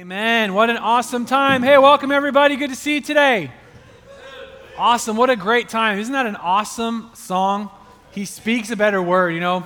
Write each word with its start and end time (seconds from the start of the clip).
Amen. 0.00 0.54
What 0.54 0.70
an 0.70 0.78
awesome 0.78 1.26
time. 1.26 1.62
Hey, 1.62 1.76
welcome 1.76 2.10
everybody. 2.10 2.56
Good 2.56 2.70
to 2.70 2.74
see 2.74 2.94
you 2.94 3.00
today. 3.02 3.50
Awesome. 4.78 5.14
What 5.14 5.28
a 5.28 5.36
great 5.36 5.68
time. 5.68 5.98
Isn't 5.98 6.14
that 6.14 6.24
an 6.24 6.36
awesome 6.36 7.10
song? 7.12 7.68
He 8.12 8.24
speaks 8.24 8.70
a 8.70 8.76
better 8.76 9.02
word, 9.02 9.34
you 9.34 9.40
know. 9.40 9.62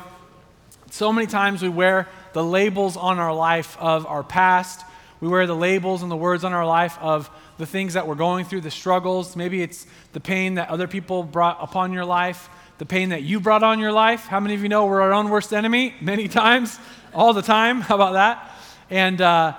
So 0.91 1.13
many 1.13 1.29
times 1.29 1.63
we 1.63 1.69
wear 1.69 2.09
the 2.33 2.43
labels 2.43 2.97
on 2.97 3.21
our 3.21 3.33
life 3.33 3.79
of 3.79 4.07
our 4.07 4.25
past. 4.25 4.85
We 5.21 5.29
wear 5.29 5.47
the 5.47 5.55
labels 5.55 6.03
and 6.03 6.11
the 6.11 6.17
words 6.17 6.43
on 6.43 6.53
our 6.53 6.67
life 6.67 6.99
of 7.01 7.31
the 7.59 7.67
things 7.67 7.95
that 7.95 8.09
we're 8.09 8.17
going 8.17 8.45
through, 8.45 8.63
the 8.63 8.73
struggles. 8.73 9.37
Maybe 9.37 9.63
it's 9.63 9.87
the 10.15 10.21
pain 10.21 10.55
that 10.55 10.69
other 10.69 10.89
people 10.89 11.23
brought 11.23 11.59
upon 11.61 11.93
your 11.93 12.05
life, 12.05 12.49
the 12.79 12.87
pain 12.87 13.11
that 13.11 13.23
you 13.23 13.39
brought 13.39 13.63
on 13.63 13.79
your 13.79 13.93
life. 13.93 14.27
How 14.27 14.41
many 14.41 14.55
of 14.55 14.65
you 14.65 14.69
know 14.69 14.87
we're 14.87 15.01
our 15.01 15.13
own 15.13 15.29
worst 15.29 15.53
enemy? 15.53 15.95
Many 16.01 16.27
times, 16.43 16.81
all 17.15 17.35
the 17.35 17.43
time. 17.43 17.83
How 17.83 17.95
about 17.95 18.15
that? 18.15 18.51
And, 18.91 19.21
uh, 19.21 19.55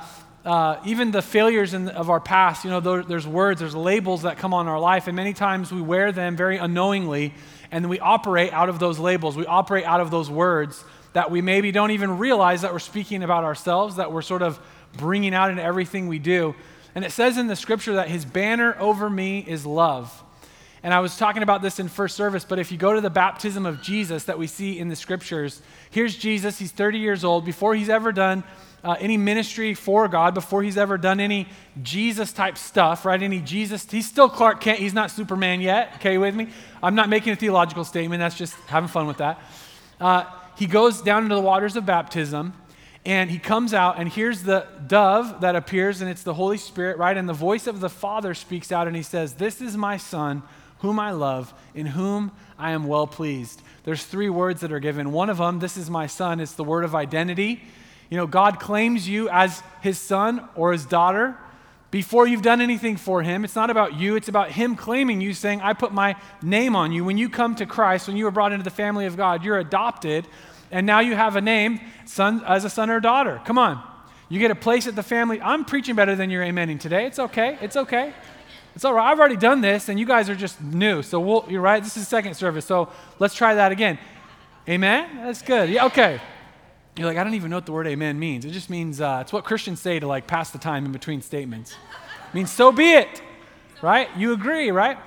uh, 0.45 0.79
even 0.85 1.09
the 1.09 1.23
failures 1.23 1.73
in, 1.73 1.89
of 1.89 2.09
our 2.09 2.19
past, 2.19 2.63
you 2.63 2.69
know, 2.69 2.79
there, 2.79 3.03
there's 3.03 3.25
words, 3.25 3.59
there's 3.59 3.75
labels 3.75 4.21
that 4.21 4.37
come 4.37 4.53
on 4.53 4.67
our 4.67 4.79
life, 4.79 5.07
and 5.07 5.15
many 5.15 5.33
times 5.33 5.71
we 5.71 5.81
wear 5.81 6.11
them 6.11 6.35
very 6.35 6.57
unknowingly, 6.57 7.33
and 7.71 7.89
we 7.89 7.99
operate 7.99 8.53
out 8.53 8.69
of 8.69 8.77
those 8.77 8.99
labels. 8.99 9.35
We 9.35 9.47
operate 9.47 9.85
out 9.85 10.01
of 10.01 10.11
those 10.11 10.29
words 10.29 10.83
that 11.13 11.31
we 11.31 11.41
maybe 11.41 11.71
don't 11.71 11.91
even 11.91 12.19
realize 12.19 12.61
that 12.61 12.71
we're 12.71 12.79
speaking 12.79 13.23
about 13.23 13.43
ourselves, 13.43 13.95
that 13.95 14.11
we're 14.11 14.21
sort 14.21 14.43
of 14.43 14.59
bringing 14.95 15.33
out 15.33 15.49
in 15.49 15.57
everything 15.57 16.07
we 16.07 16.19
do. 16.19 16.53
And 16.93 17.03
it 17.03 17.11
says 17.11 17.37
in 17.37 17.47
the 17.47 17.55
scripture 17.55 17.95
that 17.95 18.07
his 18.07 18.23
banner 18.23 18.77
over 18.79 19.09
me 19.09 19.39
is 19.39 19.65
love. 19.65 20.23
And 20.83 20.93
I 20.93 20.99
was 20.99 21.17
talking 21.17 21.41
about 21.41 21.63
this 21.63 21.79
in 21.79 21.87
first 21.87 22.15
service, 22.15 22.45
but 22.45 22.59
if 22.59 22.71
you 22.71 22.77
go 22.77 22.93
to 22.93 23.01
the 23.01 23.09
baptism 23.09 23.65
of 23.65 23.81
Jesus 23.81 24.25
that 24.25 24.37
we 24.37 24.45
see 24.45 24.77
in 24.77 24.89
the 24.89 24.95
scriptures, 24.95 25.63
here's 25.89 26.15
Jesus. 26.15 26.59
He's 26.59 26.71
30 26.71 26.99
years 26.99 27.23
old. 27.23 27.43
Before 27.43 27.73
he's 27.73 27.89
ever 27.89 28.11
done 28.11 28.43
uh, 28.85 28.95
any 28.99 29.17
ministry 29.17 29.73
for 29.73 30.07
God, 30.07 30.35
before 30.35 30.61
he's 30.61 30.77
ever 30.77 30.97
done 30.97 31.19
any 31.19 31.47
Jesus 31.81 32.31
type 32.31 32.55
stuff, 32.57 33.03
right? 33.03 33.21
Any 33.21 33.39
Jesus, 33.39 33.89
he's 33.89 34.07
still 34.07 34.29
Clark 34.29 34.61
Kent. 34.61 34.79
He's 34.79 34.93
not 34.93 35.09
Superman 35.09 35.59
yet. 35.59 35.93
Okay, 35.95 36.19
with 36.19 36.35
me? 36.35 36.49
I'm 36.83 36.93
not 36.93 37.09
making 37.09 37.33
a 37.33 37.35
theological 37.35 37.83
statement. 37.83 38.19
That's 38.19 38.37
just 38.37 38.53
having 38.67 38.87
fun 38.87 39.07
with 39.07 39.17
that. 39.17 39.41
Uh, 39.99 40.25
he 40.55 40.67
goes 40.67 41.01
down 41.01 41.23
into 41.23 41.35
the 41.35 41.41
waters 41.41 41.75
of 41.75 41.85
baptism 41.85 42.53
and 43.05 43.29
he 43.29 43.39
comes 43.39 43.73
out 43.73 43.99
and 43.99 44.09
here's 44.09 44.43
the 44.43 44.67
dove 44.85 45.41
that 45.41 45.55
appears 45.55 46.01
and 46.01 46.09
it's 46.09 46.23
the 46.23 46.33
holy 46.33 46.57
spirit 46.57 46.97
right 46.97 47.17
and 47.17 47.29
the 47.29 47.33
voice 47.33 47.67
of 47.67 47.79
the 47.79 47.89
father 47.89 48.33
speaks 48.33 48.71
out 48.71 48.87
and 48.87 48.95
he 48.95 49.03
says 49.03 49.33
this 49.33 49.61
is 49.61 49.77
my 49.77 49.95
son 49.95 50.41
whom 50.79 50.99
i 50.99 51.11
love 51.11 51.53
in 51.75 51.85
whom 51.85 52.31
i 52.57 52.71
am 52.71 52.87
well 52.87 53.05
pleased 53.05 53.61
there's 53.83 54.03
three 54.03 54.29
words 54.29 54.61
that 54.61 54.71
are 54.71 54.79
given 54.79 55.11
one 55.11 55.29
of 55.29 55.37
them 55.37 55.59
this 55.59 55.77
is 55.77 55.89
my 55.89 56.07
son 56.07 56.39
it's 56.39 56.53
the 56.53 56.63
word 56.63 56.83
of 56.83 56.95
identity 56.95 57.61
you 58.09 58.17
know, 58.17 58.27
God 58.27 58.59
claims 58.59 59.07
you 59.07 59.29
as 59.29 59.61
his 59.81 59.97
son 59.99 60.47
or 60.55 60.71
his 60.71 60.85
daughter 60.85 61.37
before 61.91 62.27
you've 62.27 62.41
done 62.41 62.61
anything 62.61 62.97
for 62.97 63.23
him. 63.23 63.45
It's 63.45 63.55
not 63.55 63.69
about 63.69 63.95
you, 63.95 64.15
it's 64.15 64.27
about 64.27 64.51
him 64.51 64.75
claiming 64.75 65.21
you, 65.21 65.33
saying, 65.33 65.61
I 65.61 65.73
put 65.73 65.93
my 65.93 66.15
name 66.41 66.75
on 66.75 66.91
you. 66.91 67.05
When 67.05 67.17
you 67.17 67.29
come 67.29 67.55
to 67.55 67.65
Christ, 67.65 68.07
when 68.07 68.17
you 68.17 68.25
were 68.25 68.31
brought 68.31 68.51
into 68.51 68.63
the 68.63 68.69
family 68.69 69.05
of 69.05 69.15
God, 69.15 69.43
you're 69.43 69.59
adopted, 69.59 70.27
and 70.71 70.85
now 70.85 70.99
you 70.99 71.15
have 71.15 71.35
a 71.35 71.41
name 71.41 71.79
son, 72.05 72.43
as 72.45 72.65
a 72.65 72.69
son 72.69 72.89
or 72.89 72.99
daughter. 72.99 73.41
Come 73.45 73.57
on. 73.57 73.81
You 74.27 74.39
get 74.39 74.51
a 74.51 74.55
place 74.55 74.87
at 74.87 74.95
the 74.95 75.03
family. 75.03 75.39
I'm 75.39 75.63
preaching 75.63 75.95
better 75.95 76.15
than 76.15 76.29
you're 76.29 76.43
amening 76.43 76.79
today. 76.79 77.05
It's 77.05 77.19
okay. 77.19 77.57
It's 77.61 77.77
okay. 77.77 78.13
It's 78.75 78.83
all 78.83 78.93
right. 78.93 79.09
I've 79.09 79.19
already 79.19 79.37
done 79.37 79.61
this, 79.61 79.87
and 79.87 79.97
you 79.97 80.05
guys 80.05 80.29
are 80.29 80.35
just 80.35 80.61
new. 80.61 81.01
So 81.01 81.19
we'll, 81.19 81.45
you're 81.47 81.61
right. 81.61 81.81
This 81.81 81.95
is 81.95 82.07
second 82.07 82.33
service. 82.33 82.65
So 82.65 82.89
let's 83.19 83.35
try 83.35 83.53
that 83.55 83.71
again. 83.71 83.97
Amen? 84.67 85.07
That's 85.23 85.41
good. 85.41 85.69
Yeah, 85.69 85.85
okay. 85.85 86.19
You're 86.97 87.07
like, 87.07 87.17
I 87.17 87.25
don't 87.25 87.33
even 87.33 87.49
know 87.49 87.57
what 87.57 87.65
the 87.65 87.73
word 87.73 87.87
amen 87.87 88.17
means. 88.19 88.45
It 88.45 88.51
just 88.51 88.69
means, 88.69 89.01
uh, 89.01 89.19
it's 89.21 89.33
what 89.33 89.43
Christians 89.43 89.81
say 89.81 89.99
to 89.99 90.07
like 90.07 90.27
pass 90.27 90.51
the 90.51 90.57
time 90.57 90.85
in 90.85 90.93
between 90.93 91.21
statements. 91.21 91.71
It 91.71 92.33
means, 92.33 92.51
so 92.51 92.71
be 92.71 92.93
it, 92.93 93.21
right? 93.81 94.07
You 94.15 94.31
agree, 94.31 94.71
right? 94.71 94.97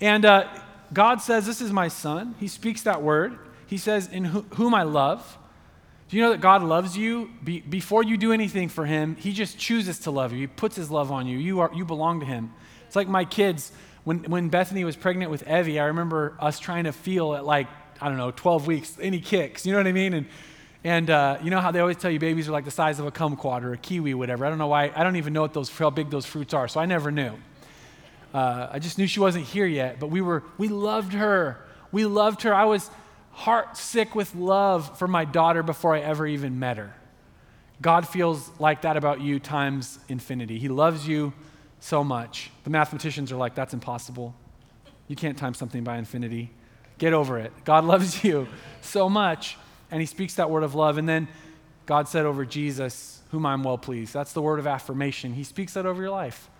And 0.00 0.24
uh, 0.24 0.48
God 0.92 1.20
says, 1.20 1.46
This 1.46 1.60
is 1.60 1.72
my 1.72 1.86
son. 1.86 2.34
He 2.40 2.48
speaks 2.48 2.82
that 2.82 3.00
word. 3.00 3.38
He 3.66 3.78
says, 3.78 4.08
In 4.08 4.24
whom 4.24 4.74
I 4.74 4.82
love. 4.82 5.38
Do 6.08 6.16
you 6.16 6.22
know 6.22 6.30
that 6.30 6.40
God 6.40 6.62
loves 6.62 6.96
you? 6.96 7.30
Be- 7.42 7.60
before 7.60 8.02
you 8.02 8.16
do 8.16 8.32
anything 8.32 8.68
for 8.68 8.84
him, 8.84 9.16
he 9.16 9.32
just 9.32 9.58
chooses 9.58 10.00
to 10.00 10.10
love 10.10 10.32
you. 10.32 10.40
He 10.40 10.46
puts 10.46 10.76
his 10.76 10.90
love 10.90 11.10
on 11.10 11.26
you. 11.26 11.38
You, 11.38 11.60
are, 11.60 11.70
you 11.74 11.84
belong 11.84 12.20
to 12.20 12.26
him. 12.26 12.52
It's 12.86 12.94
like 12.94 13.08
my 13.08 13.24
kids, 13.24 13.72
when, 14.04 14.18
when 14.24 14.48
Bethany 14.48 14.84
was 14.84 14.94
pregnant 14.94 15.30
with 15.30 15.48
Evie, 15.48 15.80
I 15.80 15.86
remember 15.86 16.36
us 16.38 16.60
trying 16.60 16.84
to 16.84 16.92
feel 16.92 17.34
at 17.34 17.44
like, 17.44 17.66
I 18.00 18.08
don't 18.08 18.18
know, 18.18 18.30
12 18.30 18.66
weeks, 18.68 18.96
any 19.00 19.20
kicks. 19.20 19.66
You 19.66 19.72
know 19.72 19.78
what 19.78 19.88
I 19.88 19.92
mean? 19.92 20.14
And 20.14 20.26
and 20.86 21.10
uh, 21.10 21.38
you 21.42 21.50
know 21.50 21.60
how 21.60 21.72
they 21.72 21.80
always 21.80 21.96
tell 21.96 22.12
you 22.12 22.20
babies 22.20 22.48
are 22.48 22.52
like 22.52 22.64
the 22.64 22.70
size 22.70 23.00
of 23.00 23.06
a 23.06 23.10
kumquat 23.10 23.64
or 23.64 23.72
a 23.72 23.76
kiwi, 23.76 24.14
whatever. 24.14 24.46
I 24.46 24.50
don't 24.50 24.58
know 24.58 24.68
why. 24.68 24.92
I 24.94 25.02
don't 25.02 25.16
even 25.16 25.32
know 25.32 25.42
what 25.42 25.52
those, 25.52 25.68
how 25.68 25.90
big 25.90 26.10
those 26.10 26.24
fruits 26.24 26.54
are, 26.54 26.68
so 26.68 26.78
I 26.78 26.86
never 26.86 27.10
knew. 27.10 27.32
Uh, 28.32 28.68
I 28.70 28.78
just 28.78 28.96
knew 28.96 29.08
she 29.08 29.18
wasn't 29.18 29.46
here 29.46 29.66
yet, 29.66 29.98
but 29.98 30.10
we 30.10 30.20
were, 30.20 30.44
we 30.58 30.68
loved 30.68 31.12
her. 31.14 31.58
We 31.90 32.06
loved 32.06 32.42
her. 32.42 32.54
I 32.54 32.66
was 32.66 32.88
heart 33.32 33.76
sick 33.76 34.14
with 34.14 34.32
love 34.36 34.96
for 34.96 35.08
my 35.08 35.24
daughter 35.24 35.64
before 35.64 35.92
I 35.92 35.98
ever 35.98 36.24
even 36.24 36.60
met 36.60 36.76
her. 36.76 36.94
God 37.82 38.06
feels 38.06 38.48
like 38.60 38.82
that 38.82 38.96
about 38.96 39.20
you 39.20 39.40
times 39.40 39.98
infinity. 40.08 40.60
He 40.60 40.68
loves 40.68 41.08
you 41.08 41.32
so 41.80 42.04
much. 42.04 42.52
The 42.62 42.70
mathematicians 42.70 43.32
are 43.32 43.36
like, 43.36 43.56
that's 43.56 43.74
impossible. 43.74 44.36
You 45.08 45.16
can't 45.16 45.36
time 45.36 45.54
something 45.54 45.82
by 45.82 45.98
infinity. 45.98 46.52
Get 46.98 47.12
over 47.12 47.40
it. 47.40 47.52
God 47.64 47.84
loves 47.92 48.22
you 48.22 48.46
so 48.82 49.08
much 49.08 49.56
and 49.90 50.00
he 50.00 50.06
speaks 50.06 50.34
that 50.34 50.50
word 50.50 50.62
of 50.62 50.74
love. 50.74 50.98
And 50.98 51.08
then 51.08 51.28
God 51.86 52.08
said 52.08 52.26
over 52.26 52.44
Jesus, 52.44 53.22
whom 53.30 53.46
I'm 53.46 53.62
well 53.62 53.78
pleased. 53.78 54.12
That's 54.12 54.32
the 54.32 54.42
word 54.42 54.58
of 54.58 54.66
affirmation. 54.66 55.34
He 55.34 55.44
speaks 55.44 55.74
that 55.74 55.86
over 55.86 56.02
your 56.02 56.10
life. 56.10 56.50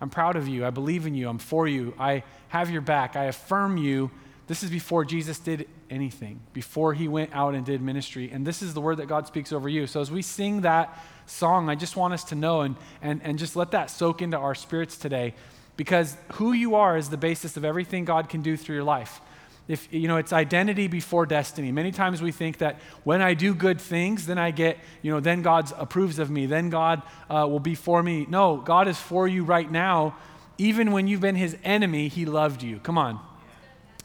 I'm 0.00 0.10
proud 0.10 0.36
of 0.36 0.48
you. 0.48 0.66
I 0.66 0.70
believe 0.70 1.06
in 1.06 1.14
you. 1.14 1.28
I'm 1.28 1.38
for 1.38 1.66
you. 1.66 1.94
I 1.98 2.24
have 2.48 2.70
your 2.70 2.82
back. 2.82 3.16
I 3.16 3.24
affirm 3.24 3.76
you. 3.76 4.10
This 4.46 4.62
is 4.62 4.70
before 4.70 5.04
Jesus 5.04 5.38
did 5.38 5.68
anything, 5.88 6.40
before 6.52 6.92
he 6.92 7.08
went 7.08 7.34
out 7.34 7.54
and 7.54 7.64
did 7.64 7.80
ministry. 7.80 8.30
And 8.30 8.46
this 8.46 8.60
is 8.60 8.74
the 8.74 8.80
word 8.80 8.98
that 8.98 9.06
God 9.06 9.26
speaks 9.26 9.52
over 9.52 9.68
you. 9.68 9.86
So 9.86 10.00
as 10.00 10.10
we 10.10 10.20
sing 10.20 10.62
that 10.62 10.98
song, 11.26 11.70
I 11.70 11.74
just 11.74 11.96
want 11.96 12.12
us 12.12 12.24
to 12.24 12.34
know 12.34 12.60
and, 12.60 12.76
and, 13.00 13.22
and 13.22 13.38
just 13.38 13.56
let 13.56 13.70
that 13.70 13.90
soak 13.90 14.20
into 14.20 14.36
our 14.36 14.54
spirits 14.54 14.98
today 14.98 15.34
because 15.76 16.16
who 16.34 16.52
you 16.52 16.74
are 16.74 16.96
is 16.96 17.08
the 17.08 17.16
basis 17.16 17.56
of 17.56 17.64
everything 17.64 18.04
God 18.04 18.28
can 18.28 18.42
do 18.42 18.56
through 18.56 18.76
your 18.76 18.84
life 18.84 19.20
if 19.66 19.88
you 19.90 20.08
know 20.08 20.18
it's 20.18 20.32
identity 20.32 20.88
before 20.88 21.24
destiny. 21.26 21.72
Many 21.72 21.90
times 21.90 22.20
we 22.20 22.32
think 22.32 22.58
that 22.58 22.80
when 23.04 23.22
i 23.22 23.34
do 23.34 23.54
good 23.54 23.80
things 23.80 24.26
then 24.26 24.38
i 24.38 24.50
get 24.50 24.78
you 25.02 25.10
know 25.10 25.20
then 25.20 25.42
god 25.42 25.72
approves 25.78 26.18
of 26.18 26.30
me 26.30 26.46
then 26.46 26.68
god 26.70 27.02
uh, 27.30 27.46
will 27.48 27.60
be 27.60 27.74
for 27.74 28.02
me. 28.02 28.26
No 28.28 28.58
god 28.58 28.88
is 28.88 28.98
for 28.98 29.26
you 29.26 29.44
right 29.44 29.70
now. 29.70 30.16
Even 30.58 30.92
when 30.92 31.08
you've 31.08 31.20
been 31.20 31.34
his 31.34 31.56
enemy 31.64 32.08
he 32.08 32.26
loved 32.26 32.62
you. 32.62 32.78
Come 32.80 32.98
on. 32.98 33.18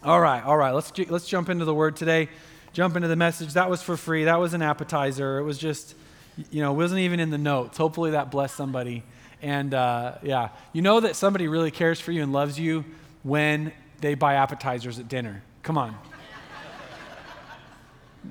All 0.04 0.20
right 0.20 0.44
all 0.44 0.58
right. 0.58 0.72
Let's 0.72 0.98
let's 1.10 1.28
jump 1.28 1.50
into 1.50 1.66
the 1.66 1.76
word 1.76 1.96
today. 1.96 2.30
Jump 2.72 2.96
into 2.96 3.08
the 3.08 3.16
message. 3.16 3.54
That 3.54 3.70
was 3.70 3.82
for 3.82 3.98
free. 3.98 4.26
That 4.26 4.40
was 4.40 4.54
an 4.54 4.62
appetizer. 4.62 5.40
It 5.40 5.44
was 5.44 5.58
just 5.58 5.96
you 6.52 6.62
know 6.62 6.72
wasn't 6.72 7.02
even 7.02 7.20
in 7.20 7.32
the 7.32 7.38
notes. 7.38 7.78
Hopefully 7.78 8.12
that 8.12 8.32
blessed 8.32 8.56
somebody. 8.56 9.04
And 9.42 9.74
uh, 9.74 10.16
yeah. 10.24 10.50
You 10.72 10.82
know 10.82 11.02
that 11.02 11.18
somebody 11.18 11.50
really 11.50 11.72
cares 11.72 12.00
for 12.00 12.14
you 12.14 12.24
and 12.24 12.32
loves 12.32 12.58
you 12.58 12.86
when 13.24 13.74
they 14.00 14.16
buy 14.16 14.36
appetizers 14.36 15.00
at 15.00 15.10
dinner 15.10 15.44
Come 15.70 15.78
on. 15.78 15.96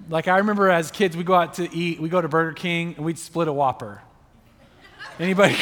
like 0.09 0.26
I 0.26 0.38
remember 0.38 0.71
as 0.71 0.91
kids, 0.91 1.16
we 1.16 1.22
go 1.22 1.34
out 1.34 1.54
to 1.54 1.72
eat, 1.72 2.00
we 2.00 2.09
go 2.09 2.21
to 2.21 2.26
Burger 2.26 2.53
King, 2.53 2.94
and 2.97 3.06
we'd 3.06 3.16
split 3.16 3.47
a 3.47 3.53
Whopper. 3.53 4.03
Anybody? 5.21 5.54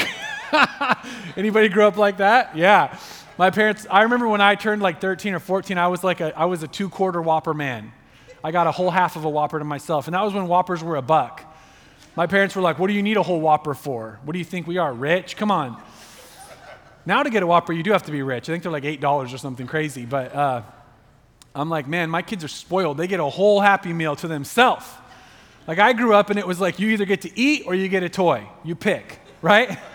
Anybody 1.36 1.68
grew 1.68 1.86
up 1.86 1.98
like 1.98 2.16
that? 2.16 2.56
Yeah. 2.56 2.98
My 3.36 3.50
parents, 3.50 3.86
I 3.90 4.04
remember 4.04 4.26
when 4.26 4.40
I 4.40 4.54
turned 4.54 4.80
like 4.80 5.02
13 5.02 5.34
or 5.34 5.38
14, 5.38 5.76
I 5.76 5.88
was 5.88 6.02
like 6.02 6.22
a, 6.22 6.32
I 6.34 6.46
was 6.46 6.62
a 6.62 6.66
two 6.66 6.88
quarter 6.88 7.20
Whopper 7.20 7.52
man. 7.52 7.92
I 8.42 8.52
got 8.52 8.66
a 8.66 8.72
whole 8.72 8.90
half 8.90 9.16
of 9.16 9.26
a 9.26 9.28
Whopper 9.28 9.58
to 9.58 9.64
myself. 9.66 10.08
And 10.08 10.14
that 10.14 10.22
was 10.22 10.32
when 10.32 10.48
Whoppers 10.48 10.82
were 10.82 10.96
a 10.96 11.02
buck. 11.02 11.44
My 12.16 12.26
parents 12.26 12.56
were 12.56 12.62
like, 12.62 12.78
What 12.78 12.86
do 12.86 12.94
you 12.94 13.02
need 13.02 13.18
a 13.18 13.22
whole 13.22 13.42
Whopper 13.42 13.74
for? 13.74 14.18
What 14.24 14.32
do 14.32 14.38
you 14.38 14.46
think 14.46 14.66
we 14.66 14.78
are, 14.78 14.94
rich? 14.94 15.36
Come 15.36 15.50
on. 15.50 15.78
Now 17.04 17.22
to 17.22 17.28
get 17.28 17.42
a 17.42 17.46
Whopper, 17.46 17.74
you 17.74 17.82
do 17.82 17.92
have 17.92 18.04
to 18.04 18.12
be 18.12 18.22
rich. 18.22 18.48
I 18.48 18.52
think 18.54 18.62
they're 18.62 18.72
like 18.72 18.84
$8 18.84 19.34
or 19.34 19.36
something 19.36 19.66
crazy. 19.66 20.06
But 20.06 20.34
uh, 20.34 20.62
I'm 21.56 21.70
like, 21.70 21.88
man, 21.88 22.10
my 22.10 22.22
kids 22.22 22.44
are 22.44 22.48
spoiled. 22.48 22.98
They 22.98 23.06
get 23.06 23.20
a 23.20 23.24
whole 23.24 23.60
Happy 23.60 23.92
Meal 23.92 24.16
to 24.16 24.28
themselves. 24.28 24.86
Like 25.66 25.78
I 25.78 25.94
grew 25.94 26.14
up 26.14 26.30
and 26.30 26.38
it 26.38 26.46
was 26.46 26.60
like 26.60 26.78
you 26.78 26.90
either 26.90 27.04
get 27.04 27.22
to 27.22 27.38
eat 27.38 27.64
or 27.66 27.74
you 27.74 27.88
get 27.88 28.02
a 28.02 28.08
toy. 28.08 28.46
You 28.62 28.74
pick, 28.74 29.18
right? 29.42 29.78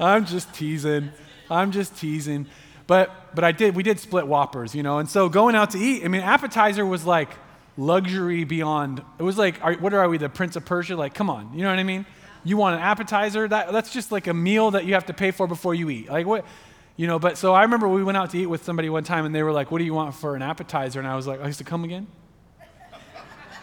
I'm 0.00 0.24
just 0.24 0.52
teasing. 0.54 1.10
I'm 1.50 1.72
just 1.72 1.96
teasing. 1.96 2.46
But 2.86 3.34
but 3.34 3.44
I 3.44 3.52
did 3.52 3.76
we 3.76 3.82
did 3.82 4.00
split 4.00 4.26
whoppers, 4.26 4.74
you 4.74 4.82
know. 4.82 4.98
And 4.98 5.08
so 5.08 5.28
going 5.28 5.54
out 5.54 5.70
to 5.70 5.78
eat, 5.78 6.04
I 6.04 6.08
mean 6.08 6.22
appetizer 6.22 6.86
was 6.86 7.04
like 7.04 7.28
luxury 7.76 8.44
beyond. 8.44 9.02
It 9.18 9.22
was 9.22 9.36
like 9.36 9.62
are, 9.62 9.74
what 9.74 9.92
are 9.92 10.08
we 10.08 10.16
the 10.16 10.30
prince 10.30 10.56
of 10.56 10.64
Persia? 10.64 10.96
Like 10.96 11.12
come 11.12 11.28
on, 11.28 11.52
you 11.52 11.62
know 11.62 11.70
what 11.70 11.78
I 11.78 11.84
mean? 11.84 12.06
You 12.44 12.56
want 12.56 12.76
an 12.76 12.82
appetizer? 12.82 13.46
That 13.46 13.72
that's 13.72 13.92
just 13.92 14.10
like 14.10 14.26
a 14.26 14.34
meal 14.34 14.70
that 14.70 14.86
you 14.86 14.94
have 14.94 15.06
to 15.06 15.12
pay 15.12 15.32
for 15.32 15.46
before 15.46 15.74
you 15.74 15.90
eat. 15.90 16.08
Like 16.08 16.26
what 16.26 16.46
you 16.98 17.06
know, 17.06 17.18
but 17.18 17.38
so 17.38 17.54
I 17.54 17.62
remember 17.62 17.88
we 17.88 18.04
went 18.04 18.18
out 18.18 18.28
to 18.30 18.38
eat 18.38 18.46
with 18.46 18.62
somebody 18.64 18.90
one 18.90 19.04
time 19.04 19.24
and 19.24 19.34
they 19.34 19.42
were 19.42 19.52
like, 19.52 19.70
What 19.70 19.78
do 19.78 19.84
you 19.84 19.94
want 19.94 20.14
for 20.14 20.36
an 20.36 20.42
appetizer? 20.42 20.98
And 20.98 21.08
I 21.08 21.16
was 21.16 21.26
like, 21.26 21.40
oh, 21.40 21.44
I 21.44 21.46
used 21.46 21.58
to 21.58 21.64
come 21.64 21.84
again? 21.84 22.06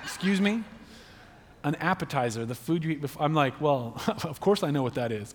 Excuse 0.04 0.42
me? 0.42 0.64
an 1.66 1.76
appetizer, 1.76 2.46
the 2.46 2.56
food 2.56 2.84
you 2.84 2.92
eat 2.92 3.02
before. 3.02 3.24
I'm 3.24 3.34
like, 3.34 3.60
well, 3.60 4.00
of 4.24 4.40
course 4.40 4.64
I 4.64 4.72
know 4.72 4.84
what 4.84 4.94
that 4.94 5.12
is. 5.12 5.34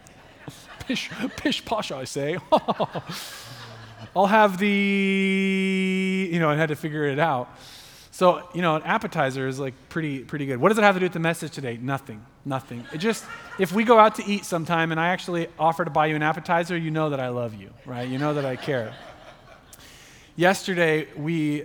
pish, 0.80 1.10
pish 1.36 1.64
posh, 1.64 1.92
I 1.92 2.04
say. 2.04 2.38
I'll 4.16 4.26
have 4.26 4.58
the, 4.58 6.30
you 6.32 6.38
know, 6.40 6.48
I 6.48 6.56
had 6.56 6.70
to 6.70 6.76
figure 6.76 7.04
it 7.04 7.18
out. 7.18 7.48
So, 8.14 8.48
you 8.54 8.62
know, 8.62 8.76
an 8.76 8.82
appetizer 8.84 9.48
is 9.48 9.58
like 9.58 9.74
pretty, 9.88 10.20
pretty 10.20 10.46
good. 10.46 10.60
What 10.60 10.68
does 10.68 10.78
it 10.78 10.84
have 10.84 10.94
to 10.94 11.00
do 11.00 11.06
with 11.06 11.14
the 11.14 11.18
message 11.18 11.50
today? 11.50 11.80
Nothing. 11.82 12.24
Nothing. 12.44 12.84
It 12.92 12.98
just, 12.98 13.24
if 13.58 13.72
we 13.72 13.82
go 13.82 13.98
out 13.98 14.14
to 14.14 14.24
eat 14.24 14.44
sometime 14.44 14.92
and 14.92 15.00
I 15.00 15.08
actually 15.08 15.48
offer 15.58 15.84
to 15.84 15.90
buy 15.90 16.06
you 16.06 16.14
an 16.14 16.22
appetizer, 16.22 16.76
you 16.76 16.92
know 16.92 17.10
that 17.10 17.18
I 17.18 17.30
love 17.30 17.54
you, 17.54 17.70
right? 17.84 18.08
You 18.08 18.18
know 18.18 18.32
that 18.34 18.44
I 18.44 18.54
care. 18.54 18.94
Yesterday, 20.36 21.08
we 21.16 21.64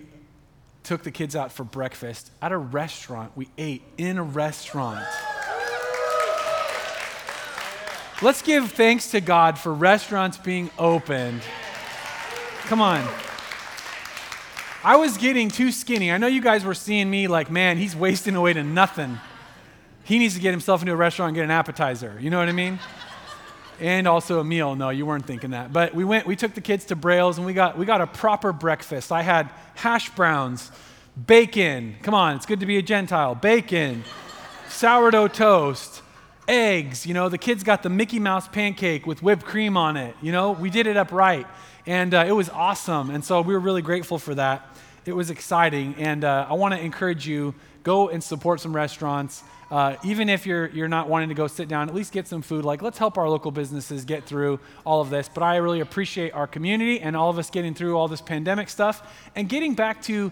took 0.82 1.04
the 1.04 1.12
kids 1.12 1.36
out 1.36 1.52
for 1.52 1.64
breakfast 1.64 2.32
at 2.42 2.52
a 2.52 2.58
restaurant. 2.58 3.32
We 3.36 3.48
ate 3.60 3.84
in 4.00 4.18
a 4.18 4.24
restaurant. 4.24 5.06
Let's 8.24 8.42
give 8.42 8.72
thanks 8.72 9.12
to 9.12 9.22
God 9.22 9.60
for 9.60 9.72
restaurants 9.72 10.40
being 10.40 10.72
opened. 10.80 11.44
Come 12.66 12.82
on. 12.82 13.08
I 14.84 14.96
was 14.96 15.18
getting 15.18 15.50
too 15.50 15.72
skinny. 15.72 16.12
I 16.12 16.18
know 16.18 16.28
you 16.28 16.42
guys 16.42 16.64
were 16.64 16.74
seeing 16.74 17.10
me 17.10 17.28
like, 17.28 17.52
man, 17.52 17.78
he's 17.78 17.96
wasting 17.96 18.36
away 18.36 18.54
to 18.54 18.64
nothing. 18.64 19.20
He 20.04 20.20
needs 20.20 20.36
to 20.36 20.40
get 20.40 20.52
himself 20.52 20.82
into 20.82 20.94
a 20.94 20.96
restaurant 20.96 21.30
and 21.30 21.36
get 21.36 21.44
an 21.44 21.52
appetizer. 21.52 22.18
You 22.20 22.30
know 22.30 22.40
what 22.40 22.50
I 22.50 22.54
mean? 22.54 22.80
and 23.80 24.08
also 24.08 24.40
a 24.40 24.44
meal. 24.44 24.76
No, 24.76 24.90
you 24.90 25.06
weren't 25.06 25.26
thinking 25.26 25.52
that. 25.52 25.72
But 25.72 25.94
we 25.94 26.04
went, 26.04 26.28
we 26.28 26.36
took 26.36 26.54
the 26.54 26.62
kids 26.62 26.86
to 26.86 26.96
Braille's 26.96 27.38
and 27.38 27.46
we 27.46 27.54
got, 27.54 27.78
we 27.78 27.86
got 27.86 28.02
a 28.02 28.08
proper 28.08 28.52
breakfast. 28.52 29.12
I 29.12 29.22
had 29.22 29.50
hash 29.76 30.10
browns, 30.12 30.72
bacon. 31.28 31.96
Come 32.04 32.14
on, 32.14 32.36
it's 32.36 32.46
good 32.46 32.60
to 32.60 32.66
be 32.66 32.78
a 32.78 32.82
Gentile. 32.82 33.36
Bacon, 33.36 34.04
sourdough 34.68 35.30
toast, 35.30 36.02
eggs. 36.48 37.06
You 37.06 37.14
know, 37.14 37.30
the 37.30 37.38
kids 37.38 37.64
got 37.64 37.84
the 37.84 37.90
Mickey 37.90 38.20
Mouse 38.20 38.48
pancake 38.48 39.06
with 39.08 39.24
whipped 39.24 39.46
cream 39.46 39.78
on 39.78 39.98
it. 39.98 40.16
You 40.22 40.32
know, 40.32 40.52
we 40.52 40.70
did 40.70 40.88
it 40.88 40.98
up 40.98 41.12
right. 41.12 41.48
And 41.90 42.14
uh, 42.14 42.24
it 42.28 42.34
was 42.34 42.50
awesome. 42.50 43.10
And 43.10 43.26
so 43.26 43.42
we 43.42 43.52
were 43.52 43.60
really 43.60 43.82
grateful 43.82 44.20
for 44.20 44.36
that. 44.36 44.76
It 45.08 45.14
was 45.14 45.32
exciting. 45.32 45.96
And 45.98 46.24
uh, 46.24 46.46
I 46.48 46.54
want 46.54 46.76
to 46.76 46.80
encourage 46.80 47.28
you 47.28 47.56
go 47.82 48.10
and 48.10 48.24
support 48.24 48.62
some 48.62 48.76
restaurants. 48.76 49.42
Uh, 49.72 49.96
even 50.04 50.30
if 50.30 50.46
you're, 50.46 50.68
you're 50.68 50.88
not 50.88 51.10
wanting 51.10 51.30
to 51.30 51.34
go 51.34 51.48
sit 51.48 51.68
down, 51.68 51.90
at 51.90 51.96
least 51.96 52.12
get 52.12 52.28
some 52.28 52.44
food. 52.44 52.64
Like, 52.64 52.84
let's 52.84 53.00
help 53.00 53.18
our 53.18 53.28
local 53.28 53.50
businesses 53.50 54.06
get 54.06 54.26
through 54.26 54.60
all 54.86 55.02
of 55.02 55.10
this. 55.10 55.32
But 55.34 55.42
I 55.42 55.56
really 55.56 55.80
appreciate 55.80 56.32
our 56.34 56.46
community 56.46 57.02
and 57.02 57.18
all 57.18 57.32
of 57.32 57.40
us 57.40 57.50
getting 57.50 57.74
through 57.74 57.98
all 57.98 58.08
this 58.08 58.22
pandemic 58.22 58.70
stuff 58.70 59.02
and 59.36 59.50
getting 59.50 59.74
back 59.74 60.04
to 60.04 60.32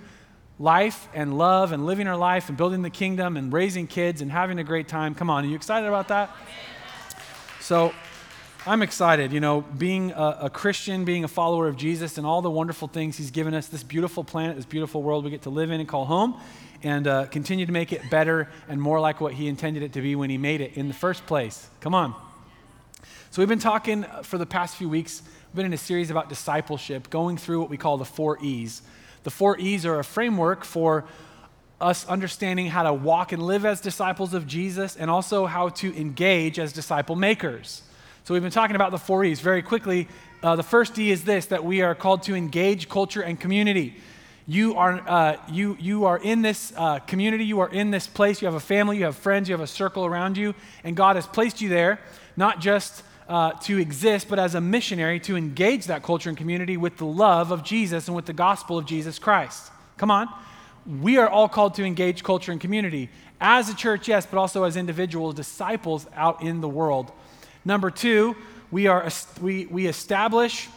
life 0.59 1.09
and 1.15 1.39
love 1.39 1.71
and 1.71 1.87
living 1.87 2.07
our 2.07 2.17
life 2.17 2.49
and 2.49 2.57
building 2.57 2.83
the 2.83 2.91
kingdom 2.91 3.35
and 3.35 3.51
raising 3.51 3.87
kids 3.87 4.21
and 4.21 4.31
having 4.31 4.59
a 4.59 4.63
great 4.63 4.87
time. 4.87 5.15
Come 5.15 5.31
on, 5.31 5.43
are 5.43 5.47
you 5.47 5.55
excited 5.55 5.87
about 5.87 6.09
that? 6.09 6.29
So, 7.61 7.95
I'm 8.67 8.81
excited, 8.81 9.31
you 9.31 9.39
know, 9.39 9.61
being 9.61 10.11
a, 10.11 10.39
a, 10.41 10.49
Christian, 10.49 11.05
being 11.05 11.23
a 11.23 11.29
follower 11.29 11.69
of 11.69 11.77
Jesus, 11.77 12.17
and 12.17 12.27
all 12.27 12.41
the 12.41 12.51
wonderful 12.51 12.89
things 12.89 13.15
He's 13.15 13.31
given 13.31 13.53
us, 13.53 13.67
this 13.67 13.81
beautiful 13.81 14.25
planet, 14.25 14.57
this 14.57 14.65
beautiful 14.65 15.01
world 15.01 15.23
we 15.23 15.29
get 15.29 15.43
to 15.43 15.49
live 15.49 15.71
in 15.71 15.79
and 15.79 15.87
call 15.87 16.03
home, 16.03 16.37
and 16.83 17.07
uh, 17.07 17.27
continue 17.27 17.65
to 17.65 17.71
make 17.71 17.93
it 17.93 18.09
better 18.09 18.49
and 18.67 18.81
more 18.81 18.99
like 18.99 19.21
what 19.21 19.33
He 19.33 19.47
intended 19.47 19.83
it 19.83 19.93
to 19.93 20.01
be 20.01 20.15
when 20.15 20.29
He 20.29 20.37
made 20.37 20.59
it 20.59 20.75
in 20.75 20.89
the 20.89 20.93
first 20.93 21.25
place. 21.25 21.69
Come 21.79 21.95
on. 21.95 22.13
So, 23.31 23.41
we've 23.41 23.47
been 23.47 23.57
talking 23.57 24.05
for 24.23 24.37
the 24.37 24.45
past 24.45 24.75
few 24.75 24.89
weeks, 24.89 25.21
we've 25.47 25.55
been 25.55 25.65
in 25.65 25.73
a 25.73 25.77
series 25.77 26.11
about 26.11 26.27
discipleship, 26.27 27.09
going 27.09 27.37
through 27.37 27.61
what 27.61 27.69
we 27.69 27.77
call 27.77 27.97
the 27.97 28.03
four 28.03 28.37
E's. 28.41 28.81
The 29.23 29.31
four 29.31 29.57
E's 29.57 29.85
are 29.85 29.97
a 29.97 30.03
framework 30.03 30.65
for 30.65 31.05
us 31.79 32.05
understanding 32.07 32.67
how 32.67 32.83
to 32.83 32.93
walk 32.93 33.31
and 33.31 33.41
live 33.41 33.65
as 33.65 33.79
disciples 33.79 34.33
of 34.33 34.45
Jesus 34.45 34.97
and 34.97 35.09
also 35.09 35.45
how 35.45 35.69
to 35.69 35.97
engage 35.97 36.59
as 36.59 36.73
disciple 36.73 37.15
makers. 37.15 37.83
So 38.27 38.33
we've 38.33 38.43
been 38.43 38.51
talking 38.51 38.75
about 38.75 38.91
the 38.91 38.97
four 38.97 39.23
E's 39.23 39.39
very 39.39 39.61
quickly. 39.61 40.05
Uh, 40.43 40.57
the 40.57 40.63
first 40.63 40.99
E 40.99 41.11
is 41.11 41.23
this 41.23 41.45
that 41.45 41.63
we 41.63 41.81
are 41.81 41.95
called 41.95 42.23
to 42.23 42.35
engage 42.35 42.89
culture 42.89 43.21
and 43.21 43.39
community. 43.39 43.95
You 44.45 44.75
are, 44.75 45.01
uh, 45.07 45.37
you, 45.49 45.77
you 45.79 46.03
are 46.03 46.17
in 46.17 46.41
this 46.41 46.73
uh, 46.75 46.99
community, 46.99 47.45
you 47.45 47.61
are 47.61 47.69
in 47.69 47.89
this 47.89 48.05
place, 48.05 48.41
you 48.41 48.47
have 48.47 48.53
a 48.53 48.59
family, 48.59 48.97
you 48.97 49.05
have 49.05 49.15
friends, 49.15 49.47
you 49.47 49.53
have 49.53 49.61
a 49.61 49.65
circle 49.65 50.05
around 50.05 50.35
you, 50.35 50.55
and 50.83 50.93
God 50.93 51.15
has 51.15 51.25
placed 51.25 51.61
you 51.61 51.69
there 51.69 52.01
not 52.35 52.59
just 52.59 53.01
uh, 53.29 53.53
to 53.61 53.77
exist, 53.77 54.27
but 54.27 54.39
as 54.39 54.55
a 54.55 54.59
missionary 54.61 55.21
to 55.21 55.37
engage 55.37 55.85
that 55.85 56.03
culture 56.03 56.27
and 56.27 56.37
community 56.37 56.75
with 56.75 56.97
the 56.97 57.05
love 57.05 57.51
of 57.51 57.63
Jesus 57.63 58.09
and 58.09 58.15
with 58.15 58.25
the 58.25 58.33
gospel 58.33 58.77
of 58.77 58.85
Jesus 58.85 59.19
Christ. 59.19 59.71
Come 59.95 60.11
on. 60.11 60.27
We 60.85 61.15
are 61.15 61.29
all 61.29 61.47
called 61.47 61.75
to 61.75 61.85
engage 61.85 62.25
culture 62.25 62.51
and 62.51 62.59
community 62.59 63.09
as 63.39 63.69
a 63.69 63.73
church, 63.73 64.09
yes, 64.09 64.25
but 64.25 64.37
also 64.37 64.65
as 64.65 64.75
individuals, 64.75 65.33
disciples 65.33 66.07
out 66.13 66.43
in 66.43 66.59
the 66.59 66.67
world. 66.67 67.13
Number 67.67 67.91
two, 67.91 68.37
we, 68.71 68.87
are, 68.87 69.09
we, 69.41 69.65
we 69.65 69.87
establish 69.87 70.69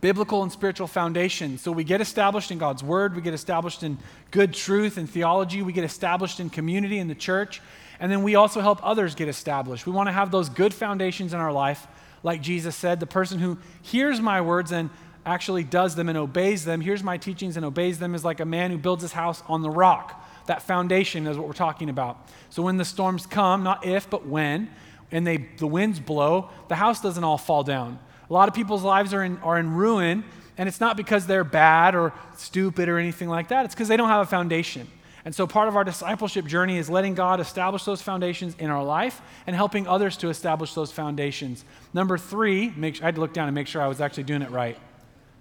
biblical 0.00 0.42
and 0.42 0.50
spiritual 0.50 0.88
foundations. 0.88 1.60
So 1.60 1.70
we 1.70 1.84
get 1.84 2.00
established 2.00 2.50
in 2.50 2.58
God's 2.58 2.82
word, 2.82 3.14
we 3.14 3.22
get 3.22 3.34
established 3.34 3.84
in 3.84 3.98
good 4.32 4.52
truth 4.52 4.98
and 4.98 5.08
theology, 5.08 5.62
we 5.62 5.72
get 5.72 5.84
established 5.84 6.40
in 6.40 6.50
community 6.50 6.98
in 6.98 7.06
the 7.06 7.14
church, 7.14 7.62
and 8.00 8.10
then 8.10 8.24
we 8.24 8.34
also 8.34 8.60
help 8.60 8.80
others 8.82 9.14
get 9.14 9.28
established. 9.28 9.86
We 9.86 9.92
want 9.92 10.08
to 10.08 10.12
have 10.12 10.32
those 10.32 10.48
good 10.48 10.74
foundations 10.74 11.32
in 11.32 11.38
our 11.38 11.52
life. 11.52 11.86
Like 12.24 12.42
Jesus 12.42 12.74
said, 12.74 12.98
the 12.98 13.06
person 13.06 13.38
who 13.38 13.56
hears 13.80 14.20
my 14.20 14.40
words 14.40 14.72
and 14.72 14.90
actually 15.24 15.62
does 15.62 15.94
them 15.94 16.08
and 16.08 16.18
obeys 16.18 16.64
them, 16.64 16.80
hears 16.80 17.04
my 17.04 17.16
teachings 17.16 17.56
and 17.56 17.64
obeys 17.64 18.00
them, 18.00 18.16
is 18.16 18.24
like 18.24 18.40
a 18.40 18.44
man 18.44 18.72
who 18.72 18.78
builds 18.78 19.02
his 19.02 19.12
house 19.12 19.44
on 19.46 19.62
the 19.62 19.70
rock. 19.70 20.20
That 20.46 20.62
foundation 20.62 21.28
is 21.28 21.38
what 21.38 21.46
we're 21.46 21.52
talking 21.52 21.88
about. 21.88 22.28
So 22.50 22.62
when 22.62 22.76
the 22.76 22.84
storms 22.84 23.24
come, 23.24 23.62
not 23.62 23.86
if, 23.86 24.10
but 24.10 24.26
when, 24.26 24.68
and 25.10 25.26
they, 25.26 25.48
the 25.56 25.66
winds 25.66 26.00
blow, 26.00 26.50
the 26.68 26.74
house 26.74 27.00
doesn't 27.00 27.24
all 27.24 27.38
fall 27.38 27.62
down. 27.62 27.98
A 28.28 28.32
lot 28.32 28.48
of 28.48 28.54
people's 28.54 28.82
lives 28.82 29.14
are 29.14 29.24
in, 29.24 29.38
are 29.38 29.58
in 29.58 29.74
ruin, 29.74 30.24
and 30.58 30.68
it's 30.68 30.80
not 30.80 30.96
because 30.96 31.26
they're 31.26 31.44
bad 31.44 31.94
or 31.94 32.12
stupid 32.36 32.88
or 32.88 32.98
anything 32.98 33.28
like 33.28 33.48
that. 33.48 33.64
It's 33.64 33.74
because 33.74 33.88
they 33.88 33.96
don't 33.96 34.08
have 34.08 34.22
a 34.22 34.30
foundation. 34.30 34.88
And 35.24 35.34
so, 35.34 35.46
part 35.46 35.68
of 35.68 35.76
our 35.76 35.84
discipleship 35.84 36.46
journey 36.46 36.78
is 36.78 36.88
letting 36.88 37.14
God 37.14 37.40
establish 37.40 37.84
those 37.84 38.00
foundations 38.00 38.54
in 38.58 38.70
our 38.70 38.82
life 38.82 39.20
and 39.46 39.54
helping 39.54 39.86
others 39.86 40.16
to 40.18 40.28
establish 40.28 40.74
those 40.74 40.92
foundations. 40.92 41.64
Number 41.92 42.16
three, 42.16 42.72
make, 42.76 43.02
I 43.02 43.06
had 43.06 43.16
to 43.16 43.20
look 43.20 43.32
down 43.32 43.48
and 43.48 43.54
make 43.54 43.66
sure 43.66 43.82
I 43.82 43.88
was 43.88 44.00
actually 44.00 44.22
doing 44.24 44.42
it 44.42 44.50
right. 44.50 44.78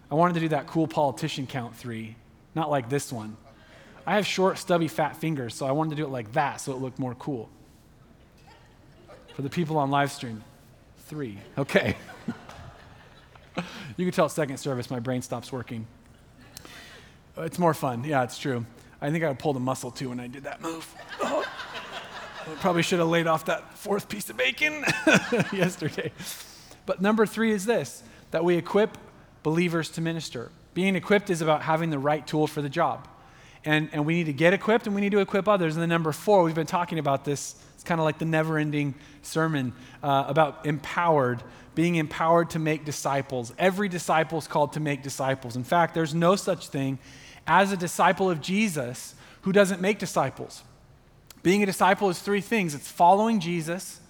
I 0.09 0.15
wanted 0.15 0.35
to 0.35 0.39
do 0.41 0.49
that 0.49 0.67
cool 0.67 0.87
politician 0.87 1.47
count 1.47 1.75
three, 1.75 2.15
not 2.55 2.69
like 2.69 2.89
this 2.89 3.11
one. 3.11 3.37
I 4.05 4.15
have 4.15 4.25
short, 4.25 4.57
stubby, 4.57 4.87
fat 4.87 5.17
fingers, 5.17 5.53
so 5.53 5.65
I 5.65 5.71
wanted 5.71 5.91
to 5.91 5.95
do 5.97 6.05
it 6.05 6.09
like 6.09 6.31
that 6.33 6.61
so 6.61 6.71
it 6.71 6.79
looked 6.79 6.97
more 6.97 7.15
cool. 7.15 7.49
For 9.37 9.43
the 9.43 9.51
people 9.51 9.77
on 9.77 9.91
live 9.91 10.11
stream, 10.11 10.43
three. 11.05 11.37
Okay. 11.59 11.95
you 13.95 14.03
can 14.03 14.11
tell 14.11 14.29
second 14.29 14.57
service, 14.57 14.89
my 14.89 14.99
brain 14.99 15.21
stops 15.21 15.51
working. 15.51 15.85
It's 17.37 17.59
more 17.59 17.75
fun. 17.75 18.03
Yeah, 18.03 18.23
it's 18.23 18.39
true. 18.39 18.65
I 18.99 19.11
think 19.11 19.23
I 19.23 19.31
pulled 19.33 19.55
a 19.55 19.59
muscle 19.59 19.91
too 19.91 20.09
when 20.09 20.19
I 20.19 20.25
did 20.25 20.45
that 20.45 20.59
move. 20.59 20.91
Oh. 21.21 21.45
Probably 22.61 22.81
should 22.81 22.97
have 22.97 23.09
laid 23.09 23.27
off 23.27 23.45
that 23.45 23.77
fourth 23.77 24.09
piece 24.09 24.27
of 24.31 24.37
bacon 24.37 24.83
yesterday. 25.53 26.11
But 26.87 27.03
number 27.03 27.27
three 27.27 27.51
is 27.51 27.67
this 27.67 28.01
that 28.31 28.43
we 28.43 28.57
equip 28.57 28.97
believers 29.43 29.91
to 29.91 30.01
minister. 30.01 30.49
Being 30.73 30.95
equipped 30.95 31.29
is 31.29 31.43
about 31.43 31.61
having 31.61 31.91
the 31.91 31.99
right 31.99 32.25
tool 32.25 32.47
for 32.47 32.63
the 32.63 32.69
job. 32.69 33.07
And, 33.63 33.89
and 33.91 34.03
we 34.03 34.15
need 34.15 34.25
to 34.25 34.33
get 34.33 34.53
equipped 34.53 34.87
and 34.87 34.95
we 34.95 35.01
need 35.01 35.11
to 35.11 35.19
equip 35.19 35.47
others. 35.47 35.75
And 35.75 35.81
then 35.83 35.89
number 35.89 36.11
four, 36.11 36.41
we've 36.41 36.55
been 36.55 36.65
talking 36.65 36.97
about 36.97 37.23
this 37.23 37.55
kind 37.87 37.99
of 37.99 38.05
like 38.05 38.19
the 38.19 38.25
never 38.25 38.57
ending 38.57 38.93
sermon 39.23 39.73
uh, 40.03 40.25
about 40.27 40.65
empowered, 40.65 41.41
being 41.73 41.95
empowered 41.95 42.51
to 42.51 42.59
make 42.59 42.85
disciples. 42.85 43.53
Every 43.57 43.89
disciple 43.89 44.37
is 44.37 44.47
called 44.47 44.73
to 44.73 44.79
make 44.79 45.01
disciples. 45.01 45.55
In 45.55 45.63
fact, 45.63 45.95
there's 45.95 46.13
no 46.13 46.35
such 46.35 46.67
thing 46.67 46.99
as 47.47 47.71
a 47.71 47.77
disciple 47.77 48.29
of 48.29 48.41
Jesus 48.41 49.15
who 49.41 49.51
doesn't 49.51 49.81
make 49.81 49.97
disciples. 49.97 50.63
Being 51.41 51.63
a 51.63 51.65
disciple 51.65 52.09
is 52.09 52.19
three 52.19 52.41
things 52.41 52.75
it's 52.75 52.89
following 52.89 53.39
Jesus, 53.39 54.01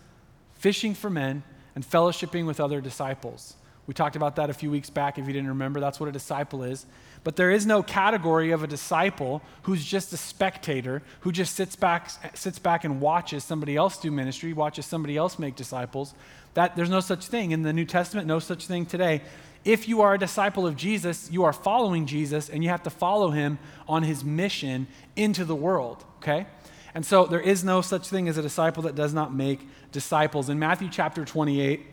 fishing 0.55 0.93
for 0.93 1.09
men, 1.09 1.43
and 1.75 1.87
fellowshipping 1.87 2.47
with 2.47 2.59
other 2.59 2.81
disciples. 2.81 3.55
We 3.85 3.93
talked 3.93 4.15
about 4.15 4.35
that 4.37 4.49
a 4.49 4.53
few 4.53 4.71
weeks 4.71 4.89
back 4.89 5.17
if 5.17 5.27
you 5.27 5.33
didn't 5.33 5.49
remember. 5.49 5.79
That's 5.79 5.99
what 5.99 6.09
a 6.09 6.11
disciple 6.11 6.63
is. 6.63 6.85
But 7.27 7.35
there 7.35 7.51
is 7.51 7.65
no 7.65 7.83
category 7.83 8.51
of 8.51 8.63
a 8.63 8.67
disciple 8.67 9.41
who's 9.63 9.83
just 9.83 10.13
a 10.13 10.17
spectator, 10.17 11.03
who 11.19 11.33
just 11.33 11.55
sits 11.55 11.75
back, 11.75 12.09
sits 12.37 12.57
back 12.57 12.85
and 12.85 13.01
watches 13.01 13.43
somebody 13.43 13.75
else 13.75 13.97
do 13.97 14.09
ministry, 14.11 14.53
watches 14.53 14.85
somebody 14.85 15.17
else 15.17 15.37
make 15.37 15.57
disciples. 15.57 16.13
That, 16.53 16.77
there's 16.77 16.89
no 16.89 17.01
such 17.01 17.27
thing 17.27 17.51
in 17.51 17.63
the 17.63 17.73
New 17.73 17.83
Testament, 17.83 18.27
no 18.27 18.39
such 18.39 18.65
thing 18.65 18.85
today. 18.85 19.23
If 19.65 19.89
you 19.89 19.99
are 20.03 20.13
a 20.13 20.17
disciple 20.17 20.65
of 20.65 20.77
Jesus, 20.77 21.29
you 21.29 21.43
are 21.43 21.51
following 21.51 22.05
Jesus, 22.05 22.47
and 22.47 22.63
you 22.63 22.69
have 22.69 22.83
to 22.83 22.89
follow 22.89 23.31
him 23.31 23.59
on 23.89 24.03
his 24.03 24.23
mission 24.23 24.87
into 25.17 25.43
the 25.43 25.53
world, 25.53 26.05
okay? 26.19 26.47
And 26.95 27.05
so 27.05 27.25
there 27.25 27.41
is 27.41 27.61
no 27.61 27.81
such 27.81 28.07
thing 28.07 28.29
as 28.29 28.37
a 28.37 28.41
disciple 28.41 28.83
that 28.83 28.95
does 28.95 29.13
not 29.13 29.33
make 29.33 29.67
disciples. 29.91 30.47
In 30.47 30.59
Matthew 30.59 30.87
chapter 30.89 31.25
28, 31.25 31.85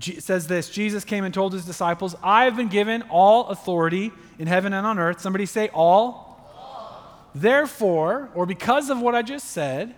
says 0.00 0.46
this 0.46 0.68
Jesus 0.70 1.04
came 1.04 1.24
and 1.24 1.32
told 1.32 1.52
his 1.52 1.64
disciples, 1.64 2.14
I 2.22 2.44
have 2.44 2.56
been 2.56 2.68
given 2.68 3.02
all 3.10 3.48
authority 3.48 4.12
in 4.38 4.46
heaven 4.46 4.72
and 4.72 4.86
on 4.86 4.98
earth. 4.98 5.20
Somebody 5.20 5.46
say, 5.46 5.68
all. 5.68 6.52
all. 6.56 7.30
therefore, 7.34 8.30
or 8.34 8.46
because 8.46 8.90
of 8.90 9.00
what 9.00 9.14
I 9.14 9.22
just 9.22 9.50
said, 9.50 9.94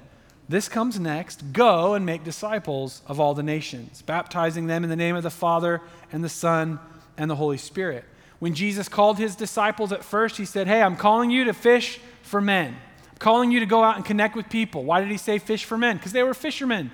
this 0.49 0.69
comes 0.69 1.01
next 1.01 1.53
go 1.53 1.95
and 1.95 2.07
make 2.07 2.25
disciples 2.25 3.03
of 3.07 3.19
all 3.19 3.35
the 3.35 3.43
nations, 3.43 4.03
baptizing 4.03 4.67
them 4.67 4.85
in 4.85 4.91
the 4.91 4.97
name 4.97 5.17
of 5.17 5.23
the 5.23 5.31
Father 5.31 5.81
and 6.13 6.23
the 6.23 6.29
Son 6.29 6.79
and 7.17 7.31
the 7.31 7.37
Holy 7.37 7.59
Spirit. 7.59 8.05
When 8.39 8.55
Jesus 8.55 8.89
called 8.89 9.19
his 9.19 9.35
disciples 9.35 9.93
at 9.93 10.05
first, 10.05 10.37
he 10.37 10.45
said, 10.45 10.67
Hey, 10.67 10.83
I'm 10.83 10.97
calling 10.97 11.31
you 11.31 11.45
to 11.45 11.55
fish 11.55 11.99
for 12.23 12.41
men. 12.41 12.77
I'm 13.11 13.19
calling 13.19 13.51
you 13.51 13.61
to 13.61 13.67
go 13.67 13.83
out 13.83 13.97
and 13.97 14.05
connect 14.05 14.37
with 14.37 14.49
people. 14.51 14.85
Why 14.85 15.01
did 15.01 15.11
he 15.11 15.17
say 15.17 15.39
fish 15.39 15.65
for 15.65 15.79
men? 15.79 15.97
Because 15.97 16.13
they 16.13 16.23
were 16.23 16.35
fishermen. 16.35 16.91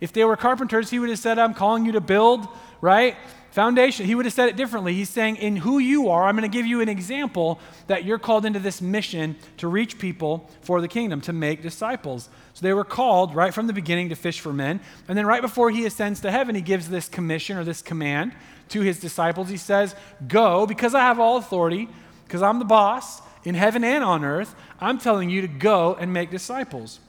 If 0.00 0.12
they 0.12 0.24
were 0.24 0.36
carpenters, 0.36 0.90
he 0.90 0.98
would 0.98 1.08
have 1.08 1.18
said, 1.18 1.38
I'm 1.38 1.54
calling 1.54 1.84
you 1.84 1.92
to 1.92 2.00
build, 2.00 2.46
right? 2.80 3.16
Foundation. 3.50 4.06
He 4.06 4.14
would 4.14 4.26
have 4.26 4.34
said 4.34 4.48
it 4.48 4.56
differently. 4.56 4.94
He's 4.94 5.08
saying, 5.08 5.36
In 5.36 5.56
who 5.56 5.78
you 5.78 6.10
are, 6.10 6.24
I'm 6.24 6.36
going 6.36 6.48
to 6.48 6.56
give 6.56 6.66
you 6.66 6.80
an 6.80 6.88
example 6.88 7.58
that 7.86 8.04
you're 8.04 8.18
called 8.18 8.44
into 8.44 8.60
this 8.60 8.80
mission 8.80 9.36
to 9.56 9.66
reach 9.66 9.98
people 9.98 10.48
for 10.60 10.80
the 10.80 10.88
kingdom, 10.88 11.20
to 11.22 11.32
make 11.32 11.62
disciples. 11.62 12.28
So 12.54 12.64
they 12.64 12.74
were 12.74 12.84
called 12.84 13.34
right 13.34 13.52
from 13.52 13.66
the 13.66 13.72
beginning 13.72 14.10
to 14.10 14.14
fish 14.14 14.38
for 14.38 14.52
men. 14.52 14.80
And 15.08 15.16
then 15.16 15.26
right 15.26 15.42
before 15.42 15.70
he 15.70 15.86
ascends 15.86 16.20
to 16.20 16.30
heaven, 16.30 16.54
he 16.54 16.60
gives 16.60 16.88
this 16.88 17.08
commission 17.08 17.56
or 17.56 17.64
this 17.64 17.82
command 17.82 18.32
to 18.68 18.82
his 18.82 19.00
disciples. 19.00 19.48
He 19.48 19.56
says, 19.56 19.96
Go, 20.28 20.66
because 20.66 20.94
I 20.94 21.00
have 21.00 21.18
all 21.18 21.38
authority, 21.38 21.88
because 22.24 22.42
I'm 22.42 22.58
the 22.58 22.64
boss 22.64 23.22
in 23.44 23.54
heaven 23.54 23.82
and 23.82 24.04
on 24.04 24.24
earth, 24.24 24.54
I'm 24.78 24.98
telling 24.98 25.30
you 25.30 25.40
to 25.40 25.48
go 25.48 25.96
and 25.98 26.12
make 26.12 26.30
disciples. 26.30 27.00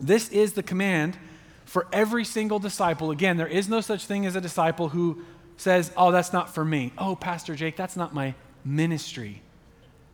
This 0.00 0.30
is 0.30 0.54
the 0.54 0.62
command 0.62 1.18
for 1.66 1.86
every 1.92 2.24
single 2.24 2.58
disciple. 2.58 3.10
Again, 3.10 3.36
there 3.36 3.46
is 3.46 3.68
no 3.68 3.82
such 3.82 4.06
thing 4.06 4.24
as 4.24 4.34
a 4.34 4.40
disciple 4.40 4.88
who 4.88 5.22
says, 5.58 5.92
Oh, 5.96 6.10
that's 6.10 6.32
not 6.32 6.54
for 6.54 6.64
me. 6.64 6.92
Oh, 6.96 7.14
Pastor 7.14 7.54
Jake, 7.54 7.76
that's 7.76 7.96
not 7.96 8.14
my 8.14 8.34
ministry. 8.64 9.42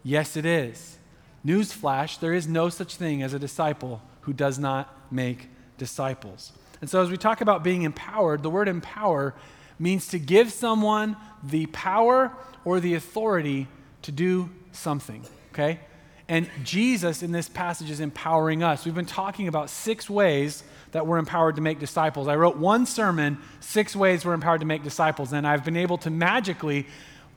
Yes, 0.03 0.37
it 0.37 0.45
is. 0.45 0.99
Newsflash, 1.47 2.19
there 2.19 2.33
is 2.33 2.49
no 2.49 2.69
such 2.69 2.97
thing 2.97 3.23
as 3.23 3.33
a 3.35 3.39
disciple 3.39 4.03
who 4.23 4.33
does 4.33 4.59
not 4.59 5.13
make 5.13 5.49
disciples. 5.79 6.53
And 6.81 6.89
so, 6.89 7.03
as 7.03 7.11
we 7.11 7.17
talk 7.17 7.41
about 7.41 7.63
being 7.63 7.83
empowered, 7.83 8.43
the 8.43 8.51
word 8.51 8.69
empower 8.69 9.35
means 9.79 10.09
to 10.09 10.19
give 10.19 10.53
someone 10.53 11.17
the 11.43 11.67
power 11.67 12.33
or 12.65 12.81
the 12.81 12.95
authority 12.95 13.69
to 14.03 14.13
do 14.13 14.51
something, 14.73 15.25
okay? 15.53 15.81
And 16.29 16.49
Jesus 16.63 17.23
in 17.23 17.33
this 17.33 17.49
passage 17.49 17.91
is 17.91 18.01
empowering 18.01 18.63
us. 18.63 18.85
We've 18.85 18.95
been 18.95 19.07
talking 19.07 19.49
about 19.49 19.71
six 19.71 20.09
ways 20.09 20.63
that 20.93 21.07
we're 21.07 21.19
empowered 21.19 21.57
to 21.57 21.63
make 21.63 21.79
disciples. 21.79 22.29
I 22.29 22.37
wrote 22.37 22.57
one 22.57 22.87
sermon, 22.87 23.39
six 23.61 23.97
ways 23.97 24.25
we're 24.25 24.35
empowered 24.35 24.61
to 24.61 24.67
make 24.67 24.83
disciples, 24.83 25.33
and 25.33 25.47
I've 25.47 25.65
been 25.65 25.77
able 25.77 25.99
to 25.99 26.11
magically 26.11 26.87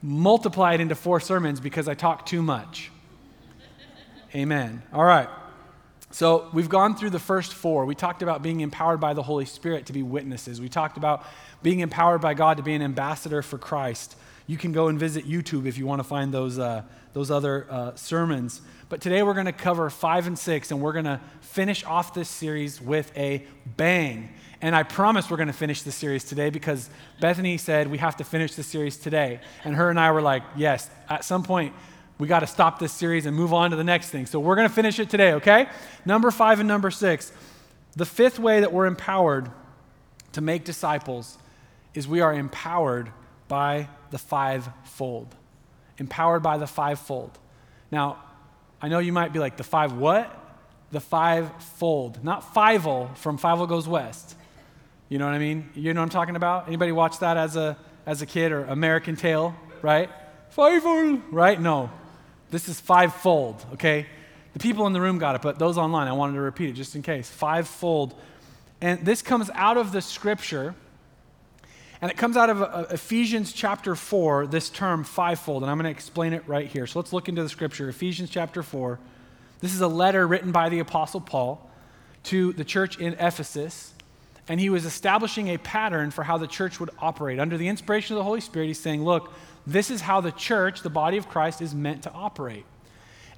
multiply 0.01 0.73
it 0.73 0.81
into 0.81 0.95
four 0.95 1.19
sermons 1.19 1.59
because 1.59 1.87
I 1.87 1.93
talk 1.93 2.25
too 2.25 2.41
much. 2.41 2.91
Amen. 4.35 4.83
All 4.93 5.03
right. 5.03 5.29
So 6.11 6.49
we've 6.53 6.69
gone 6.69 6.95
through 6.95 7.09
the 7.09 7.19
first 7.19 7.53
four. 7.53 7.85
We 7.85 7.95
talked 7.95 8.21
about 8.21 8.41
being 8.41 8.61
empowered 8.61 8.99
by 8.99 9.13
the 9.13 9.23
Holy 9.23 9.45
Spirit 9.45 9.87
to 9.87 9.93
be 9.93 10.03
witnesses. 10.03 10.61
We 10.61 10.69
talked 10.69 10.97
about 10.97 11.25
being 11.63 11.79
empowered 11.79 12.21
by 12.21 12.33
God 12.33 12.57
to 12.57 12.63
be 12.63 12.73
an 12.73 12.81
ambassador 12.81 13.41
for 13.41 13.57
Christ. 13.57 14.15
You 14.47 14.57
can 14.57 14.71
go 14.71 14.87
and 14.87 14.99
visit 14.99 15.27
YouTube 15.27 15.65
if 15.65 15.77
you 15.77 15.85
want 15.85 15.99
to 15.99 16.03
find 16.03 16.33
those, 16.33 16.59
uh, 16.59 16.83
those 17.13 17.31
other 17.31 17.65
uh, 17.69 17.95
sermons. 17.95 18.61
But 18.87 19.01
today 19.01 19.23
we're 19.23 19.33
going 19.33 19.47
to 19.47 19.51
cover 19.51 19.89
five 19.89 20.27
and 20.27 20.37
six, 20.37 20.71
and 20.71 20.79
we're 20.79 20.93
going 20.93 21.05
to 21.05 21.19
finish 21.41 21.83
off 21.85 22.13
this 22.13 22.29
series 22.29 22.79
with 22.79 23.11
a 23.17 23.45
bang. 23.77 24.29
And 24.61 24.75
I 24.75 24.83
promise 24.83 25.29
we're 25.29 25.37
going 25.37 25.47
to 25.47 25.53
finish 25.53 25.81
the 25.81 25.91
series 25.91 26.23
today 26.23 26.49
because 26.49 26.89
Bethany 27.19 27.57
said 27.57 27.87
we 27.89 27.97
have 27.97 28.17
to 28.17 28.23
finish 28.23 28.55
the 28.55 28.63
series 28.63 28.97
today. 28.97 29.39
And 29.63 29.75
her 29.75 29.89
and 29.89 29.99
I 29.99 30.11
were 30.11 30.21
like, 30.21 30.43
yes, 30.55 30.89
at 31.09 31.23
some 31.25 31.43
point 31.43 31.73
we 32.17 32.27
got 32.27 32.39
to 32.39 32.47
stop 32.47 32.79
this 32.79 32.93
series 32.93 33.25
and 33.25 33.35
move 33.35 33.53
on 33.53 33.71
to 33.71 33.75
the 33.75 33.83
next 33.83 34.09
thing. 34.09 34.25
So 34.25 34.39
we're 34.39 34.55
going 34.55 34.67
to 34.67 34.73
finish 34.73 34.99
it 34.99 35.09
today, 35.09 35.33
okay? 35.33 35.67
Number 36.05 36.31
five 36.31 36.59
and 36.59 36.67
number 36.67 36.91
six. 36.91 37.31
The 37.95 38.05
fifth 38.05 38.39
way 38.39 38.59
that 38.61 38.71
we're 38.71 38.85
empowered 38.85 39.51
to 40.33 40.41
make 40.41 40.63
disciples 40.63 41.37
is 41.93 42.07
we 42.07 42.21
are 42.21 42.33
empowered 42.33 43.11
by 43.47 43.89
the 44.11 44.17
fivefold. 44.17 45.35
Empowered 45.97 46.43
by 46.43 46.57
the 46.57 46.67
fivefold. 46.67 47.37
Now, 47.91 48.17
I 48.85 48.87
know 48.87 48.99
you 48.99 49.11
might 49.11 49.33
be 49.33 49.39
like, 49.39 49.57
the 49.57 49.63
five 49.63 49.93
what? 49.93 50.31
The 50.91 50.99
fivefold. 50.99 52.23
Not 52.23 52.53
Fievel 52.53 53.17
from 53.17 53.39
Fievel 53.39 53.67
Goes 53.67 53.87
West. 53.87 54.35
You 55.09 55.17
know 55.17 55.25
what 55.25 55.33
I 55.33 55.39
mean? 55.39 55.71
You 55.73 55.91
know 55.95 56.01
what 56.01 56.03
I'm 56.03 56.09
talking 56.09 56.35
about? 56.35 56.67
Anybody 56.67 56.91
watch 56.91 57.17
that 57.17 57.35
as 57.35 57.55
a, 57.55 57.75
as 58.05 58.21
a 58.21 58.27
kid 58.27 58.51
or 58.51 58.63
American 58.65 59.15
Tail, 59.15 59.55
right? 59.81 60.11
Fievel, 60.55 61.19
right? 61.31 61.59
No. 61.59 61.89
This 62.51 62.69
is 62.69 62.79
fivefold, 62.79 63.65
okay? 63.73 64.05
The 64.53 64.59
people 64.59 64.85
in 64.85 64.93
the 64.93 65.01
room 65.01 65.17
got 65.17 65.33
it, 65.33 65.41
but 65.41 65.57
those 65.57 65.79
online, 65.79 66.07
I 66.07 66.13
wanted 66.13 66.33
to 66.33 66.41
repeat 66.41 66.69
it 66.69 66.73
just 66.73 66.95
in 66.95 67.01
case. 67.01 67.27
Fivefold. 67.27 68.13
And 68.81 69.03
this 69.03 69.23
comes 69.23 69.49
out 69.55 69.77
of 69.77 69.93
the 69.93 70.01
scripture, 70.03 70.75
and 72.05 72.11
it 72.11 72.17
comes 72.17 72.37
out 72.37 72.51
of 72.51 72.61
uh, 72.61 72.85
Ephesians 72.91 73.51
chapter 73.51 73.95
4, 73.95 74.45
this 74.45 74.69
term 74.69 75.03
fivefold, 75.03 75.63
and 75.63 75.71
I'm 75.71 75.77
going 75.79 75.85
to 75.85 75.89
explain 75.89 76.33
it 76.33 76.43
right 76.45 76.67
here. 76.67 76.85
So 76.85 76.99
let's 76.99 77.11
look 77.11 77.29
into 77.29 77.41
the 77.41 77.49
scripture. 77.49 77.89
Ephesians 77.89 78.29
chapter 78.29 78.61
4. 78.61 78.99
This 79.59 79.73
is 79.73 79.81
a 79.81 79.87
letter 79.87 80.27
written 80.27 80.51
by 80.51 80.69
the 80.69 80.77
Apostle 80.77 81.19
Paul 81.19 81.67
to 82.25 82.53
the 82.53 82.63
church 82.63 82.99
in 82.99 83.13
Ephesus, 83.13 83.95
and 84.47 84.59
he 84.59 84.69
was 84.69 84.85
establishing 84.85 85.47
a 85.47 85.57
pattern 85.57 86.11
for 86.11 86.21
how 86.21 86.37
the 86.37 86.45
church 86.45 86.79
would 86.79 86.91
operate. 86.99 87.39
Under 87.39 87.57
the 87.57 87.69
inspiration 87.69 88.15
of 88.15 88.19
the 88.19 88.23
Holy 88.23 88.39
Spirit, 88.39 88.67
he's 88.67 88.79
saying, 88.79 89.03
Look, 89.03 89.33
this 89.65 89.89
is 89.89 90.01
how 90.01 90.21
the 90.21 90.31
church, 90.31 90.83
the 90.83 90.91
body 90.91 91.17
of 91.17 91.27
Christ, 91.27 91.59
is 91.59 91.73
meant 91.73 92.03
to 92.03 92.11
operate. 92.11 92.65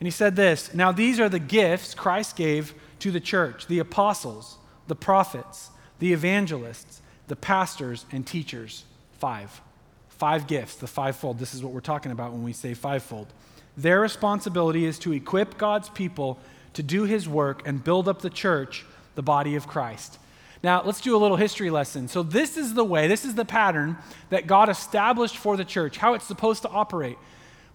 And 0.01 0.07
he 0.07 0.11
said 0.11 0.35
this 0.35 0.73
Now, 0.73 0.91
these 0.91 1.21
are 1.21 1.29
the 1.29 1.39
gifts 1.39 1.95
Christ 1.95 2.35
gave 2.35 2.73
to 2.99 3.11
the 3.11 3.21
church 3.21 3.67
the 3.67 3.79
apostles, 3.79 4.57
the 4.87 4.95
prophets, 4.95 5.69
the 5.99 6.11
evangelists, 6.11 7.01
the 7.27 7.35
pastors, 7.35 8.05
and 8.11 8.25
teachers. 8.25 8.83
Five. 9.19 9.61
Five 10.09 10.47
gifts, 10.47 10.75
the 10.75 10.87
fivefold. 10.87 11.39
This 11.39 11.53
is 11.53 11.63
what 11.63 11.73
we're 11.73 11.79
talking 11.79 12.11
about 12.11 12.31
when 12.31 12.43
we 12.43 12.53
say 12.53 12.73
fivefold. 12.73 13.27
Their 13.75 14.01
responsibility 14.01 14.85
is 14.85 14.97
to 14.99 15.13
equip 15.13 15.57
God's 15.57 15.89
people 15.89 16.39
to 16.73 16.83
do 16.83 17.03
his 17.03 17.27
work 17.27 17.67
and 17.67 17.83
build 17.83 18.07
up 18.07 18.21
the 18.21 18.29
church, 18.29 18.85
the 19.15 19.21
body 19.21 19.55
of 19.55 19.67
Christ. 19.67 20.17
Now, 20.63 20.81
let's 20.83 21.01
do 21.01 21.15
a 21.15 21.19
little 21.19 21.37
history 21.37 21.69
lesson. 21.69 22.07
So, 22.07 22.23
this 22.23 22.57
is 22.57 22.73
the 22.73 22.83
way, 22.83 23.07
this 23.07 23.25
is 23.25 23.35
the 23.35 23.45
pattern 23.45 23.97
that 24.29 24.47
God 24.47 24.69
established 24.69 25.37
for 25.37 25.55
the 25.55 25.65
church, 25.65 25.97
how 25.97 26.15
it's 26.15 26.25
supposed 26.25 26.63
to 26.63 26.69
operate. 26.69 27.17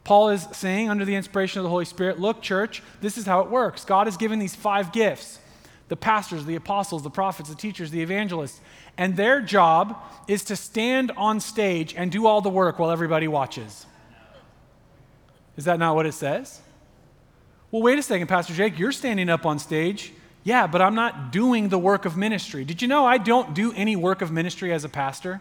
Paul 0.05 0.31
is 0.31 0.49
saying, 0.53 0.91
under 0.91 1.05
the 1.05 1.15
inspiration 1.15 1.61
of 1.61 1.63
the 1.63 1.71
Holy 1.71 1.85
Spirit, 1.85 2.19
look, 2.19 2.43
church, 2.43 2.83
this 3.01 3.17
is 3.17 3.25
how 3.25 3.41
it 3.41 3.51
works. 3.51 3.85
God 3.85 4.09
has 4.09 4.17
given 4.17 4.41
these 4.41 4.55
five 4.57 4.93
gifts 4.93 5.39
the 5.89 5.97
pastors, 5.97 6.47
the 6.47 6.55
apostles, 6.55 7.03
the 7.03 7.11
prophets, 7.11 7.51
the 7.51 7.55
teachers, 7.55 7.91
the 7.91 8.01
evangelists. 8.01 8.61
And 8.97 9.17
their 9.17 9.41
job 9.41 9.97
is 10.29 10.45
to 10.45 10.57
stand 10.57 11.11
on 11.17 11.41
stage 11.41 11.95
and 11.95 12.13
do 12.13 12.27
all 12.27 12.41
the 12.41 12.51
work 12.51 12.79
while 12.79 12.91
everybody 12.91 13.29
watches. 13.29 13.87
Is 15.57 15.65
that 15.65 15.79
not 15.79 15.95
what 15.95 16.07
it 16.07 16.13
says? 16.13 16.61
Well, 17.71 17.83
wait 17.83 17.99
a 17.99 18.03
second, 18.03 18.27
Pastor 18.27 18.53
Jake, 18.53 18.79
you're 18.79 18.93
standing 18.93 19.29
up 19.29 19.47
on 19.47 19.59
stage. 19.59 20.13
Yeah, 20.45 20.67
but 20.67 20.83
I'm 20.83 20.95
not 20.95 21.33
doing 21.33 21.69
the 21.69 21.79
work 21.79 22.05
of 22.05 22.17
ministry. 22.17 22.65
Did 22.65 22.83
you 22.83 22.89
know 22.89 23.07
I 23.07 23.19
don't 23.19 23.55
do 23.55 23.73
any 23.75 23.97
work 23.97 24.23
of 24.23 24.31
ministry 24.31 24.73
as 24.73 24.85
a 24.85 24.89
pastor? 24.89 25.41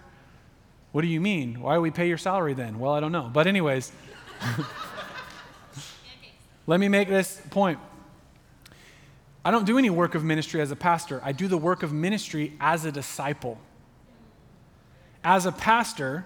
What 0.92 1.02
do 1.02 1.08
you 1.08 1.20
mean? 1.20 1.62
Why 1.62 1.76
do 1.76 1.82
we 1.82 1.92
pay 1.92 2.08
your 2.08 2.18
salary 2.18 2.54
then? 2.54 2.80
Well, 2.80 2.94
I 2.94 3.00
don't 3.00 3.12
know. 3.12 3.30
But, 3.32 3.48
anyways, 3.48 3.92
let 6.68 6.80
me 6.80 6.88
make 6.88 7.08
this 7.08 7.42
point. 7.50 7.80
I 9.44 9.52
don't 9.52 9.66
do 9.66 9.78
any 9.78 9.90
work 9.90 10.14
of 10.14 10.24
ministry 10.24 10.62
as 10.62 10.72
a 10.72 10.76
pastor, 10.76 11.20
I 11.24 11.32
do 11.32 11.48
the 11.48 11.58
work 11.58 11.84
of 11.84 11.92
ministry 11.92 12.54
as 12.60 12.86
a 12.86 12.92
disciple. 12.92 13.60
As 15.24 15.46
a 15.46 15.52
pastor, 15.52 16.26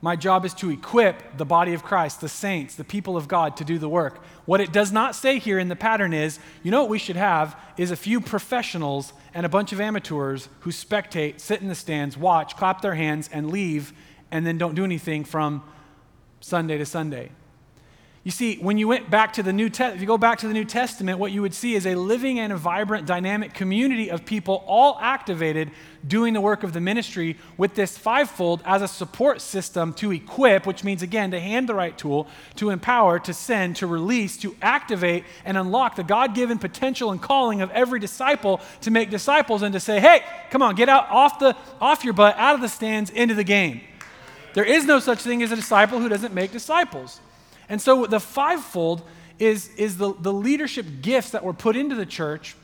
my 0.00 0.16
job 0.16 0.44
is 0.44 0.52
to 0.54 0.70
equip 0.70 1.36
the 1.36 1.44
body 1.44 1.74
of 1.74 1.84
Christ, 1.84 2.20
the 2.20 2.28
saints, 2.28 2.74
the 2.74 2.82
people 2.82 3.16
of 3.16 3.28
God 3.28 3.56
to 3.58 3.64
do 3.64 3.78
the 3.78 3.88
work. 3.88 4.20
What 4.46 4.60
it 4.60 4.72
does 4.72 4.90
not 4.90 5.14
say 5.14 5.38
here 5.38 5.60
in 5.60 5.68
the 5.68 5.76
pattern 5.76 6.12
is, 6.12 6.40
you 6.64 6.72
know 6.72 6.80
what 6.80 6.90
we 6.90 6.98
should 6.98 7.16
have 7.16 7.56
is 7.76 7.92
a 7.92 7.96
few 7.96 8.20
professionals 8.20 9.12
and 9.32 9.46
a 9.46 9.48
bunch 9.48 9.72
of 9.72 9.80
amateurs 9.80 10.48
who 10.60 10.70
spectate, 10.70 11.38
sit 11.38 11.62
in 11.62 11.68
the 11.68 11.76
stands, 11.76 12.16
watch, 12.16 12.56
clap 12.56 12.80
their 12.80 12.96
hands, 12.96 13.30
and 13.32 13.52
leave, 13.52 13.92
and 14.32 14.44
then 14.44 14.58
don't 14.58 14.74
do 14.74 14.84
anything 14.84 15.24
from 15.24 15.62
Sunday 16.40 16.78
to 16.78 16.86
Sunday. 16.86 17.30
You 18.24 18.30
see, 18.30 18.56
when 18.58 18.78
you 18.78 18.86
went 18.86 19.10
back 19.10 19.32
to 19.32 19.42
the 19.42 19.52
New 19.52 19.68
Testament, 19.68 19.96
if 19.96 20.00
you 20.00 20.06
go 20.06 20.16
back 20.16 20.38
to 20.38 20.46
the 20.46 20.54
New 20.54 20.64
Testament, 20.64 21.18
what 21.18 21.32
you 21.32 21.42
would 21.42 21.54
see 21.54 21.74
is 21.74 21.86
a 21.86 21.96
living 21.96 22.38
and 22.38 22.52
a 22.52 22.56
vibrant, 22.56 23.04
dynamic 23.04 23.52
community 23.52 24.12
of 24.12 24.24
people 24.24 24.62
all 24.68 24.96
activated 25.00 25.72
doing 26.06 26.32
the 26.32 26.40
work 26.40 26.62
of 26.62 26.72
the 26.72 26.80
ministry 26.80 27.36
with 27.56 27.74
this 27.74 27.98
fivefold 27.98 28.62
as 28.64 28.80
a 28.80 28.86
support 28.86 29.40
system 29.40 29.92
to 29.94 30.12
equip, 30.12 30.66
which 30.66 30.84
means, 30.84 31.02
again, 31.02 31.32
to 31.32 31.40
hand 31.40 31.68
the 31.68 31.74
right 31.74 31.98
tool, 31.98 32.28
to 32.54 32.70
empower, 32.70 33.18
to 33.18 33.34
send, 33.34 33.74
to 33.74 33.88
release, 33.88 34.36
to 34.36 34.54
activate 34.62 35.24
and 35.44 35.58
unlock 35.58 35.96
the 35.96 36.04
God 36.04 36.32
given 36.32 36.60
potential 36.60 37.10
and 37.10 37.20
calling 37.20 37.60
of 37.60 37.72
every 37.72 37.98
disciple 37.98 38.60
to 38.82 38.92
make 38.92 39.10
disciples 39.10 39.62
and 39.62 39.72
to 39.72 39.80
say, 39.80 39.98
hey, 39.98 40.22
come 40.50 40.62
on, 40.62 40.76
get 40.76 40.88
out 40.88 41.08
off, 41.10 41.40
the, 41.40 41.56
off 41.80 42.04
your 42.04 42.14
butt, 42.14 42.36
out 42.38 42.54
of 42.54 42.60
the 42.60 42.68
stands, 42.68 43.10
into 43.10 43.34
the 43.34 43.42
game. 43.42 43.80
There 44.54 44.64
is 44.64 44.84
no 44.84 45.00
such 45.00 45.22
thing 45.22 45.42
as 45.42 45.50
a 45.50 45.56
disciple 45.56 45.98
who 45.98 46.08
doesn't 46.08 46.32
make 46.32 46.52
disciples. 46.52 47.18
And 47.72 47.80
so 47.80 48.04
the 48.04 48.20
fivefold 48.20 49.00
is, 49.38 49.70
is 49.76 49.96
the, 49.96 50.12
the 50.12 50.30
leadership 50.30 50.84
gifts 51.00 51.30
that 51.30 51.42
were 51.42 51.54
put 51.54 51.74
into 51.74 51.94
the 51.94 52.04
church. 52.04 52.54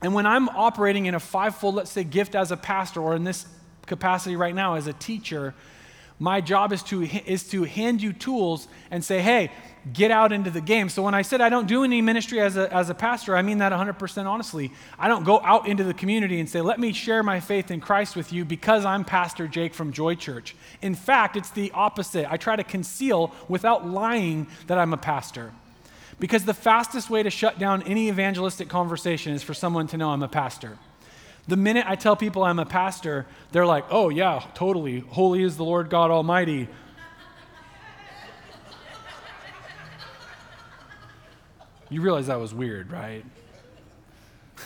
And 0.00 0.14
when 0.14 0.24
I'm 0.24 0.48
operating 0.50 1.06
in 1.06 1.16
a 1.16 1.18
fivefold, 1.18 1.74
let's 1.74 1.90
say, 1.90 2.04
gift 2.04 2.36
as 2.36 2.52
a 2.52 2.56
pastor, 2.56 3.00
or 3.00 3.16
in 3.16 3.24
this 3.24 3.44
capacity 3.86 4.36
right 4.36 4.54
now 4.54 4.74
as 4.74 4.86
a 4.86 4.92
teacher, 4.92 5.52
my 6.20 6.40
job 6.40 6.72
is 6.72 6.84
to, 6.84 7.02
is 7.02 7.48
to 7.48 7.64
hand 7.64 8.00
you 8.00 8.12
tools 8.12 8.68
and 8.92 9.04
say, 9.04 9.20
hey, 9.20 9.50
get 9.92 10.10
out 10.10 10.32
into 10.32 10.50
the 10.50 10.60
game. 10.60 10.88
So 10.88 11.02
when 11.02 11.14
I 11.14 11.22
said 11.22 11.40
I 11.40 11.48
don't 11.48 11.68
do 11.68 11.84
any 11.84 12.02
ministry 12.02 12.40
as 12.40 12.56
a, 12.56 12.72
as 12.72 12.90
a 12.90 12.94
pastor, 12.94 13.36
I 13.36 13.42
mean 13.42 13.58
that 13.58 13.72
100% 13.72 14.26
honestly. 14.26 14.72
I 14.98 15.08
don't 15.08 15.24
go 15.24 15.40
out 15.40 15.68
into 15.68 15.84
the 15.84 15.94
community 15.94 16.40
and 16.40 16.48
say, 16.48 16.60
let 16.60 16.80
me 16.80 16.92
share 16.92 17.22
my 17.22 17.40
faith 17.40 17.70
in 17.70 17.80
Christ 17.80 18.16
with 18.16 18.32
you 18.32 18.44
because 18.44 18.84
I'm 18.84 19.04
Pastor 19.04 19.46
Jake 19.46 19.74
from 19.74 19.92
Joy 19.92 20.16
Church. 20.16 20.56
In 20.82 20.94
fact, 20.94 21.36
it's 21.36 21.50
the 21.50 21.70
opposite. 21.72 22.30
I 22.30 22.36
try 22.36 22.56
to 22.56 22.64
conceal 22.64 23.32
without 23.48 23.86
lying 23.86 24.48
that 24.66 24.78
I'm 24.78 24.92
a 24.92 24.98
pastor. 24.98 25.52
Because 26.18 26.44
the 26.44 26.54
fastest 26.54 27.10
way 27.10 27.22
to 27.22 27.30
shut 27.30 27.58
down 27.58 27.82
any 27.82 28.08
evangelistic 28.08 28.68
conversation 28.68 29.34
is 29.34 29.42
for 29.42 29.54
someone 29.54 29.86
to 29.88 29.96
know 29.96 30.10
I'm 30.10 30.22
a 30.22 30.28
pastor. 30.28 30.78
The 31.46 31.56
minute 31.56 31.84
I 31.86 31.94
tell 31.94 32.16
people 32.16 32.42
I'm 32.42 32.58
a 32.58 32.66
pastor, 32.66 33.26
they're 33.52 33.66
like, 33.66 33.84
oh, 33.90 34.08
yeah, 34.08 34.42
totally. 34.54 35.00
Holy 35.00 35.42
is 35.42 35.56
the 35.56 35.64
Lord 35.64 35.90
God 35.90 36.10
Almighty. 36.10 36.68
You 41.88 42.00
realize 42.00 42.26
that 42.26 42.40
was 42.40 42.52
weird, 42.52 42.90
right? 42.90 43.24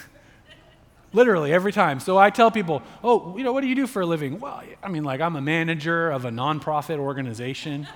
Literally 1.13 1.53
every 1.53 1.73
time. 1.73 2.01
So 2.01 2.17
I 2.17 2.31
tell 2.31 2.51
people, 2.51 2.83
oh, 3.05 3.37
you 3.37 3.45
know, 3.45 3.53
what 3.53 3.61
do 3.61 3.67
you 3.67 3.75
do 3.75 3.87
for 3.87 4.03
a 4.03 4.07
living? 4.07 4.41
Well, 4.41 4.63
I 4.83 4.89
mean, 4.89 5.05
like, 5.05 5.21
I'm 5.21 5.37
a 5.37 5.41
manager 5.41 6.11
of 6.11 6.25
a 6.25 6.31
nonprofit 6.31 6.99
organization. 6.99 7.87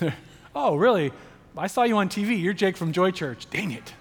oh, 0.54 0.74
really? 0.76 1.12
I 1.56 1.68
saw 1.68 1.84
you 1.84 1.96
on 1.98 2.08
TV. 2.08 2.40
You're 2.40 2.52
Jake 2.52 2.76
from 2.76 2.92
Joy 2.92 3.12
Church. 3.12 3.48
Dang 3.50 3.70
it. 3.70 3.94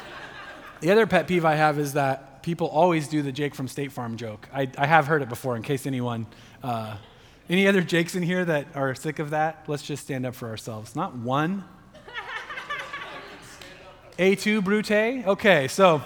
the 0.80 0.90
other 0.90 1.06
pet 1.06 1.28
peeve 1.28 1.44
I 1.44 1.54
have 1.54 1.78
is 1.78 1.92
that 1.92 2.42
people 2.42 2.68
always 2.68 3.08
do 3.08 3.20
the 3.20 3.32
Jake 3.32 3.54
from 3.54 3.68
State 3.68 3.92
Farm 3.92 4.16
joke. 4.16 4.48
I, 4.54 4.70
I 4.78 4.86
have 4.86 5.06
heard 5.06 5.20
it 5.20 5.28
before, 5.28 5.54
in 5.54 5.62
case 5.62 5.86
anyone 5.86 6.26
uh, 6.62 6.96
any 7.48 7.66
other 7.66 7.80
Jakes 7.80 8.14
in 8.14 8.22
here 8.22 8.44
that 8.44 8.66
are 8.74 8.94
sick 8.94 9.18
of 9.18 9.30
that? 9.30 9.64
Let's 9.66 9.82
just 9.82 10.02
stand 10.02 10.26
up 10.26 10.34
for 10.34 10.48
ourselves. 10.48 10.94
Not 10.94 11.16
one. 11.16 11.64
A2 14.18 14.62
Brute? 14.62 15.26
Okay, 15.26 15.68
so 15.68 16.02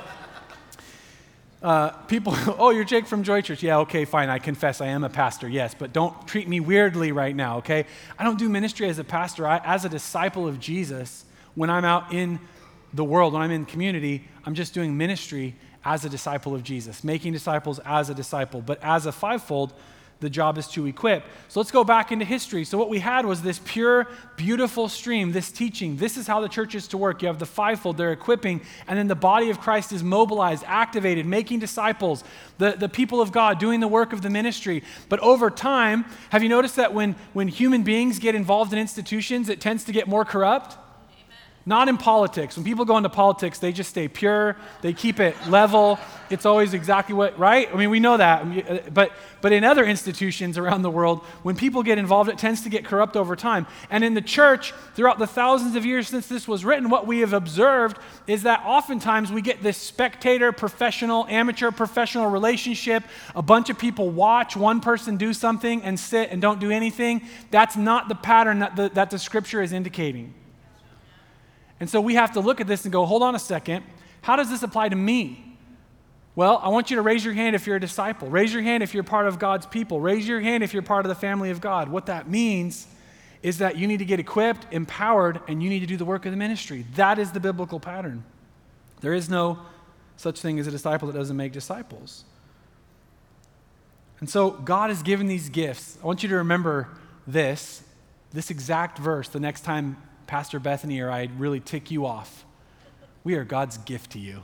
uh, 1.62 1.90
people, 1.90 2.34
oh, 2.58 2.70
you're 2.70 2.84
Jake 2.84 3.06
from 3.06 3.22
Joy 3.22 3.40
Church. 3.40 3.62
Yeah, 3.62 3.78
okay, 3.78 4.04
fine. 4.04 4.28
I 4.28 4.38
confess 4.38 4.80
I 4.80 4.86
am 4.86 5.04
a 5.04 5.08
pastor, 5.08 5.48
yes, 5.48 5.74
but 5.76 5.92
don't 5.92 6.26
treat 6.28 6.48
me 6.48 6.60
weirdly 6.60 7.12
right 7.12 7.34
now, 7.34 7.58
okay? 7.58 7.86
I 8.18 8.24
don't 8.24 8.38
do 8.38 8.48
ministry 8.48 8.88
as 8.88 8.98
a 8.98 9.04
pastor. 9.04 9.46
I, 9.46 9.58
as 9.58 9.84
a 9.84 9.88
disciple 9.88 10.46
of 10.46 10.60
Jesus, 10.60 11.24
when 11.54 11.70
I'm 11.70 11.84
out 11.84 12.12
in 12.12 12.38
the 12.92 13.04
world, 13.04 13.32
when 13.32 13.42
I'm 13.42 13.50
in 13.50 13.64
community, 13.64 14.28
I'm 14.44 14.54
just 14.54 14.74
doing 14.74 14.96
ministry 14.96 15.56
as 15.84 16.04
a 16.04 16.08
disciple 16.08 16.54
of 16.54 16.62
Jesus, 16.62 17.02
making 17.02 17.32
disciples 17.32 17.80
as 17.80 18.10
a 18.10 18.14
disciple. 18.14 18.60
But 18.60 18.78
as 18.82 19.06
a 19.06 19.12
fivefold, 19.12 19.72
the 20.22 20.30
job 20.30 20.56
is 20.56 20.68
to 20.68 20.86
equip. 20.86 21.24
So 21.48 21.60
let's 21.60 21.70
go 21.70 21.84
back 21.84 22.12
into 22.12 22.24
history. 22.24 22.64
So, 22.64 22.78
what 22.78 22.88
we 22.88 23.00
had 23.00 23.26
was 23.26 23.42
this 23.42 23.60
pure, 23.64 24.08
beautiful 24.36 24.88
stream, 24.88 25.32
this 25.32 25.50
teaching. 25.50 25.96
This 25.96 26.16
is 26.16 26.26
how 26.26 26.40
the 26.40 26.48
church 26.48 26.74
is 26.74 26.88
to 26.88 26.96
work. 26.96 27.20
You 27.20 27.28
have 27.28 27.38
the 27.38 27.46
fivefold, 27.46 27.98
they're 27.98 28.12
equipping, 28.12 28.62
and 28.86 28.98
then 28.98 29.08
the 29.08 29.14
body 29.14 29.50
of 29.50 29.60
Christ 29.60 29.92
is 29.92 30.02
mobilized, 30.02 30.64
activated, 30.66 31.26
making 31.26 31.58
disciples, 31.58 32.24
the, 32.56 32.72
the 32.72 32.88
people 32.88 33.20
of 33.20 33.32
God 33.32 33.58
doing 33.58 33.80
the 33.80 33.88
work 33.88 34.12
of 34.12 34.22
the 34.22 34.30
ministry. 34.30 34.82
But 35.08 35.20
over 35.20 35.50
time, 35.50 36.04
have 36.30 36.42
you 36.42 36.48
noticed 36.48 36.76
that 36.76 36.94
when, 36.94 37.16
when 37.32 37.48
human 37.48 37.82
beings 37.82 38.18
get 38.18 38.34
involved 38.34 38.72
in 38.72 38.78
institutions, 38.78 39.48
it 39.48 39.60
tends 39.60 39.84
to 39.84 39.92
get 39.92 40.08
more 40.08 40.24
corrupt? 40.24 40.78
Not 41.64 41.88
in 41.88 41.96
politics. 41.96 42.56
When 42.56 42.64
people 42.64 42.84
go 42.84 42.96
into 42.96 43.08
politics, 43.08 43.60
they 43.60 43.70
just 43.70 43.90
stay 43.90 44.08
pure, 44.08 44.56
they 44.80 44.92
keep 44.92 45.20
it 45.20 45.36
level. 45.48 45.98
It's 46.28 46.44
always 46.44 46.74
exactly 46.74 47.14
what, 47.14 47.38
right? 47.38 47.68
I 47.72 47.76
mean, 47.76 47.90
we 47.90 48.00
know 48.00 48.16
that. 48.16 48.92
But, 48.92 49.12
but 49.40 49.52
in 49.52 49.62
other 49.62 49.84
institutions 49.84 50.58
around 50.58 50.82
the 50.82 50.90
world, 50.90 51.20
when 51.44 51.56
people 51.56 51.84
get 51.84 51.98
involved, 51.98 52.28
it 52.30 52.38
tends 52.38 52.62
to 52.62 52.68
get 52.68 52.84
corrupt 52.84 53.16
over 53.16 53.36
time. 53.36 53.68
And 53.90 54.02
in 54.02 54.14
the 54.14 54.22
church, 54.22 54.72
throughout 54.94 55.20
the 55.20 55.26
thousands 55.26 55.76
of 55.76 55.86
years 55.86 56.08
since 56.08 56.26
this 56.26 56.48
was 56.48 56.64
written, 56.64 56.90
what 56.90 57.06
we 57.06 57.20
have 57.20 57.32
observed 57.32 57.96
is 58.26 58.42
that 58.42 58.62
oftentimes 58.66 59.30
we 59.30 59.40
get 59.40 59.62
this 59.62 59.76
spectator, 59.76 60.50
professional, 60.50 61.26
amateur, 61.28 61.70
professional 61.70 62.28
relationship. 62.28 63.04
A 63.36 63.42
bunch 63.42 63.70
of 63.70 63.78
people 63.78 64.10
watch 64.10 64.56
one 64.56 64.80
person 64.80 65.16
do 65.16 65.32
something 65.32 65.82
and 65.82 65.98
sit 66.00 66.30
and 66.30 66.42
don't 66.42 66.58
do 66.58 66.72
anything. 66.72 67.22
That's 67.52 67.76
not 67.76 68.08
the 68.08 68.16
pattern 68.16 68.58
that 68.60 68.74
the, 68.74 68.88
that 68.94 69.10
the 69.10 69.18
scripture 69.18 69.62
is 69.62 69.72
indicating. 69.72 70.34
And 71.82 71.90
so 71.90 72.00
we 72.00 72.14
have 72.14 72.34
to 72.34 72.40
look 72.40 72.60
at 72.60 72.68
this 72.68 72.84
and 72.84 72.92
go, 72.92 73.04
hold 73.04 73.24
on 73.24 73.34
a 73.34 73.40
second. 73.40 73.84
How 74.20 74.36
does 74.36 74.48
this 74.48 74.62
apply 74.62 74.90
to 74.90 74.94
me? 74.94 75.58
Well, 76.36 76.60
I 76.62 76.68
want 76.68 76.90
you 76.90 76.94
to 76.94 77.02
raise 77.02 77.24
your 77.24 77.34
hand 77.34 77.56
if 77.56 77.66
you're 77.66 77.74
a 77.74 77.80
disciple. 77.80 78.30
Raise 78.30 78.54
your 78.54 78.62
hand 78.62 78.84
if 78.84 78.94
you're 78.94 79.02
part 79.02 79.26
of 79.26 79.40
God's 79.40 79.66
people. 79.66 80.00
Raise 80.00 80.28
your 80.28 80.40
hand 80.40 80.62
if 80.62 80.72
you're 80.72 80.84
part 80.84 81.04
of 81.04 81.08
the 81.08 81.16
family 81.16 81.50
of 81.50 81.60
God. 81.60 81.88
What 81.88 82.06
that 82.06 82.30
means 82.30 82.86
is 83.42 83.58
that 83.58 83.78
you 83.78 83.88
need 83.88 83.96
to 83.96 84.04
get 84.04 84.20
equipped, 84.20 84.64
empowered, 84.70 85.40
and 85.48 85.60
you 85.60 85.68
need 85.68 85.80
to 85.80 85.86
do 85.86 85.96
the 85.96 86.04
work 86.04 86.24
of 86.24 86.30
the 86.30 86.36
ministry. 86.36 86.86
That 86.94 87.18
is 87.18 87.32
the 87.32 87.40
biblical 87.40 87.80
pattern. 87.80 88.22
There 89.00 89.12
is 89.12 89.28
no 89.28 89.58
such 90.16 90.40
thing 90.40 90.60
as 90.60 90.68
a 90.68 90.70
disciple 90.70 91.08
that 91.08 91.18
doesn't 91.18 91.36
make 91.36 91.50
disciples. 91.50 92.22
And 94.20 94.30
so 94.30 94.52
God 94.52 94.90
has 94.90 95.02
given 95.02 95.26
these 95.26 95.48
gifts. 95.48 95.98
I 96.00 96.06
want 96.06 96.22
you 96.22 96.28
to 96.28 96.36
remember 96.36 96.90
this, 97.26 97.82
this 98.32 98.52
exact 98.52 98.98
verse 98.98 99.28
the 99.28 99.40
next 99.40 99.62
time 99.62 99.96
Pastor 100.26 100.58
Bethany 100.58 101.00
or 101.00 101.10
I 101.10 101.28
really 101.36 101.60
tick 101.60 101.90
you 101.90 102.06
off, 102.06 102.44
we 103.24 103.34
are 103.34 103.44
God's 103.44 103.78
gift 103.78 104.12
to 104.12 104.18
you. 104.18 104.42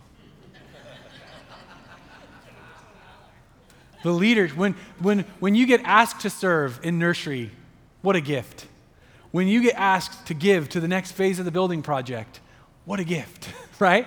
the 4.03 4.12
leaders, 4.12 4.55
when, 4.55 4.75
when, 5.01 5.21
when 5.41 5.55
you 5.55 5.67
get 5.67 5.81
asked 5.85 6.21
to 6.21 6.31
serve 6.31 6.81
in 6.83 6.99
nursery, 6.99 7.51
what 8.03 8.17
a 8.17 8.21
gift. 8.21 8.67
When 9.31 9.49
you 9.49 9.62
get 9.62 9.75
asked 9.75 10.27
to 10.29 10.35
give 10.35 10.69
to 10.71 10.81
the 10.81 10.88
next 10.88 11.12
phase 11.12 11.38
of 11.38 11.45
the 11.45 11.51
building 11.51 11.83
project, 11.83 12.41
what 12.85 13.01
a 13.01 13.05
gift, 13.05 13.49
right? 13.79 14.07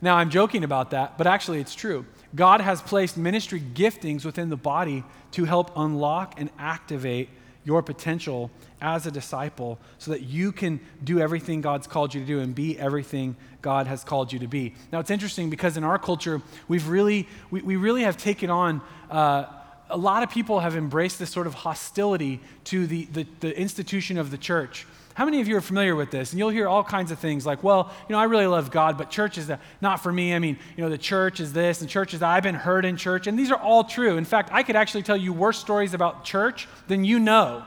Now, 0.00 0.16
I'm 0.16 0.30
joking 0.30 0.64
about 0.64 0.90
that, 0.90 1.18
but 1.18 1.26
actually, 1.26 1.60
it's 1.60 1.74
true. 1.74 2.06
God 2.34 2.60
has 2.60 2.80
placed 2.80 3.16
ministry 3.16 3.60
giftings 3.60 4.24
within 4.24 4.48
the 4.48 4.56
body 4.56 5.04
to 5.32 5.44
help 5.44 5.70
unlock 5.76 6.34
and 6.38 6.50
activate 6.58 7.28
your 7.64 7.82
potential 7.82 8.50
as 8.80 9.06
a 9.06 9.10
disciple 9.10 9.78
so 9.98 10.10
that 10.10 10.22
you 10.22 10.52
can 10.52 10.80
do 11.04 11.20
everything 11.20 11.60
God's 11.60 11.86
called 11.86 12.14
you 12.14 12.20
to 12.20 12.26
do 12.26 12.40
and 12.40 12.54
be 12.54 12.78
everything 12.78 13.36
God 13.60 13.86
has 13.86 14.02
called 14.02 14.32
you 14.32 14.38
to 14.40 14.48
be. 14.48 14.74
Now, 14.92 14.98
it's 14.98 15.10
interesting 15.10 15.50
because 15.50 15.76
in 15.76 15.84
our 15.84 15.98
culture, 15.98 16.42
we've 16.68 16.88
really, 16.88 17.28
we, 17.50 17.62
we 17.62 17.76
really 17.76 18.02
have 18.02 18.16
taken 18.16 18.50
on. 18.50 18.80
Uh, 19.10 19.46
a 19.90 19.96
lot 19.96 20.22
of 20.22 20.30
people 20.30 20.60
have 20.60 20.74
embraced 20.74 21.18
this 21.18 21.30
sort 21.30 21.46
of 21.46 21.54
hostility 21.54 22.40
to 22.64 22.86
the, 22.86 23.04
the, 23.06 23.26
the 23.40 23.56
institution 23.56 24.18
of 24.18 24.30
the 24.30 24.38
church. 24.38 24.86
How 25.14 25.24
many 25.24 25.40
of 25.40 25.48
you 25.48 25.56
are 25.56 25.60
familiar 25.60 25.94
with 25.94 26.10
this? 26.10 26.32
And 26.32 26.38
you'll 26.38 26.50
hear 26.50 26.68
all 26.68 26.82
kinds 26.82 27.10
of 27.10 27.18
things 27.18 27.44
like, 27.44 27.62
well, 27.62 27.92
you 28.08 28.12
know, 28.14 28.18
I 28.18 28.24
really 28.24 28.46
love 28.46 28.70
God, 28.70 28.96
but 28.96 29.10
church 29.10 29.38
is 29.38 29.50
not 29.80 30.02
for 30.02 30.12
me. 30.12 30.34
I 30.34 30.38
mean, 30.38 30.58
you 30.76 30.82
know, 30.82 30.90
the 30.90 30.98
church 30.98 31.40
is 31.40 31.52
this 31.52 31.80
and 31.80 31.90
church 31.90 32.14
is 32.14 32.20
that. 32.20 32.28
I've 32.28 32.42
been 32.42 32.54
hurt 32.54 32.84
in 32.84 32.96
church. 32.96 33.26
And 33.26 33.38
these 33.38 33.50
are 33.50 33.60
all 33.60 33.84
true. 33.84 34.16
In 34.16 34.24
fact, 34.24 34.50
I 34.52 34.62
could 34.62 34.76
actually 34.76 35.02
tell 35.02 35.16
you 35.16 35.32
worse 35.32 35.58
stories 35.58 35.94
about 35.94 36.24
church 36.24 36.68
than 36.88 37.04
you 37.04 37.18
know 37.18 37.62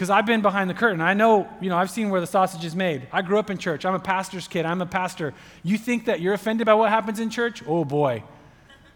because 0.00 0.08
I've 0.08 0.24
been 0.24 0.40
behind 0.40 0.70
the 0.70 0.74
curtain. 0.74 1.02
I 1.02 1.12
know, 1.12 1.46
you 1.60 1.68
know, 1.68 1.76
I've 1.76 1.90
seen 1.90 2.08
where 2.08 2.22
the 2.22 2.26
sausage 2.26 2.64
is 2.64 2.74
made. 2.74 3.06
I 3.12 3.20
grew 3.20 3.38
up 3.38 3.50
in 3.50 3.58
church. 3.58 3.84
I'm 3.84 3.94
a 3.94 3.98
pastor's 3.98 4.48
kid. 4.48 4.64
I'm 4.64 4.80
a 4.80 4.86
pastor. 4.86 5.34
You 5.62 5.76
think 5.76 6.06
that 6.06 6.22
you're 6.22 6.32
offended 6.32 6.64
by 6.64 6.72
what 6.72 6.88
happens 6.88 7.20
in 7.20 7.28
church? 7.28 7.62
Oh 7.66 7.84
boy. 7.84 8.24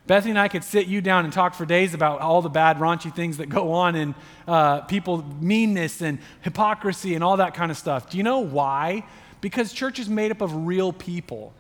Bethany 0.06 0.30
and 0.30 0.38
I 0.38 0.48
could 0.48 0.64
sit 0.64 0.86
you 0.86 1.00
down 1.00 1.24
and 1.24 1.32
talk 1.32 1.54
for 1.54 1.64
days 1.64 1.94
about 1.94 2.20
all 2.20 2.42
the 2.42 2.50
bad, 2.50 2.78
raunchy 2.78 3.14
things 3.14 3.38
that 3.38 3.48
go 3.48 3.72
on 3.72 3.94
and 3.96 4.14
uh, 4.46 4.80
people, 4.82 5.24
meanness 5.40 6.02
and 6.02 6.18
hypocrisy 6.42 7.14
and 7.14 7.24
all 7.24 7.38
that 7.38 7.54
kind 7.54 7.70
of 7.70 7.78
stuff. 7.78 8.10
Do 8.10 8.18
you 8.18 8.22
know 8.22 8.40
why? 8.40 9.06
Because 9.40 9.72
church 9.72 9.98
is 9.98 10.08
made 10.08 10.30
up 10.30 10.42
of 10.42 10.66
real 10.66 10.92
people 10.92 11.54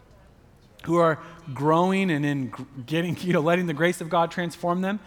who 0.84 0.96
are 0.96 1.18
growing 1.54 2.10
and 2.10 2.26
in 2.26 2.52
getting, 2.84 3.16
you 3.20 3.32
know, 3.32 3.40
letting 3.40 3.66
the 3.66 3.74
grace 3.74 4.02
of 4.02 4.10
God 4.10 4.30
transform 4.30 4.82
them. 4.82 5.00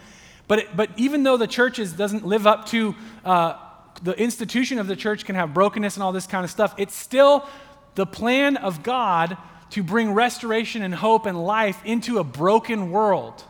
But, 0.48 0.58
it, 0.60 0.76
but 0.76 0.90
even 0.96 1.22
though 1.22 1.36
the 1.36 1.46
church 1.46 1.78
is, 1.78 1.92
doesn't 1.92 2.26
live 2.26 2.46
up 2.46 2.66
to 2.66 2.96
uh, 3.24 3.54
the 4.02 4.18
institution 4.20 4.78
of 4.78 4.86
the 4.86 4.96
church 4.96 5.24
can 5.24 5.36
have 5.36 5.54
brokenness 5.54 5.94
and 5.96 6.02
all 6.02 6.12
this 6.12 6.26
kind 6.26 6.44
of 6.44 6.50
stuff, 6.50 6.74
it's 6.76 6.94
still 6.94 7.46
the 7.94 8.06
plan 8.06 8.56
of 8.56 8.82
God 8.82 9.36
to 9.70 9.82
bring 9.82 10.12
restoration 10.12 10.82
and 10.82 10.94
hope 10.94 11.26
and 11.26 11.44
life 11.44 11.80
into 11.84 12.18
a 12.18 12.24
broken 12.24 12.90
world. 12.90 13.44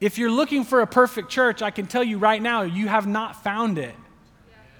If 0.00 0.18
you're 0.18 0.30
looking 0.30 0.64
for 0.64 0.80
a 0.80 0.86
perfect 0.86 1.30
church, 1.30 1.62
I 1.62 1.70
can 1.70 1.86
tell 1.86 2.04
you 2.04 2.18
right 2.18 2.40
now, 2.40 2.62
you 2.62 2.88
have 2.88 3.06
not 3.06 3.42
found 3.42 3.78
it. 3.78 3.94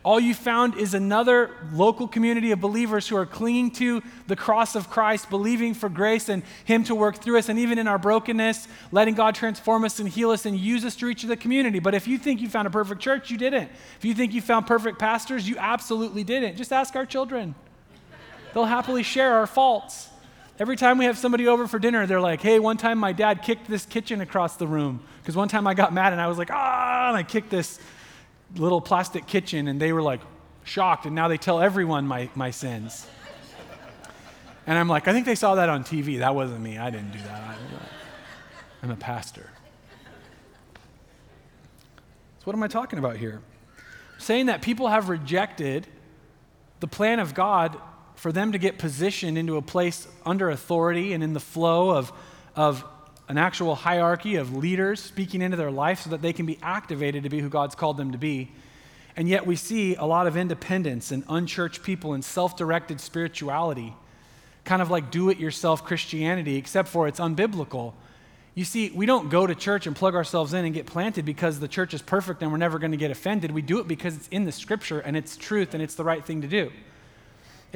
All 0.07 0.21
you 0.21 0.35
found 0.35 0.77
is 0.77 0.95
another 0.95 1.51
local 1.73 2.07
community 2.07 2.53
of 2.53 2.61
believers 2.61 3.09
who 3.09 3.17
are 3.17 3.27
clinging 3.27 3.73
to 3.73 4.05
the 4.29 4.37
cross 4.37 4.77
of 4.77 4.89
Christ, 4.89 5.29
believing 5.31 5.75
for 5.75 5.89
grace 5.89 6.29
and 6.29 6.45
Him 6.65 6.85
to 6.85 6.95
work 6.95 7.21
through 7.21 7.39
us, 7.39 7.49
and 7.49 7.59
even 7.59 7.77
in 7.77 7.89
our 7.89 7.99
brokenness, 7.99 8.69
letting 8.93 9.17
God 9.17 9.35
transform 9.35 9.85
us 9.85 9.99
and 9.99 10.09
heal 10.09 10.31
us 10.31 10.47
and 10.47 10.57
use 10.57 10.85
us 10.85 10.95
to 10.97 11.07
reach 11.07 11.25
the 11.25 11.37
community. 11.37 11.81
But 11.81 11.95
if 11.95 12.07
you 12.07 12.19
think 12.19 12.41
you 12.41 12.49
found 12.49 12.69
a 12.69 12.71
perfect 12.71 13.01
church, 13.01 13.33
you 13.33 13.37
didn't. 13.37 13.69
If 13.99 14.05
you 14.05 14.15
think 14.15 14.33
you 14.33 14.41
found 14.41 14.69
perfect 14.69 15.01
pastors, 15.01 15.49
you 15.49 15.57
absolutely 15.59 16.23
didn't. 16.23 16.57
Just 16.57 16.73
ask 16.73 16.95
our 16.95 17.05
children, 17.05 17.57
they'll 18.55 18.65
happily 18.65 19.03
share 19.03 19.35
our 19.35 19.47
faults. 19.47 20.09
Every 20.59 20.77
time 20.77 20.97
we 20.97 21.05
have 21.05 21.19
somebody 21.19 21.49
over 21.49 21.67
for 21.67 21.79
dinner, 21.79 22.07
they're 22.07 22.21
like, 22.21 22.41
hey, 22.41 22.59
one 22.59 22.79
time 22.79 22.99
my 22.99 23.13
dad 23.13 23.43
kicked 23.43 23.69
this 23.69 23.85
kitchen 23.85 24.21
across 24.21 24.57
the 24.57 24.67
room. 24.67 25.03
Because 25.21 25.37
one 25.37 25.49
time 25.49 25.67
I 25.67 25.75
got 25.75 25.93
mad 25.93 26.13
and 26.13 26.21
I 26.21 26.29
was 26.29 26.39
like, 26.39 26.51
ah, 26.51 27.09
and 27.09 27.17
I 27.17 27.23
kicked 27.23 27.51
this 27.51 27.79
little 28.55 28.81
plastic 28.81 29.27
kitchen, 29.27 29.69
and 29.69 29.81
they 29.81 29.93
were 29.93 30.03
like 30.03 30.21
shocked, 30.65 31.05
and 31.07 31.15
now 31.15 31.29
they 31.29 31.37
tell 31.37 31.61
everyone 31.61 32.07
my, 32.07 32.31
my 32.35 32.51
sins. 32.51 33.07
And 34.67 34.79
I'm 34.79 34.89
like, 34.89 35.07
I 35.07 35.13
think 35.13 35.27
they 35.27 35.35
saw 35.35 35.55
that 35.57 35.69
on 35.69 35.85
TV. 35.85 36.19
That 36.19 36.35
wasn't 36.35 36.61
me. 36.61 36.77
I 36.77 36.91
didn't 36.91 37.13
do 37.13 37.21
that. 37.21 37.57
I'm 38.83 38.91
a 38.91 38.97
pastor. 38.97 39.49
So, 42.39 42.45
what 42.45 42.55
am 42.55 42.63
I 42.63 42.69
talking 42.69 42.99
about 42.99 43.17
here? 43.17 43.41
Saying 44.19 44.47
that 44.47 44.63
people 44.63 44.89
have 44.89 45.09
rejected 45.09 45.87
the 46.81 46.89
plan 46.89 47.21
of 47.21 47.35
God 47.35 47.81
for 48.17 48.33
them 48.33 48.53
to 48.53 48.59
get 48.59 48.79
positioned 48.79 49.39
into 49.39 49.57
a 49.57 49.63
place 49.63 50.09
under 50.25 50.51
authority 50.51 51.13
and 51.13 51.23
in 51.23 51.35
the 51.35 51.41
flow 51.41 51.91
of, 51.91 52.13
of 52.57 52.85
an 53.29 53.39
actual 53.39 53.75
hierarchy 53.75 54.37
of 54.37 54.57
leaders 54.57 55.01
speaking 55.01 55.43
into 55.43 55.57
their 55.57 55.71
life 55.71 56.01
so 56.01 56.11
that 56.11 56.23
they 56.23 56.33
can 56.33 56.47
be 56.47 56.59
activated 56.63 57.23
to 57.25 57.29
be 57.29 57.41
who 57.41 57.49
God's 57.49 57.75
called 57.75 57.97
them 57.97 58.13
to 58.13 58.19
be. 58.19 58.51
And 59.17 59.29
yet 59.29 59.47
we 59.47 59.57
see 59.57 59.95
a 59.95 60.05
lot 60.05 60.27
of 60.27 60.37
independence 60.37 61.11
and 61.11 61.25
unchurched 61.29 61.83
people 61.83 62.15
and 62.15 62.25
self 62.25 62.57
directed 62.57 63.01
spirituality, 63.01 63.95
kind 64.65 64.83
of 64.83 64.91
like 64.91 65.11
do 65.11 65.31
it 65.31 65.39
yourself 65.39 65.85
Christianity, 65.85 66.57
except 66.57 66.89
for 66.89 67.09
it's 67.09 67.21
unbiblical. 67.21 67.95
You 68.55 68.65
see, 68.65 68.91
we 68.91 69.05
don't 69.05 69.29
go 69.29 69.47
to 69.47 69.55
church 69.55 69.87
and 69.87 69.95
plug 69.95 70.15
ourselves 70.15 70.55
in 70.55 70.65
and 70.65 70.73
get 70.73 70.87
planted 70.87 71.27
because 71.27 71.61
the 71.61 71.69
church 71.69 71.93
is 71.93 72.01
perfect 72.01 72.43
and 72.43 72.51
we're 72.51 72.59
never 72.59 72.79
going 72.79 72.93
to 72.93 72.97
get 72.97 73.11
offended. 73.11 73.51
We 73.51 73.61
do 73.61 73.81
it 73.81 73.89
because 73.89 74.17
it's 74.17 74.29
in 74.29 74.45
the 74.45 74.53
scripture 74.53 75.01
and 75.01 75.15
it's 75.15 75.37
truth 75.37 75.75
and 75.75 75.83
it's 75.83 75.95
the 75.95 76.05
right 76.05 76.25
thing 76.25 76.41
to 76.41 76.49
do. 76.49 76.73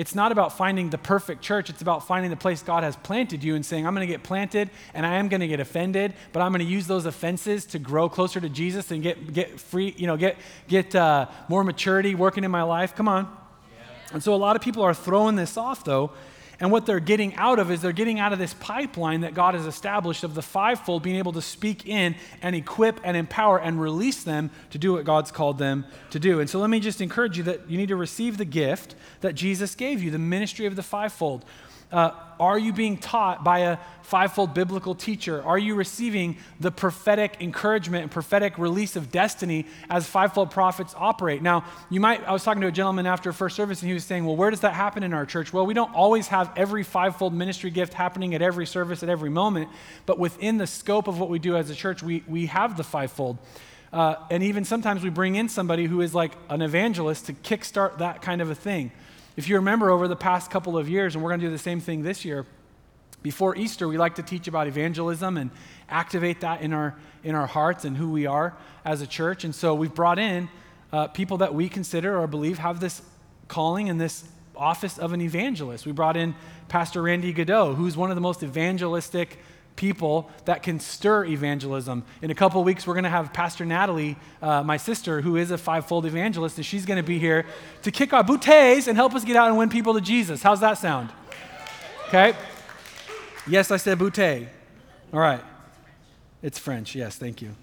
It's 0.00 0.14
not 0.14 0.32
about 0.32 0.56
finding 0.56 0.88
the 0.88 0.96
perfect 0.96 1.42
church. 1.42 1.68
It's 1.68 1.82
about 1.82 2.06
finding 2.06 2.30
the 2.30 2.36
place 2.36 2.62
God 2.62 2.84
has 2.84 2.96
planted 2.96 3.44
you 3.44 3.54
and 3.54 3.66
saying, 3.66 3.86
I'm 3.86 3.94
going 3.94 4.06
to 4.08 4.10
get 4.10 4.22
planted 4.22 4.70
and 4.94 5.04
I 5.04 5.16
am 5.16 5.28
going 5.28 5.42
to 5.42 5.46
get 5.46 5.60
offended, 5.60 6.14
but 6.32 6.40
I'm 6.40 6.52
going 6.52 6.64
to 6.64 6.72
use 6.72 6.86
those 6.86 7.04
offenses 7.04 7.66
to 7.66 7.78
grow 7.78 8.08
closer 8.08 8.40
to 8.40 8.48
Jesus 8.48 8.90
and 8.92 9.02
get, 9.02 9.34
get 9.34 9.60
free, 9.60 9.94
you 9.98 10.06
know, 10.06 10.16
get, 10.16 10.38
get 10.68 10.94
uh, 10.94 11.26
more 11.50 11.64
maturity 11.64 12.14
working 12.14 12.44
in 12.44 12.50
my 12.50 12.62
life. 12.62 12.96
Come 12.96 13.08
on. 13.08 13.24
Yeah. 13.26 14.14
And 14.14 14.22
so 14.22 14.32
a 14.32 14.36
lot 14.36 14.56
of 14.56 14.62
people 14.62 14.82
are 14.82 14.94
throwing 14.94 15.36
this 15.36 15.58
off, 15.58 15.84
though, 15.84 16.12
and 16.60 16.70
what 16.70 16.84
they're 16.84 17.00
getting 17.00 17.34
out 17.36 17.58
of 17.58 17.70
is 17.70 17.80
they're 17.80 17.92
getting 17.92 18.20
out 18.20 18.34
of 18.34 18.38
this 18.38 18.54
pipeline 18.54 19.22
that 19.22 19.32
God 19.32 19.54
has 19.54 19.64
established 19.64 20.22
of 20.24 20.34
the 20.34 20.42
fivefold 20.42 21.02
being 21.02 21.16
able 21.16 21.32
to 21.32 21.42
speak 21.42 21.86
in 21.86 22.14
and 22.42 22.54
equip 22.54 23.00
and 23.02 23.16
empower 23.16 23.58
and 23.58 23.80
release 23.80 24.22
them 24.22 24.50
to 24.68 24.78
do 24.78 24.92
what 24.92 25.04
God's 25.04 25.32
called 25.32 25.58
them 25.58 25.86
to 26.10 26.18
do. 26.20 26.38
And 26.38 26.50
so 26.50 26.58
let 26.58 26.68
me 26.68 26.78
just 26.78 27.00
encourage 27.00 27.38
you 27.38 27.44
that 27.44 27.68
you 27.70 27.78
need 27.78 27.88
to 27.88 27.96
receive 27.96 28.36
the 28.36 28.44
gift 28.44 28.94
that 29.22 29.34
Jesus 29.34 29.74
gave 29.74 30.02
you, 30.02 30.10
the 30.10 30.18
ministry 30.18 30.66
of 30.66 30.76
the 30.76 30.82
fivefold. 30.82 31.46
Uh, 31.92 32.12
are 32.40 32.58
you 32.58 32.72
being 32.72 32.96
taught 32.96 33.44
by 33.44 33.58
a 33.60 33.78
fivefold 34.02 34.54
biblical 34.54 34.94
teacher? 34.94 35.42
Are 35.42 35.58
you 35.58 35.74
receiving 35.74 36.38
the 36.58 36.70
prophetic 36.70 37.36
encouragement 37.40 38.02
and 38.02 38.10
prophetic 38.10 38.56
release 38.58 38.96
of 38.96 39.12
destiny 39.12 39.66
as 39.90 40.06
fivefold 40.06 40.50
prophets 40.50 40.94
operate? 40.96 41.42
Now, 41.42 41.64
you 41.90 42.00
might, 42.00 42.26
I 42.26 42.32
was 42.32 42.42
talking 42.42 42.62
to 42.62 42.68
a 42.68 42.72
gentleman 42.72 43.06
after 43.06 43.32
first 43.32 43.56
service 43.56 43.82
and 43.82 43.88
he 43.88 43.94
was 43.94 44.04
saying, 44.04 44.24
well, 44.24 44.36
where 44.36 44.50
does 44.50 44.60
that 44.60 44.72
happen 44.72 45.02
in 45.02 45.12
our 45.12 45.26
church? 45.26 45.52
Well, 45.52 45.66
we 45.66 45.74
don't 45.74 45.94
always 45.94 46.28
have 46.28 46.50
every 46.56 46.82
fivefold 46.82 47.34
ministry 47.34 47.70
gift 47.70 47.92
happening 47.92 48.34
at 48.34 48.40
every 48.40 48.66
service 48.66 49.02
at 49.02 49.10
every 49.10 49.30
moment, 49.30 49.68
but 50.06 50.18
within 50.18 50.56
the 50.56 50.66
scope 50.66 51.08
of 51.08 51.20
what 51.20 51.28
we 51.28 51.38
do 51.38 51.56
as 51.56 51.68
a 51.68 51.74
church, 51.74 52.02
we, 52.02 52.24
we 52.26 52.46
have 52.46 52.76
the 52.76 52.84
fivefold. 52.84 53.36
Uh, 53.92 54.14
and 54.30 54.42
even 54.42 54.64
sometimes 54.64 55.02
we 55.02 55.10
bring 55.10 55.34
in 55.34 55.48
somebody 55.48 55.86
who 55.86 56.00
is 56.00 56.14
like 56.14 56.32
an 56.48 56.62
evangelist 56.62 57.26
to 57.26 57.32
kickstart 57.32 57.98
that 57.98 58.22
kind 58.22 58.40
of 58.40 58.48
a 58.48 58.54
thing. 58.54 58.92
If 59.36 59.48
you 59.48 59.56
remember 59.56 59.90
over 59.90 60.08
the 60.08 60.16
past 60.16 60.50
couple 60.50 60.76
of 60.76 60.88
years, 60.88 61.14
and 61.14 61.22
we're 61.22 61.30
going 61.30 61.40
to 61.40 61.46
do 61.46 61.52
the 61.52 61.58
same 61.58 61.80
thing 61.80 62.02
this 62.02 62.24
year, 62.24 62.46
before 63.22 63.56
Easter, 63.56 63.86
we 63.86 63.98
like 63.98 64.16
to 64.16 64.22
teach 64.22 64.48
about 64.48 64.66
evangelism 64.66 65.36
and 65.36 65.50
activate 65.88 66.40
that 66.40 66.62
in 66.62 66.72
our, 66.72 66.96
in 67.22 67.34
our 67.34 67.46
hearts 67.46 67.84
and 67.84 67.96
who 67.96 68.10
we 68.10 68.26
are 68.26 68.56
as 68.84 69.02
a 69.02 69.06
church. 69.06 69.44
And 69.44 69.54
so 69.54 69.74
we've 69.74 69.94
brought 69.94 70.18
in 70.18 70.48
uh, 70.92 71.08
people 71.08 71.38
that 71.38 71.54
we 71.54 71.68
consider 71.68 72.18
or 72.18 72.26
believe 72.26 72.58
have 72.58 72.80
this 72.80 73.02
calling 73.46 73.88
and 73.88 74.00
this 74.00 74.24
office 74.56 74.98
of 74.98 75.12
an 75.12 75.20
evangelist. 75.20 75.86
We 75.86 75.92
brought 75.92 76.16
in 76.16 76.34
Pastor 76.68 77.02
Randy 77.02 77.32
Godot, 77.32 77.74
who's 77.74 77.96
one 77.96 78.10
of 78.10 78.16
the 78.16 78.20
most 78.20 78.42
evangelistic 78.42 79.38
people 79.80 80.28
that 80.44 80.62
can 80.62 80.78
stir 80.78 81.24
evangelism. 81.24 82.04
In 82.20 82.30
a 82.30 82.34
couple 82.34 82.62
weeks, 82.62 82.86
we're 82.86 82.92
going 82.92 83.04
to 83.04 83.08
have 83.08 83.32
Pastor 83.32 83.64
Natalie, 83.64 84.18
uh, 84.42 84.62
my 84.62 84.76
sister, 84.76 85.22
who 85.22 85.36
is 85.36 85.50
a 85.50 85.56
fivefold 85.56 86.04
evangelist, 86.04 86.58
and 86.58 86.66
she's 86.66 86.84
going 86.84 86.98
to 86.98 87.02
be 87.02 87.18
here 87.18 87.46
to 87.82 87.90
kick 87.90 88.12
our 88.12 88.22
bouteilles 88.22 88.88
and 88.88 88.96
help 88.96 89.14
us 89.14 89.24
get 89.24 89.36
out 89.36 89.48
and 89.48 89.56
win 89.56 89.70
people 89.70 89.94
to 89.94 90.02
Jesus. 90.02 90.42
How's 90.42 90.60
that 90.60 90.74
sound? 90.74 91.08
Okay? 92.08 92.34
Yes, 93.48 93.70
I 93.70 93.78
said 93.78 93.98
bouteille. 93.98 94.48
All 95.14 95.20
right. 95.20 95.40
It's 96.42 96.58
French. 96.58 96.94
Yes, 96.94 97.16
thank 97.16 97.40
you. 97.40 97.56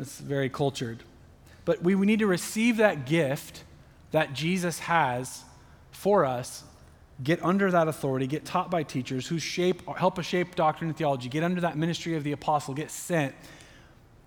It's 0.00 0.18
very 0.18 0.48
cultured. 0.48 1.04
But 1.64 1.80
we, 1.80 1.94
we 1.94 2.06
need 2.06 2.18
to 2.18 2.26
receive 2.26 2.78
that 2.78 3.06
gift 3.06 3.62
that 4.10 4.34
Jesus 4.34 4.80
has 4.80 5.44
for 5.92 6.24
us 6.24 6.64
get 7.22 7.42
under 7.44 7.70
that 7.70 7.86
authority, 7.86 8.26
get 8.26 8.44
taught 8.44 8.70
by 8.70 8.82
teachers 8.82 9.26
who 9.26 9.38
shape, 9.38 9.86
help 9.96 10.18
us 10.18 10.26
shape 10.26 10.54
doctrine 10.54 10.88
and 10.90 10.96
theology, 10.96 11.28
get 11.28 11.44
under 11.44 11.60
that 11.60 11.76
ministry 11.76 12.16
of 12.16 12.24
the 12.24 12.32
apostle, 12.32 12.74
get 12.74 12.90
sent. 12.90 13.34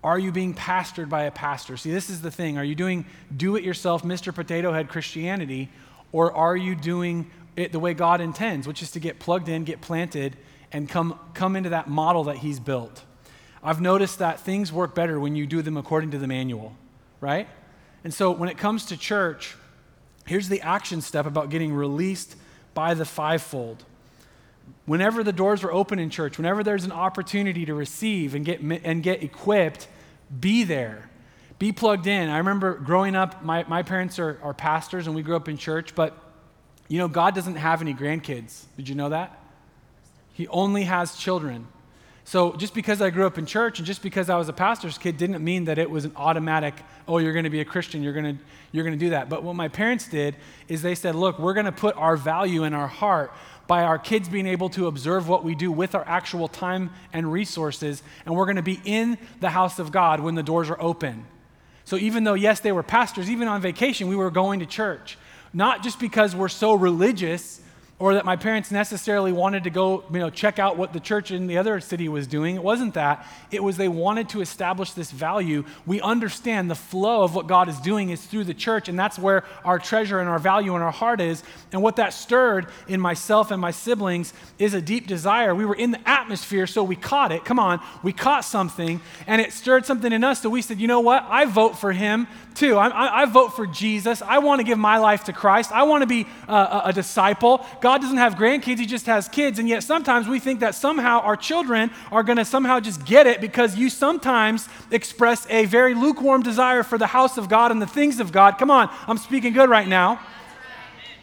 Are 0.02 0.18
you 0.18 0.32
being 0.32 0.54
pastored 0.54 1.08
by 1.08 1.24
a 1.24 1.30
pastor? 1.30 1.76
See, 1.76 1.90
this 1.90 2.08
is 2.08 2.22
the 2.22 2.30
thing. 2.30 2.56
Are 2.56 2.64
you 2.64 2.74
doing 2.74 3.04
do 3.36 3.56
it 3.56 3.64
yourself, 3.64 4.02
Mr. 4.04 4.34
Potato 4.34 4.72
Head 4.72 4.88
Christianity, 4.88 5.70
or 6.12 6.32
are 6.32 6.56
you 6.56 6.74
doing 6.74 7.30
it 7.56 7.72
the 7.72 7.80
way 7.80 7.92
God 7.94 8.20
intends, 8.20 8.66
which 8.66 8.80
is 8.80 8.92
to 8.92 9.00
get 9.00 9.18
plugged 9.18 9.48
in, 9.48 9.64
get 9.64 9.80
planted, 9.80 10.36
and 10.72 10.88
come, 10.88 11.18
come 11.34 11.56
into 11.56 11.70
that 11.70 11.88
model 11.88 12.24
that 12.24 12.38
He's 12.38 12.60
built? 12.60 13.02
I've 13.62 13.80
noticed 13.80 14.20
that 14.20 14.40
things 14.40 14.72
work 14.72 14.94
better 14.94 15.18
when 15.18 15.34
you 15.34 15.46
do 15.46 15.62
them 15.62 15.76
according 15.76 16.12
to 16.12 16.18
the 16.18 16.28
manual, 16.28 16.76
right? 17.20 17.48
And 18.04 18.14
so 18.14 18.30
when 18.30 18.48
it 18.48 18.56
comes 18.56 18.86
to 18.86 18.96
church, 18.96 19.56
here's 20.26 20.48
the 20.48 20.60
action 20.62 21.00
step 21.00 21.26
about 21.26 21.50
getting 21.50 21.74
released 21.74 22.36
by 22.78 22.94
the 22.94 23.04
fivefold. 23.04 23.82
Whenever 24.86 25.24
the 25.24 25.32
doors 25.32 25.64
are 25.64 25.72
open 25.72 25.98
in 25.98 26.10
church, 26.10 26.38
whenever 26.38 26.62
there's 26.62 26.84
an 26.84 26.92
opportunity 26.92 27.66
to 27.66 27.74
receive 27.74 28.36
and 28.36 28.44
get, 28.44 28.60
and 28.60 29.02
get 29.02 29.20
equipped, 29.20 29.88
be 30.38 30.62
there. 30.62 31.10
Be 31.58 31.72
plugged 31.72 32.06
in. 32.06 32.28
I 32.28 32.38
remember 32.38 32.74
growing 32.74 33.16
up, 33.16 33.42
my, 33.42 33.64
my 33.64 33.82
parents 33.82 34.20
are, 34.20 34.38
are 34.44 34.54
pastors 34.54 35.08
and 35.08 35.16
we 35.16 35.22
grew 35.22 35.34
up 35.34 35.48
in 35.48 35.56
church, 35.56 35.96
but 35.96 36.16
you 36.86 36.98
know, 36.98 37.08
God 37.08 37.34
doesn't 37.34 37.56
have 37.56 37.82
any 37.82 37.94
grandkids. 37.94 38.66
Did 38.76 38.88
you 38.88 38.94
know 38.94 39.08
that? 39.08 39.36
He 40.32 40.46
only 40.46 40.84
has 40.84 41.16
children. 41.16 41.66
So 42.28 42.52
just 42.52 42.74
because 42.74 43.00
I 43.00 43.08
grew 43.08 43.24
up 43.24 43.38
in 43.38 43.46
church 43.46 43.78
and 43.78 43.86
just 43.86 44.02
because 44.02 44.28
I 44.28 44.36
was 44.36 44.50
a 44.50 44.52
pastor's 44.52 44.98
kid 44.98 45.16
didn't 45.16 45.42
mean 45.42 45.64
that 45.64 45.78
it 45.78 45.90
was 45.90 46.04
an 46.04 46.12
automatic, 46.14 46.74
oh, 47.08 47.16
you're 47.16 47.32
going 47.32 47.44
to 47.44 47.50
be 47.50 47.60
a 47.60 47.64
Christian, 47.64 48.02
you're 48.02 48.12
going 48.12 48.36
to 48.36 48.44
you're 48.70 48.84
going 48.84 48.98
to 48.98 49.02
do 49.02 49.08
that. 49.12 49.30
But 49.30 49.42
what 49.42 49.56
my 49.56 49.68
parents 49.68 50.06
did 50.06 50.36
is 50.68 50.82
they 50.82 50.94
said, 50.94 51.14
look, 51.14 51.38
we're 51.38 51.54
going 51.54 51.64
to 51.64 51.72
put 51.72 51.96
our 51.96 52.18
value 52.18 52.64
in 52.64 52.74
our 52.74 52.86
heart 52.86 53.32
by 53.66 53.82
our 53.82 53.98
kids 53.98 54.28
being 54.28 54.46
able 54.46 54.68
to 54.68 54.88
observe 54.88 55.26
what 55.26 55.42
we 55.42 55.54
do 55.54 55.72
with 55.72 55.94
our 55.94 56.06
actual 56.06 56.48
time 56.48 56.90
and 57.14 57.32
resources, 57.32 58.02
and 58.26 58.34
we're 58.36 58.44
going 58.44 58.56
to 58.56 58.62
be 58.62 58.78
in 58.84 59.16
the 59.40 59.48
house 59.48 59.78
of 59.78 59.90
God 59.90 60.20
when 60.20 60.34
the 60.34 60.42
doors 60.42 60.68
are 60.68 60.80
open. 60.82 61.24
So 61.86 61.96
even 61.96 62.24
though 62.24 62.34
yes, 62.34 62.60
they 62.60 62.72
were 62.72 62.82
pastors, 62.82 63.30
even 63.30 63.48
on 63.48 63.62
vacation 63.62 64.06
we 64.06 64.16
were 64.16 64.30
going 64.30 64.60
to 64.60 64.66
church. 64.66 65.16
Not 65.54 65.82
just 65.82 65.98
because 65.98 66.36
we're 66.36 66.48
so 66.48 66.74
religious 66.74 67.62
or 68.00 68.14
that 68.14 68.24
my 68.24 68.36
parents 68.36 68.70
necessarily 68.70 69.32
wanted 69.32 69.64
to 69.64 69.70
go, 69.70 70.04
you 70.12 70.20
know, 70.20 70.30
check 70.30 70.60
out 70.60 70.76
what 70.76 70.92
the 70.92 71.00
church 71.00 71.32
in 71.32 71.48
the 71.48 71.58
other 71.58 71.80
city 71.80 72.08
was 72.08 72.28
doing. 72.28 72.54
It 72.54 72.62
wasn't 72.62 72.94
that. 72.94 73.26
It 73.50 73.62
was 73.62 73.76
they 73.76 73.88
wanted 73.88 74.28
to 74.30 74.40
establish 74.40 74.92
this 74.92 75.10
value. 75.10 75.64
We 75.84 76.00
understand 76.00 76.70
the 76.70 76.76
flow 76.76 77.22
of 77.22 77.34
what 77.34 77.48
God 77.48 77.68
is 77.68 77.76
doing 77.80 78.10
is 78.10 78.24
through 78.24 78.44
the 78.44 78.54
church, 78.54 78.88
and 78.88 78.96
that's 78.96 79.18
where 79.18 79.44
our 79.64 79.80
treasure 79.80 80.20
and 80.20 80.28
our 80.28 80.38
value 80.38 80.76
in 80.76 80.82
our 80.82 80.92
heart 80.92 81.20
is. 81.20 81.42
And 81.72 81.82
what 81.82 81.96
that 81.96 82.12
stirred 82.12 82.68
in 82.86 83.00
myself 83.00 83.50
and 83.50 83.60
my 83.60 83.72
siblings 83.72 84.32
is 84.60 84.74
a 84.74 84.80
deep 84.80 85.08
desire. 85.08 85.52
We 85.52 85.64
were 85.64 85.74
in 85.74 85.90
the 85.90 86.08
atmosphere, 86.08 86.68
so 86.68 86.84
we 86.84 86.94
caught 86.94 87.32
it. 87.32 87.44
Come 87.44 87.58
on, 87.58 87.80
we 88.04 88.12
caught 88.12 88.44
something, 88.44 89.00
and 89.26 89.40
it 89.40 89.52
stirred 89.52 89.86
something 89.86 90.12
in 90.12 90.22
us. 90.22 90.42
So 90.42 90.50
we 90.50 90.62
said, 90.62 90.78
you 90.78 90.86
know 90.86 91.00
what? 91.00 91.26
I 91.28 91.46
vote 91.46 91.76
for 91.76 91.90
him 91.92 92.28
too. 92.54 92.76
I, 92.76 92.88
I, 92.88 93.22
I 93.22 93.24
vote 93.24 93.56
for 93.56 93.66
Jesus. 93.66 94.22
I 94.22 94.38
want 94.38 94.60
to 94.60 94.64
give 94.64 94.78
my 94.78 94.98
life 94.98 95.24
to 95.24 95.32
Christ. 95.32 95.72
I 95.72 95.82
want 95.84 96.02
to 96.02 96.06
be 96.06 96.26
a, 96.46 96.82
a 96.86 96.92
disciple. 96.92 97.64
God 97.80 97.87
God 97.88 98.02
doesn't 98.02 98.18
have 98.18 98.34
grandkids, 98.34 98.78
He 98.80 98.84
just 98.84 99.06
has 99.06 99.28
kids. 99.28 99.58
And 99.58 99.66
yet 99.66 99.82
sometimes 99.82 100.28
we 100.28 100.40
think 100.40 100.60
that 100.60 100.74
somehow 100.74 101.20
our 101.20 101.38
children 101.38 101.90
are 102.12 102.22
going 102.22 102.36
to 102.36 102.44
somehow 102.44 102.80
just 102.80 103.02
get 103.06 103.26
it 103.26 103.40
because 103.40 103.76
you 103.76 103.88
sometimes 103.88 104.68
express 104.90 105.46
a 105.48 105.64
very 105.64 105.94
lukewarm 105.94 106.42
desire 106.42 106.82
for 106.82 106.98
the 106.98 107.06
house 107.06 107.38
of 107.38 107.48
God 107.48 107.70
and 107.70 107.80
the 107.80 107.86
things 107.86 108.20
of 108.20 108.30
God. 108.30 108.58
Come 108.58 108.70
on, 108.70 108.90
I'm 109.06 109.16
speaking 109.16 109.54
good 109.54 109.70
right 109.70 109.88
now. 109.88 110.20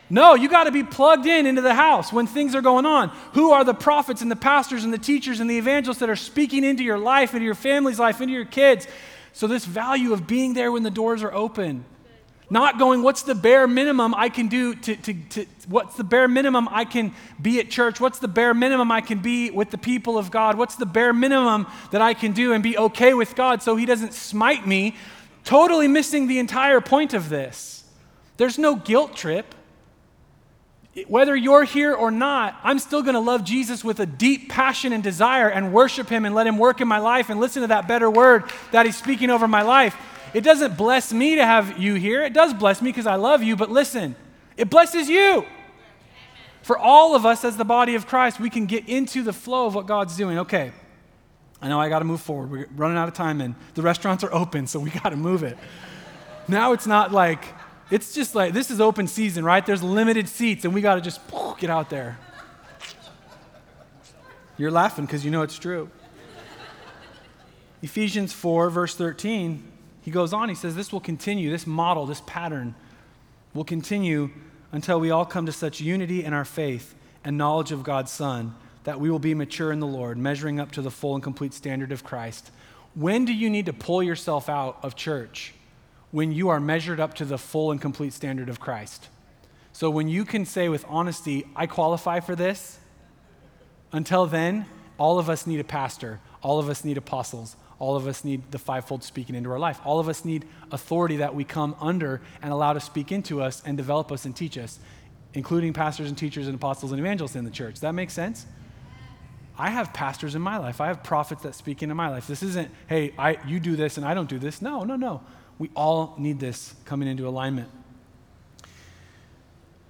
No, 0.10 0.34
you 0.34 0.50
got 0.50 0.64
to 0.64 0.72
be 0.72 0.82
plugged 0.82 1.28
in 1.28 1.46
into 1.46 1.62
the 1.62 1.76
house 1.76 2.12
when 2.12 2.26
things 2.26 2.56
are 2.56 2.64
going 2.64 2.88
on. 2.88 3.10
Who 3.34 3.52
are 3.52 3.64
the 3.64 3.76
prophets 3.76 4.24
and 4.24 4.32
the 4.32 4.36
pastors 4.36 4.84
and 4.84 4.92
the 4.92 4.98
teachers 4.98 5.42
and 5.42 5.48
the 5.48 5.60
evangelists 5.60 6.00
that 6.00 6.10
are 6.10 6.16
speaking 6.16 6.64
into 6.64 6.84
your 6.84 6.98
life, 6.98 7.36
into 7.36 7.46
your 7.46 7.54
family's 7.54 8.00
life, 8.00 8.22
into 8.22 8.34
your 8.34 8.44
kids? 8.44 8.88
So, 9.34 9.46
this 9.46 9.66
value 9.66 10.14
of 10.14 10.26
being 10.26 10.56
there 10.56 10.72
when 10.72 10.82
the 10.82 10.90
doors 10.90 11.22
are 11.22 11.32
open, 11.32 11.86
not 12.50 12.78
going, 12.78 13.02
what's 13.02 13.24
the 13.24 13.36
bare 13.36 13.68
minimum 13.68 14.14
I 14.14 14.30
can 14.30 14.48
do 14.48 14.76
to, 14.76 14.96
to, 14.96 15.14
to, 15.14 15.46
what's 15.68 15.96
the 15.96 16.04
bare 16.04 16.28
minimum 16.28 16.68
I 16.70 16.86
can 16.86 17.14
be 17.42 17.60
at 17.60 17.70
church? 17.70 18.00
What's 18.00 18.20
the 18.20 18.28
bare 18.28 18.54
minimum 18.54 18.92
I 18.92 19.02
can 19.02 19.20
be 19.20 19.52
with 19.52 19.72
the 19.72 19.78
people 19.78 20.18
of 20.18 20.32
God? 20.32 20.58
What's 20.58 20.76
the 20.76 20.86
bare 20.86 21.14
minimum 21.14 21.68
that 21.92 22.02
I 22.02 22.14
can 22.14 22.34
do 22.34 22.54
and 22.54 22.62
be 22.62 22.78
okay 22.78 23.14
with 23.14 23.36
God 23.36 23.64
so 23.64 23.76
He 23.76 23.86
doesn't 23.86 24.14
smite 24.14 24.68
me? 24.68 24.96
Totally 25.44 25.88
missing 25.88 26.28
the 26.28 26.40
entire 26.40 26.82
point 26.82 27.14
of 27.14 27.30
this. 27.30 27.84
There's 28.38 28.58
no 28.58 28.76
guilt 28.76 29.16
trip 29.16 29.56
whether 31.08 31.36
you're 31.36 31.66
here 31.66 31.94
or 31.94 32.10
not, 32.10 32.58
I'm 32.64 32.80
still 32.80 33.02
going 33.02 33.16
to 33.16 33.20
love 33.20 33.44
Jesus 33.44 33.84
with 33.84 34.00
a 34.00 34.06
deep 34.06 34.50
passion 34.50 34.94
and 34.94 35.04
desire 35.04 35.50
and 35.50 35.74
worship 35.74 36.08
him 36.08 36.24
and 36.24 36.34
let 36.34 36.48
him 36.48 36.58
work 36.58 36.80
in 36.80 36.88
my 36.88 37.00
life 37.00 37.30
and 37.30 37.40
listen 37.40 37.64
to 37.64 37.68
that 37.68 37.88
better 37.88 38.10
word 38.10 38.46
that 38.72 38.86
he's 38.86 38.96
speaking 38.96 39.30
over 39.30 39.48
my 39.48 39.62
life. 39.62 39.96
It 40.36 40.44
doesn't 40.44 40.76
bless 40.76 41.14
me 41.14 41.38
to 41.38 41.46
have 41.46 41.80
you 41.80 41.94
here. 41.94 42.22
It 42.22 42.34
does 42.34 42.54
bless 42.54 42.82
me 42.82 42.90
because 42.92 43.08
I 43.08 43.16
love 43.16 43.42
you, 43.42 43.56
but 43.56 43.72
listen, 43.72 44.18
it 44.58 44.70
blesses 44.70 45.08
you. 45.08 45.46
For 46.62 46.78
all 46.78 47.16
of 47.16 47.26
us 47.26 47.46
as 47.46 47.56
the 47.56 47.64
body 47.64 47.96
of 47.96 48.06
Christ, 48.06 48.38
we 48.38 48.50
can 48.50 48.66
get 48.66 48.90
into 48.90 49.24
the 49.24 49.32
flow 49.32 49.66
of 49.66 49.76
what 49.76 49.86
God's 49.88 50.18
doing. 50.18 50.40
Okay, 50.40 50.74
I 51.62 51.70
know 51.70 51.80
I 51.80 51.88
got 51.88 52.00
to 52.00 52.06
move 52.06 52.20
forward. 52.20 52.52
We're 52.52 52.68
running 52.76 52.98
out 52.98 53.08
of 53.08 53.14
time 53.14 53.40
and 53.40 53.56
the 53.76 53.82
restaurants 53.82 54.26
are 54.26 54.34
open, 54.34 54.68
so 54.68 54.78
we 54.78 54.90
got 54.90 55.12
to 55.12 55.16
move 55.16 55.42
it. 55.42 55.58
Now 56.50 56.74
it's 56.74 56.86
not 56.86 57.14
like 57.14 57.46
it's 57.90 58.14
just 58.14 58.36
like 58.36 58.52
this 58.52 58.70
is 58.70 58.82
open 58.82 59.08
season, 59.08 59.46
right? 59.46 59.66
There's 59.66 59.84
limited 59.84 60.28
seats, 60.28 60.66
and 60.66 60.74
we 60.74 60.82
got 60.82 60.96
to 60.96 61.02
just 61.02 61.22
get 61.60 61.70
out 61.70 61.90
there. 61.90 62.20
You're 64.58 64.70
laughing 64.70 65.06
because 65.06 65.24
you 65.24 65.32
know 65.32 65.44
it's 65.44 65.58
true. 65.58 65.90
Ephesians 67.82 68.34
4, 68.34 68.70
verse 68.70 68.96
13, 68.96 69.72
he 70.06 70.12
goes 70.12 70.32
on, 70.32 70.48
he 70.48 70.56
says, 70.56 70.76
This 70.76 70.94
will 70.94 71.02
continue, 71.02 71.50
this 71.50 71.68
model, 71.68 72.06
this 72.06 72.22
pattern 72.22 72.76
will 73.54 73.66
continue 73.66 74.30
until 74.72 75.00
we 75.00 75.12
all 75.12 75.26
come 75.26 75.46
to 75.48 75.52
such 75.52 75.82
unity 75.82 76.24
in 76.24 76.32
our 76.32 76.46
faith 76.46 76.96
and 77.26 77.38
knowledge 77.38 77.74
of 77.74 77.84
God's 77.84 78.12
Son 78.12 78.56
that 78.86 79.02
we 79.02 79.10
will 79.10 79.20
be 79.20 79.34
mature 79.34 79.72
in 79.72 79.80
the 79.80 79.88
Lord, 79.88 80.18
measuring 80.18 80.60
up 80.60 80.72
to 80.72 80.82
the 80.82 80.92
full 80.92 81.16
and 81.16 81.24
complete 81.24 81.54
standard 81.54 81.92
of 81.92 82.04
Christ. 82.04 82.52
When 82.94 83.26
do 83.26 83.34
you 83.34 83.50
need 83.50 83.66
to 83.66 83.74
pull 83.74 84.02
yourself 84.02 84.48
out 84.48 84.78
of 84.84 84.96
church? 84.96 85.56
when 86.16 86.32
you 86.32 86.48
are 86.48 86.62
measured 86.62 86.98
up 86.98 87.14
to 87.14 87.26
the 87.26 87.38
full 87.38 87.72
and 87.72 87.82
complete 87.82 88.14
standard 88.14 88.48
of 88.48 88.58
Christ. 88.58 89.10
So 89.74 89.90
when 89.90 90.08
you 90.08 90.24
can 90.24 90.46
say 90.46 90.70
with 90.70 90.86
honesty, 90.88 91.46
I 91.58 91.68
qualify 91.68 92.22
for 92.22 92.38
this, 92.38 92.80
until 93.92 94.26
then, 94.26 94.66
all 94.98 95.20
of 95.20 95.30
us 95.30 95.46
need 95.46 95.60
a 95.60 95.66
pastor, 95.66 96.22
all 96.42 96.58
of 96.58 96.70
us 96.70 96.86
need 96.86 96.98
apostles, 96.98 97.58
all 97.80 97.96
of 97.96 98.08
us 98.08 98.24
need 98.24 98.52
the 98.52 98.60
fivefold 98.60 99.04
speaking 99.04 99.36
into 99.36 99.52
our 99.52 99.60
life. 99.60 99.80
All 99.84 100.00
of 100.00 100.08
us 100.08 100.24
need 100.24 100.46
authority 100.72 101.18
that 101.18 101.36
we 101.36 101.44
come 101.44 101.76
under 101.82 102.22
and 102.42 102.52
allow 102.52 102.74
to 102.74 102.80
speak 102.80 103.12
into 103.12 103.42
us 103.42 103.62
and 103.66 103.78
develop 103.78 104.12
us 104.12 104.26
and 104.26 104.36
teach 104.36 104.58
us, 104.58 104.80
including 105.34 105.74
pastors 105.74 106.08
and 106.08 106.18
teachers 106.18 106.48
and 106.48 106.56
apostles 106.56 106.92
and 106.92 107.00
evangelists 107.00 107.36
in 107.36 107.44
the 107.44 107.52
church. 107.52 107.76
Does 107.76 107.82
that 107.82 107.94
make 107.94 108.10
sense? 108.10 108.46
I 109.58 109.70
have 109.70 109.94
pastors 109.94 110.36
in 110.36 110.42
my 110.42 110.58
life. 110.58 110.82
I 110.82 110.88
have 110.88 111.04
prophets 111.04 111.44
that 111.44 111.56
speak 111.56 111.82
into 111.82 111.96
my 111.96 112.10
life. 112.10 112.28
This 112.28 112.44
isn't, 112.44 112.70
hey, 112.88 113.14
I, 113.18 113.38
you 113.48 113.60
do 113.60 113.76
this 113.76 113.98
and 113.98 114.06
I 114.06 114.14
don't 114.14 114.30
do 114.30 114.40
this. 114.40 114.62
No, 114.62 114.84
no, 114.84 114.96
no. 114.96 115.22
We 115.58 115.70
all 115.76 116.16
need 116.18 116.40
this 116.40 116.76
coming 116.84 117.08
into 117.08 117.28
alignment. 117.28 117.70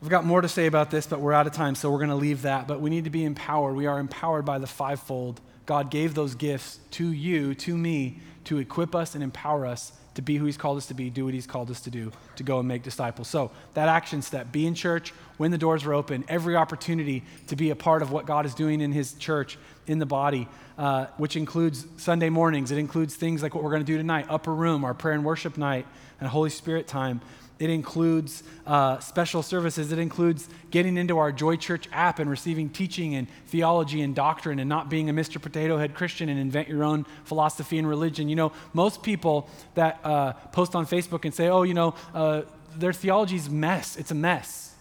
We've 0.02 0.12
got 0.12 0.24
more 0.24 0.42
to 0.42 0.48
say 0.48 0.68
about 0.68 0.92
this, 0.92 1.08
but 1.08 1.20
we're 1.20 1.34
out 1.34 1.48
of 1.48 1.54
time, 1.54 1.74
so 1.74 1.90
we're 1.90 1.98
going 1.98 2.10
to 2.10 2.16
leave 2.16 2.44
that. 2.44 2.68
But 2.68 2.80
we 2.80 2.92
need 2.92 3.06
to 3.06 3.10
be 3.10 3.24
empowered. 3.24 3.76
We 3.76 3.88
are 3.88 3.98
empowered 3.98 4.46
by 4.46 4.60
the 4.60 4.68
fivefold. 4.68 5.42
God 5.66 5.90
gave 5.90 6.14
those 6.14 6.36
gifts 6.36 6.80
to 6.92 7.12
you, 7.12 7.56
to 7.56 7.76
me, 7.76 8.20
to 8.46 8.60
equip 8.60 8.96
us 8.96 9.16
and 9.16 9.24
empower 9.24 9.66
us 9.66 9.92
to 10.16 10.22
be 10.22 10.38
who 10.38 10.46
He's 10.46 10.58
called 10.58 10.78
us 10.78 10.86
to 10.88 10.94
be, 10.94 11.10
do 11.10 11.26
what 11.26 11.34
He's 11.34 11.48
called 11.48 11.70
us 11.70 11.82
to 11.82 11.90
do, 11.90 12.12
to 12.38 12.44
go 12.44 12.60
and 12.60 12.68
make 12.68 12.84
disciples. 12.84 13.28
So, 13.28 13.52
that 13.74 13.90
action 13.90 14.22
step 14.22 14.52
be 14.52 14.66
in 14.66 14.74
church 14.74 15.14
when 15.38 15.52
the 15.52 15.58
doors 15.58 15.86
are 15.86 15.94
open, 15.94 16.24
every 16.28 16.56
opportunity 16.56 17.24
to 17.48 17.56
be 17.56 17.70
a 17.70 17.76
part 17.76 18.02
of 18.02 18.12
what 18.12 18.26
God 18.26 18.46
is 18.46 18.54
doing 18.54 18.82
in 18.82 18.92
His 18.92 19.14
church, 19.14 19.58
in 19.88 20.00
the 20.00 20.06
body, 20.06 20.48
uh, 20.78 21.08
which 21.18 21.36
includes 21.36 21.86
Sunday 21.98 22.30
mornings. 22.30 22.72
It 22.72 22.78
includes 22.78 23.16
things 23.16 23.44
like 23.44 23.54
what 23.54 23.64
we're 23.64 23.72
going 23.72 23.84
to 23.84 23.86
do 23.86 23.98
tonight 23.98 24.28
upper 24.30 24.54
room, 24.54 24.86
our 24.86 24.94
prayer 24.94 25.16
and 25.16 25.26
worship 25.26 25.58
night, 25.58 25.86
and 26.20 26.30
Holy 26.30 26.50
Spirit 26.50 26.88
time. 26.88 27.22
It 27.58 27.70
includes 27.70 28.44
uh, 28.68 29.00
special 29.00 29.42
services. 29.42 29.92
It 29.92 30.00
includes 30.00 30.50
getting 30.72 30.98
into 30.98 31.18
our 31.18 31.32
Joy 31.32 31.56
Church 31.56 31.88
app 31.94 32.20
and 32.20 32.30
receiving 32.30 32.70
teaching 32.70 33.16
and 33.16 33.28
theology 33.48 34.02
and 34.02 34.14
doctrine 34.14 34.60
and 34.60 34.68
not 34.68 34.90
being 34.90 35.10
a 35.10 35.14
Mr. 35.14 35.42
Potato 35.42 35.78
Head 35.78 35.94
Christian 35.94 36.28
and 36.28 36.38
invent 36.38 36.68
your 36.68 36.84
own 36.84 37.06
philosophy 37.24 37.78
and 37.78 37.88
religion. 37.88 38.28
You 38.28 38.36
know, 38.36 38.52
most 38.74 39.04
people 39.04 39.50
that 39.76 40.02
uh, 40.04 40.34
post 40.52 40.76
on 40.76 40.86
Facebook 40.86 41.24
and 41.24 41.34
say, 41.34 41.48
oh, 41.48 41.64
you 41.64 41.74
know, 41.74 41.96
uh, 42.14 42.42
their 42.76 42.92
theology's 42.92 43.50
mess. 43.50 43.96
It's 43.96 44.12
a 44.12 44.16
mess. 44.16 44.76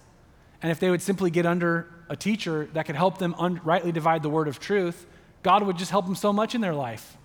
And 0.61 0.73
if 0.73 0.81
they 0.81 0.91
would 0.91 1.03
simply 1.03 1.31
get 1.31 1.47
under 1.47 1.89
a 2.09 2.17
teacher 2.17 2.69
that 2.73 2.87
could 2.87 2.97
help 2.97 3.19
them 3.19 3.35
un- 3.39 3.61
rightly 3.65 3.93
divide 3.93 4.23
the 4.23 4.31
word 4.31 4.49
of 4.49 4.59
truth, 4.59 5.07
God 5.45 5.63
would 5.63 5.77
just 5.77 5.91
help 5.93 6.07
them 6.07 6.17
so 6.17 6.33
much 6.33 6.55
in 6.55 6.61
their 6.61 6.75
life. 6.75 7.17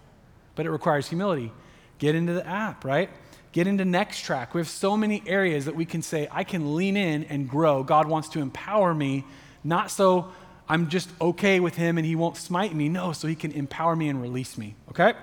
But 0.53 0.67
it 0.67 0.71
requires 0.71 1.07
humility. 1.07 1.51
Get 1.97 2.15
into 2.15 2.33
the 2.33 2.45
app, 2.45 2.85
right? 2.85 3.09
Get 3.51 3.65
into 3.65 3.83
Next 3.85 4.21
Track. 4.21 4.53
We 4.53 4.62
have 4.62 4.69
so 4.69 4.95
many 4.95 5.23
areas 5.25 5.65
that 5.65 5.75
we 5.75 5.85
can 5.85 6.01
say, 6.01 6.27
I 6.31 6.43
can 6.43 6.75
lean 6.75 6.95
in 6.95 7.23
and 7.25 7.49
grow. 7.49 7.83
God 7.83 8.07
wants 8.07 8.29
to 8.29 8.39
empower 8.39 8.93
me, 8.93 9.25
not 9.63 9.89
so 9.89 10.31
I'm 10.67 10.88
just 10.88 11.09
okay 11.19 11.59
with 11.59 11.75
Him 11.75 11.97
and 11.97 12.05
He 12.05 12.15
won't 12.15 12.38
smite 12.38 12.75
me. 12.75 12.89
No, 12.89 13.12
so 13.12 13.27
He 13.27 13.35
can 13.35 13.51
empower 13.51 13.95
me 13.95 14.07
and 14.07 14.21
release 14.21 14.57
me. 14.57 14.75
Okay? 14.89 15.13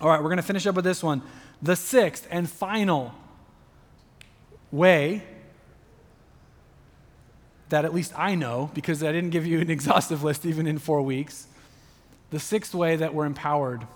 All 0.00 0.10
right, 0.10 0.20
we're 0.20 0.28
going 0.28 0.36
to 0.36 0.42
finish 0.42 0.66
up 0.66 0.74
with 0.74 0.84
this 0.84 1.02
one. 1.02 1.22
The 1.62 1.76
sixth 1.76 2.28
and 2.30 2.48
final 2.48 3.14
way 4.70 5.22
that 7.70 7.84
at 7.84 7.94
least 7.94 8.12
I 8.16 8.34
know, 8.34 8.70
because 8.74 9.02
I 9.02 9.10
didn't 9.12 9.30
give 9.30 9.46
you 9.46 9.60
an 9.60 9.70
exhaustive 9.76 10.22
list 10.22 10.44
even 10.44 10.66
in 10.66 10.78
four 10.78 11.00
weeks. 11.00 11.46
The 12.30 12.38
sixth 12.38 12.74
way 12.74 12.96
that 12.96 13.14
we're 13.14 13.24
empowered 13.24 13.86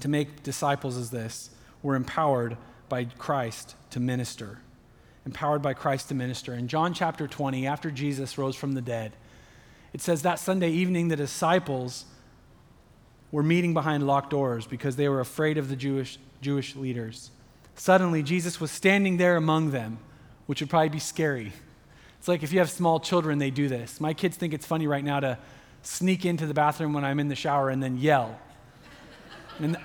to 0.00 0.08
make 0.08 0.42
disciples 0.42 0.96
is 0.96 1.10
this 1.10 1.50
we're 1.82 1.94
empowered 1.94 2.56
by 2.90 3.04
Christ 3.04 3.74
to 3.90 4.00
minister. 4.00 4.58
Empowered 5.24 5.62
by 5.62 5.72
Christ 5.72 6.08
to 6.08 6.14
minister. 6.14 6.52
In 6.52 6.68
John 6.68 6.92
chapter 6.92 7.26
20, 7.26 7.66
after 7.66 7.90
Jesus 7.90 8.36
rose 8.36 8.56
from 8.56 8.72
the 8.72 8.82
dead, 8.82 9.12
it 9.94 10.02
says 10.02 10.20
that 10.22 10.38
Sunday 10.38 10.70
evening 10.70 11.08
the 11.08 11.16
disciples 11.16 12.04
were 13.32 13.42
meeting 13.42 13.72
behind 13.72 14.06
locked 14.06 14.30
doors 14.30 14.66
because 14.66 14.96
they 14.96 15.08
were 15.08 15.20
afraid 15.20 15.56
of 15.56 15.68
the 15.68 15.76
Jewish, 15.76 16.18
Jewish 16.42 16.76
leaders. 16.76 17.30
Suddenly, 17.76 18.22
Jesus 18.22 18.60
was 18.60 18.70
standing 18.70 19.16
there 19.16 19.36
among 19.36 19.70
them, 19.70 19.98
which 20.46 20.60
would 20.60 20.68
probably 20.68 20.90
be 20.90 20.98
scary. 20.98 21.52
It's 22.18 22.28
like 22.28 22.42
if 22.42 22.52
you 22.52 22.58
have 22.58 22.70
small 22.70 23.00
children, 23.00 23.38
they 23.38 23.50
do 23.50 23.68
this. 23.68 24.00
My 24.00 24.12
kids 24.12 24.36
think 24.36 24.52
it's 24.52 24.66
funny 24.66 24.86
right 24.86 25.04
now 25.04 25.20
to 25.20 25.38
sneak 25.82 26.26
into 26.26 26.46
the 26.46 26.54
bathroom 26.54 26.92
when 26.92 27.04
I'm 27.04 27.18
in 27.18 27.28
the 27.28 27.34
shower 27.34 27.70
and 27.70 27.82
then 27.82 27.96
yell. 27.96 28.38
And 29.58 29.76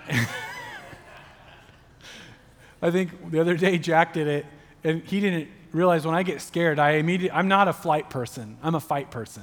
I 2.86 2.91
think 2.91 3.32
the 3.32 3.39
other 3.39 3.58
day 3.58 3.80
Jack 3.80 4.13
did 4.13 4.28
it, 4.28 4.45
and 4.84 5.02
he 5.02 5.19
didn't 5.19 5.48
realize 5.71 6.06
when 6.06 6.13
I 6.13 6.21
get 6.21 6.39
scared, 6.39 6.78
I 6.78 6.91
immediately, 6.91 7.36
I'm 7.36 7.48
not 7.48 7.67
a 7.67 7.74
flight 7.74 8.12
person, 8.12 8.58
I'm 8.62 8.76
a 8.76 8.80
fight 8.80 9.10
person. 9.10 9.41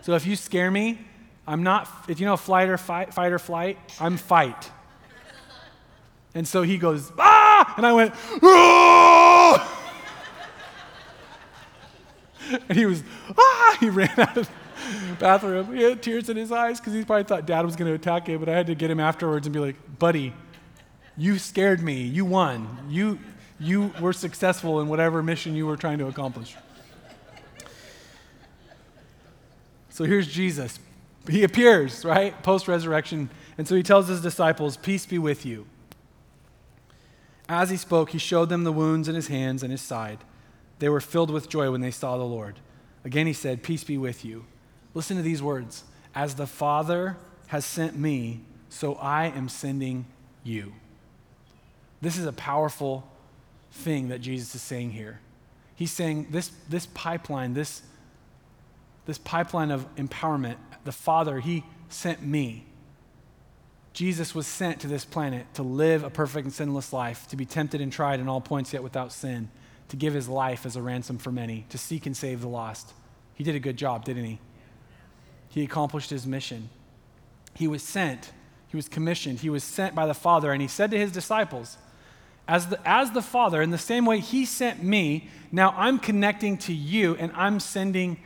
So 0.00 0.14
if 0.14 0.26
you 0.26 0.34
scare 0.34 0.70
me, 0.70 0.98
I'm 1.46 1.62
not, 1.62 1.86
if 2.08 2.20
you 2.20 2.26
know 2.26 2.38
flight 2.38 2.70
or 2.70 2.78
fight, 2.78 3.12
fight 3.12 3.32
or 3.32 3.38
flight, 3.38 3.78
I'm 4.00 4.16
fight. 4.16 4.70
And 6.34 6.48
so 6.48 6.62
he 6.62 6.78
goes, 6.78 7.12
ah! 7.18 7.74
And 7.76 7.84
I 7.84 7.92
went, 7.92 8.14
ah! 8.42 9.80
and 12.66 12.78
he 12.78 12.86
was, 12.86 13.02
ah! 13.36 13.76
He 13.78 13.90
ran 13.90 14.08
out 14.16 14.38
of 14.38 14.48
the 15.10 15.16
bathroom. 15.18 15.76
He 15.76 15.82
had 15.82 16.02
tears 16.02 16.30
in 16.30 16.38
his 16.38 16.50
eyes 16.50 16.80
because 16.80 16.94
he 16.94 17.04
probably 17.04 17.24
thought 17.24 17.44
dad 17.44 17.66
was 17.66 17.76
going 17.76 17.90
to 17.90 17.94
attack 17.94 18.26
him, 18.26 18.40
but 18.40 18.48
I 18.48 18.52
had 18.52 18.68
to 18.68 18.74
get 18.74 18.90
him 18.90 19.00
afterwards 19.00 19.46
and 19.46 19.52
be 19.52 19.60
like, 19.60 19.76
buddy, 19.98 20.32
you 21.16 21.38
scared 21.38 21.82
me. 21.82 22.02
You 22.02 22.24
won. 22.24 22.86
You, 22.88 23.18
you 23.58 23.92
were 24.00 24.12
successful 24.12 24.80
in 24.80 24.88
whatever 24.88 25.22
mission 25.22 25.54
you 25.54 25.66
were 25.66 25.76
trying 25.76 25.98
to 25.98 26.06
accomplish. 26.06 26.56
So 29.90 30.04
here's 30.04 30.26
Jesus. 30.26 30.80
He 31.28 31.44
appears, 31.44 32.04
right? 32.04 32.40
Post 32.42 32.66
resurrection. 32.66 33.30
And 33.56 33.68
so 33.68 33.76
he 33.76 33.82
tells 33.82 34.08
his 34.08 34.20
disciples, 34.20 34.76
Peace 34.76 35.06
be 35.06 35.18
with 35.18 35.46
you. 35.46 35.66
As 37.48 37.70
he 37.70 37.76
spoke, 37.76 38.10
he 38.10 38.18
showed 38.18 38.48
them 38.48 38.64
the 38.64 38.72
wounds 38.72 39.08
in 39.08 39.14
his 39.14 39.28
hands 39.28 39.62
and 39.62 39.70
his 39.70 39.80
side. 39.80 40.18
They 40.80 40.88
were 40.88 41.00
filled 41.00 41.30
with 41.30 41.48
joy 41.48 41.70
when 41.70 41.80
they 41.80 41.90
saw 41.90 42.16
the 42.16 42.24
Lord. 42.24 42.58
Again, 43.04 43.26
he 43.26 43.32
said, 43.32 43.62
Peace 43.62 43.84
be 43.84 43.98
with 43.98 44.24
you. 44.24 44.46
Listen 44.94 45.16
to 45.16 45.22
these 45.22 45.42
words 45.42 45.84
As 46.14 46.34
the 46.34 46.46
Father 46.46 47.16
has 47.48 47.64
sent 47.64 47.96
me, 47.96 48.40
so 48.68 48.94
I 48.94 49.26
am 49.26 49.48
sending 49.48 50.06
you. 50.42 50.72
This 52.04 52.18
is 52.18 52.26
a 52.26 52.32
powerful 52.32 53.02
thing 53.72 54.08
that 54.08 54.20
Jesus 54.20 54.54
is 54.54 54.60
saying 54.60 54.90
here. 54.90 55.20
He's 55.74 55.90
saying 55.90 56.26
this, 56.30 56.50
this 56.68 56.84
pipeline, 56.84 57.54
this, 57.54 57.80
this 59.06 59.16
pipeline 59.16 59.70
of 59.70 59.92
empowerment, 59.96 60.56
the 60.84 60.92
Father, 60.92 61.40
He 61.40 61.64
sent 61.88 62.22
me. 62.22 62.66
Jesus 63.94 64.34
was 64.34 64.46
sent 64.46 64.80
to 64.80 64.86
this 64.86 65.06
planet 65.06 65.46
to 65.54 65.62
live 65.62 66.04
a 66.04 66.10
perfect 66.10 66.44
and 66.44 66.52
sinless 66.52 66.92
life, 66.92 67.26
to 67.28 67.36
be 67.36 67.46
tempted 67.46 67.80
and 67.80 67.90
tried 67.90 68.20
in 68.20 68.28
all 68.28 68.42
points 68.42 68.74
yet 68.74 68.82
without 68.82 69.10
sin, 69.10 69.48
to 69.88 69.96
give 69.96 70.12
his 70.12 70.28
life 70.28 70.66
as 70.66 70.76
a 70.76 70.82
ransom 70.82 71.16
for 71.16 71.32
many, 71.32 71.64
to 71.70 71.78
seek 71.78 72.04
and 72.04 72.14
save 72.14 72.42
the 72.42 72.48
lost. 72.48 72.92
He 73.32 73.44
did 73.44 73.54
a 73.54 73.60
good 73.60 73.78
job, 73.78 74.04
didn't 74.04 74.24
he? 74.24 74.40
He 75.48 75.62
accomplished 75.62 76.10
his 76.10 76.26
mission. 76.26 76.68
He 77.54 77.66
was 77.66 77.82
sent, 77.82 78.32
he 78.68 78.76
was 78.76 78.90
commissioned, 78.90 79.38
he 79.38 79.48
was 79.48 79.64
sent 79.64 79.94
by 79.94 80.06
the 80.06 80.12
Father, 80.12 80.52
and 80.52 80.60
he 80.60 80.68
said 80.68 80.90
to 80.90 80.98
his 80.98 81.10
disciples, 81.10 81.78
as 82.46 82.68
the, 82.68 82.78
as 82.88 83.12
the 83.12 83.22
Father, 83.22 83.62
in 83.62 83.70
the 83.70 83.78
same 83.78 84.04
way 84.04 84.20
He 84.20 84.44
sent 84.44 84.82
me, 84.82 85.28
now 85.50 85.74
I'm 85.76 85.98
connecting 85.98 86.58
to 86.58 86.74
you 86.74 87.16
and 87.16 87.32
I'm 87.34 87.60
sending 87.60 88.18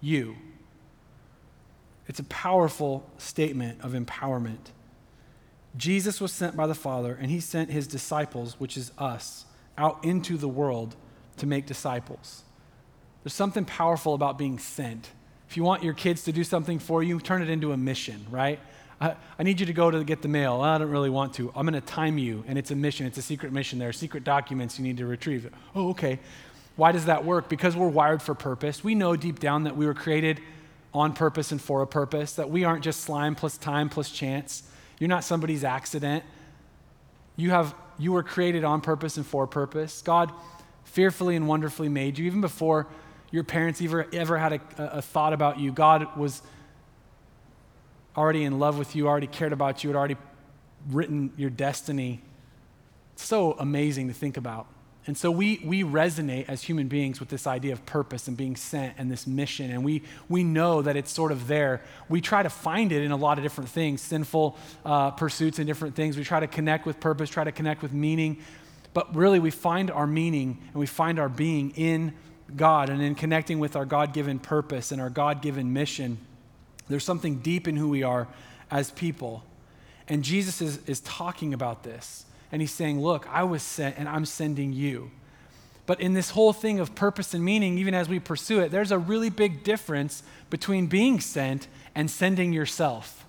you. 0.00 0.36
It's 2.06 2.20
a 2.20 2.24
powerful 2.24 3.08
statement 3.18 3.80
of 3.82 3.92
empowerment. 3.92 4.70
Jesus 5.76 6.20
was 6.20 6.30
sent 6.30 6.56
by 6.56 6.66
the 6.66 6.74
Father, 6.74 7.18
and 7.20 7.30
He 7.30 7.40
sent 7.40 7.70
His 7.70 7.86
disciples, 7.86 8.60
which 8.60 8.76
is 8.76 8.92
us, 8.98 9.46
out 9.76 10.04
into 10.04 10.36
the 10.36 10.48
world 10.48 10.94
to 11.38 11.46
make 11.46 11.66
disciples. 11.66 12.42
There's 13.22 13.34
something 13.34 13.64
powerful 13.64 14.14
about 14.14 14.38
being 14.38 14.58
sent. 14.58 15.10
If 15.48 15.56
you 15.56 15.64
want 15.64 15.82
your 15.82 15.94
kids 15.94 16.24
to 16.24 16.32
do 16.32 16.44
something 16.44 16.78
for 16.78 17.02
you, 17.02 17.18
turn 17.18 17.42
it 17.42 17.48
into 17.48 17.72
a 17.72 17.76
mission, 17.76 18.26
right? 18.30 18.60
I, 19.00 19.16
I 19.38 19.42
need 19.42 19.60
you 19.60 19.66
to 19.66 19.72
go 19.72 19.90
to 19.90 20.04
get 20.04 20.22
the 20.22 20.28
mail. 20.28 20.60
I 20.60 20.78
don't 20.78 20.90
really 20.90 21.10
want 21.10 21.34
to. 21.34 21.52
I'm 21.54 21.66
going 21.66 21.74
to 21.74 21.80
time 21.80 22.18
you, 22.18 22.44
and 22.46 22.58
it's 22.58 22.70
a 22.70 22.76
mission. 22.76 23.06
It's 23.06 23.18
a 23.18 23.22
secret 23.22 23.52
mission. 23.52 23.78
There 23.78 23.88
are 23.88 23.92
secret 23.92 24.24
documents 24.24 24.78
you 24.78 24.84
need 24.84 24.98
to 24.98 25.06
retrieve. 25.06 25.50
Oh, 25.74 25.90
okay. 25.90 26.20
Why 26.76 26.92
does 26.92 27.06
that 27.06 27.24
work? 27.24 27.48
Because 27.48 27.76
we're 27.76 27.88
wired 27.88 28.22
for 28.22 28.34
purpose. 28.34 28.82
We 28.82 28.94
know 28.94 29.16
deep 29.16 29.38
down 29.38 29.64
that 29.64 29.76
we 29.76 29.86
were 29.86 29.94
created 29.94 30.40
on 30.92 31.12
purpose 31.12 31.52
and 31.52 31.60
for 31.60 31.82
a 31.82 31.86
purpose, 31.86 32.34
that 32.34 32.50
we 32.50 32.64
aren't 32.64 32.84
just 32.84 33.00
slime 33.00 33.34
plus 33.34 33.58
time 33.58 33.88
plus 33.88 34.10
chance. 34.10 34.62
You're 34.98 35.08
not 35.08 35.24
somebody's 35.24 35.64
accident. 35.64 36.24
You, 37.36 37.50
have, 37.50 37.74
you 37.98 38.12
were 38.12 38.22
created 38.22 38.62
on 38.62 38.80
purpose 38.80 39.16
and 39.16 39.26
for 39.26 39.44
a 39.44 39.48
purpose. 39.48 40.02
God 40.02 40.32
fearfully 40.84 41.34
and 41.34 41.48
wonderfully 41.48 41.88
made 41.88 42.18
you. 42.18 42.26
Even 42.26 42.40
before 42.40 42.86
your 43.32 43.42
parents 43.42 43.82
ever, 43.82 44.06
ever 44.12 44.38
had 44.38 44.52
a, 44.52 44.60
a 44.78 45.02
thought 45.02 45.32
about 45.32 45.58
you, 45.58 45.72
God 45.72 46.16
was 46.16 46.42
already 48.16 48.44
in 48.44 48.58
love 48.58 48.78
with 48.78 48.94
you, 48.94 49.08
already 49.08 49.26
cared 49.26 49.52
about 49.52 49.82
you, 49.82 49.90
had 49.90 49.96
already 49.96 50.16
written 50.90 51.32
your 51.36 51.50
destiny. 51.50 52.20
So 53.16 53.52
amazing 53.52 54.08
to 54.08 54.14
think 54.14 54.36
about. 54.36 54.66
And 55.06 55.18
so 55.18 55.30
we, 55.30 55.60
we 55.62 55.82
resonate 55.82 56.48
as 56.48 56.62
human 56.62 56.88
beings 56.88 57.20
with 57.20 57.28
this 57.28 57.46
idea 57.46 57.74
of 57.74 57.84
purpose 57.84 58.26
and 58.26 58.36
being 58.36 58.56
sent 58.56 58.94
and 58.96 59.10
this 59.10 59.26
mission. 59.26 59.70
And 59.70 59.84
we, 59.84 60.02
we 60.30 60.42
know 60.44 60.80
that 60.80 60.96
it's 60.96 61.12
sort 61.12 61.30
of 61.30 61.46
there. 61.46 61.82
We 62.08 62.22
try 62.22 62.42
to 62.42 62.48
find 62.48 62.90
it 62.90 63.02
in 63.02 63.10
a 63.10 63.16
lot 63.16 63.36
of 63.36 63.44
different 63.44 63.68
things, 63.68 64.00
sinful 64.00 64.56
uh, 64.84 65.10
pursuits 65.10 65.58
and 65.58 65.66
different 65.66 65.94
things. 65.94 66.16
We 66.16 66.24
try 66.24 66.40
to 66.40 66.46
connect 66.46 66.86
with 66.86 67.00
purpose, 67.00 67.28
try 67.28 67.44
to 67.44 67.52
connect 67.52 67.82
with 67.82 67.92
meaning. 67.92 68.38
But 68.94 69.14
really, 69.14 69.40
we 69.40 69.50
find 69.50 69.90
our 69.90 70.06
meaning 70.06 70.58
and 70.68 70.74
we 70.80 70.86
find 70.86 71.18
our 71.18 71.28
being 71.28 71.72
in 71.72 72.14
God 72.56 72.88
and 72.88 73.02
in 73.02 73.14
connecting 73.14 73.58
with 73.58 73.76
our 73.76 73.84
God 73.84 74.14
given 74.14 74.38
purpose 74.38 74.90
and 74.90 75.02
our 75.02 75.10
God 75.10 75.42
given 75.42 75.74
mission. 75.74 76.18
There's 76.88 77.04
something 77.04 77.36
deep 77.36 77.66
in 77.66 77.76
who 77.76 77.88
we 77.88 78.02
are 78.02 78.28
as 78.70 78.90
people. 78.90 79.44
And 80.08 80.22
Jesus 80.22 80.60
is, 80.60 80.78
is 80.86 81.00
talking 81.00 81.54
about 81.54 81.82
this. 81.82 82.26
And 82.52 82.60
he's 82.60 82.72
saying, 82.72 83.00
Look, 83.00 83.26
I 83.30 83.42
was 83.42 83.62
sent 83.62 83.96
and 83.98 84.08
I'm 84.08 84.24
sending 84.24 84.72
you. 84.72 85.10
But 85.86 86.00
in 86.00 86.14
this 86.14 86.30
whole 86.30 86.52
thing 86.52 86.80
of 86.80 86.94
purpose 86.94 87.34
and 87.34 87.44
meaning, 87.44 87.78
even 87.78 87.94
as 87.94 88.08
we 88.08 88.18
pursue 88.18 88.60
it, 88.60 88.70
there's 88.70 88.90
a 88.90 88.98
really 88.98 89.28
big 89.28 89.64
difference 89.64 90.22
between 90.48 90.86
being 90.86 91.20
sent 91.20 91.68
and 91.94 92.10
sending 92.10 92.52
yourself. 92.52 93.26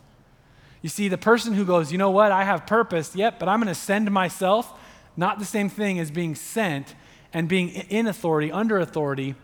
You 0.81 0.89
see, 0.89 1.07
the 1.07 1.17
person 1.17 1.53
who 1.53 1.65
goes, 1.65 1.91
you 1.91 1.97
know 1.97 2.11
what, 2.11 2.31
I 2.31 2.43
have 2.43 2.65
purpose, 2.67 3.15
yep, 3.15 3.39
but 3.39 3.49
I'm 3.49 3.59
going 3.59 3.73
to 3.73 3.79
send 3.79 4.09
myself, 4.11 4.71
not 5.17 5.39
the 5.39 5.45
same 5.45 5.67
thing 5.67 5.99
as 5.99 6.11
being 6.11 6.35
sent 6.35 6.95
and 7.33 7.49
being 7.49 7.69
in 7.69 8.07
authority, 8.07 8.51
under 8.51 8.79
authority, 8.79 9.35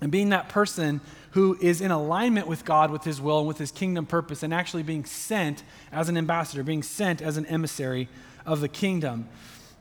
and 0.00 0.10
being 0.10 0.30
that 0.30 0.48
person 0.48 1.00
who 1.32 1.56
is 1.60 1.80
in 1.80 1.90
alignment 1.90 2.46
with 2.46 2.64
God, 2.64 2.90
with 2.90 3.04
his 3.04 3.20
will, 3.20 3.40
and 3.40 3.48
with 3.48 3.58
his 3.58 3.70
kingdom 3.70 4.06
purpose, 4.06 4.42
and 4.42 4.52
actually 4.52 4.82
being 4.82 5.04
sent 5.04 5.62
as 5.90 6.08
an 6.08 6.16
ambassador, 6.16 6.62
being 6.62 6.82
sent 6.82 7.20
as 7.20 7.36
an 7.36 7.46
emissary 7.46 8.08
of 8.46 8.60
the 8.60 8.68
kingdom. 8.68 9.28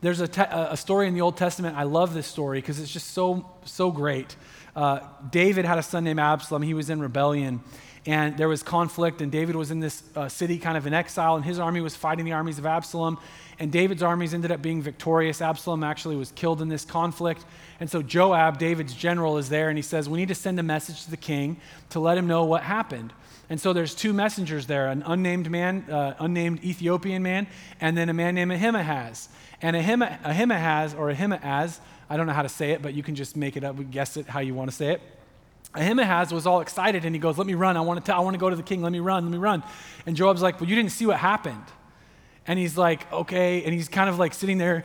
There's 0.02 0.20
a, 0.20 0.28
te- 0.28 0.42
a 0.50 0.76
story 0.78 1.08
in 1.08 1.14
the 1.14 1.22
Old 1.22 1.38
Testament. 1.38 1.78
I 1.78 1.84
love 1.84 2.14
this 2.14 2.26
story 2.26 2.60
because 2.60 2.80
it's 2.80 2.92
just 2.92 3.12
so, 3.12 3.46
so 3.66 3.92
great. 3.92 4.36
Uh, 4.76 5.02
David 5.30 5.66
had 5.66 5.78
a 5.78 5.84
son 5.84 6.04
named 6.04 6.20
Absalom. 6.20 6.62
He 6.62 6.74
was 6.74 6.90
in 6.90 7.00
rebellion, 7.00 7.62
and 8.06 8.36
there 8.36 8.48
was 8.48 8.64
conflict, 8.64 9.22
and 9.22 9.32
David 9.32 9.56
was 9.56 9.70
in 9.70 9.80
this 9.80 10.02
uh, 10.16 10.28
city 10.28 10.58
kind 10.58 10.76
of 10.76 10.88
in 10.88 10.94
exile, 10.94 11.36
and 11.36 11.46
his 11.46 11.60
army 11.60 11.82
was 11.82 11.96
fighting 11.96 12.26
the 12.26 12.32
armies 12.32 12.58
of 12.58 12.66
Absalom. 12.66 13.20
And 13.60 13.72
David's 13.72 14.02
armies 14.02 14.34
ended 14.34 14.52
up 14.52 14.64
being 14.64 14.82
victorious. 14.82 15.40
Absalom 15.40 15.84
actually 15.84 16.16
was 16.16 16.32
killed 16.32 16.64
in 16.64 16.68
this 16.68 16.84
conflict. 16.84 17.46
And 17.80 17.88
so 17.88 18.02
Joab, 18.02 18.58
David's 18.58 18.96
general, 18.96 19.38
is 19.38 19.50
there 19.50 19.70
and 19.70 19.78
he 19.78 19.84
says, 19.84 20.10
We 20.10 20.18
need 20.18 20.30
to 20.30 20.36
send 20.36 20.60
a 20.60 20.64
message 20.64 21.04
to 21.04 21.12
the 21.12 21.18
king 21.18 21.58
to 21.92 22.00
let 22.00 22.18
him 22.18 22.26
know 22.26 22.44
what 22.46 22.64
happened. 22.64 23.14
And 23.52 23.62
so 23.62 23.72
there's 23.72 23.94
two 23.94 24.14
messengers 24.14 24.66
there 24.66 24.88
an 24.88 25.04
unnamed 25.06 25.52
man, 25.52 25.86
uh, 25.92 26.16
unnamed 26.18 26.64
Ethiopian 26.64 27.22
man, 27.22 27.46
and 27.80 27.96
then 27.96 28.10
a 28.10 28.14
man 28.14 28.34
named 28.34 28.52
Ahimaaz. 28.52 29.30
And 29.62 29.76
Ahimaaz, 29.76 30.96
or 30.96 31.12
Ahimaaz, 31.12 31.82
I 32.10 32.18
don't 32.18 32.26
know 32.26 32.34
how 32.34 32.42
to 32.42 32.50
say 32.50 32.72
it, 32.72 32.82
but 32.82 32.96
you 32.96 33.04
can 33.04 33.14
just 33.14 33.38
make 33.38 33.56
it 33.56 33.64
up, 33.64 33.76
guess 33.92 34.18
it 34.18 34.26
how 34.26 34.40
you 34.40 34.56
want 34.56 34.72
to 34.72 34.76
say 34.76 34.94
it. 34.94 35.02
Ahimaaz 35.74 36.34
was 36.34 36.46
all 36.46 36.62
excited 36.62 37.06
and 37.06 37.16
he 37.16 37.20
goes, 37.20 37.38
Let 37.38 37.48
me 37.48 37.54
run. 37.54 37.78
I 37.78 37.82
want 37.82 38.04
to, 38.04 38.06
tell, 38.06 38.18
I 38.18 38.24
want 38.24 38.34
to 38.34 38.40
go 38.40 38.50
to 38.50 38.56
the 38.56 38.64
king. 38.64 38.82
Let 38.82 38.92
me 38.92 39.00
run. 39.00 39.24
Let 39.26 39.32
me 39.32 39.38
run. 39.38 39.64
And 40.06 40.16
Joab's 40.16 40.42
like, 40.42 40.60
Well, 40.60 40.70
you 40.70 40.76
didn't 40.76 40.92
see 40.92 41.06
what 41.06 41.18
happened. 41.18 41.64
And 42.48 42.60
he's 42.60 42.78
like, 42.78 43.12
Okay. 43.12 43.64
And 43.64 43.74
he's 43.74 43.88
kind 43.88 44.10
of 44.10 44.20
like 44.20 44.34
sitting 44.34 44.58
there 44.58 44.84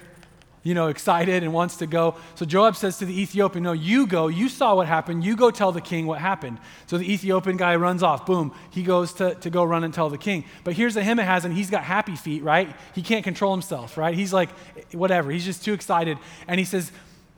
you 0.67 0.75
know, 0.75 0.89
excited 0.89 1.45
and 1.45 1.53
wants 1.53 1.77
to 1.77 1.87
go. 1.87 2.17
So 2.35 2.45
Joab 2.45 2.75
says 2.75 2.99
to 2.99 3.05
the 3.05 3.21
Ethiopian, 3.21 3.63
No, 3.63 3.73
you 3.73 4.05
go. 4.05 4.27
You 4.27 4.49
saw 4.49 4.75
what 4.75 4.89
happened. 4.89 5.23
You 5.23 5.37
go 5.37 5.53
tell 5.53 5.71
the 5.71 5.81
king 5.81 6.09
what 6.09 6.19
happened. 6.19 6.59
So 6.87 6.99
the 6.99 7.11
Ethiopian 7.13 7.57
guy 7.57 7.77
runs 7.77 8.03
off. 8.03 8.27
Boom. 8.27 8.53
He 8.71 8.83
goes 8.83 9.13
to, 9.15 9.37
to 9.37 9.49
go 9.49 9.63
run 9.63 9.85
and 9.85 9.95
tell 9.95 10.11
the 10.11 10.19
king. 10.19 10.45
But 10.65 10.75
here's 10.75 10.97
Ahimaaz, 10.97 11.45
and 11.45 11.55
he's 11.55 11.71
got 11.71 11.85
happy 11.85 12.17
feet, 12.17 12.43
right? 12.43 12.75
He 12.97 13.03
can't 13.03 13.23
control 13.23 13.53
himself, 13.53 13.97
right? 13.97 14.13
He's 14.13 14.33
like, 14.33 14.51
whatever. 14.91 15.31
He's 15.31 15.45
just 15.45 15.65
too 15.65 15.73
excited. 15.73 16.19
And 16.49 16.59
he 16.59 16.65
says, 16.65 16.91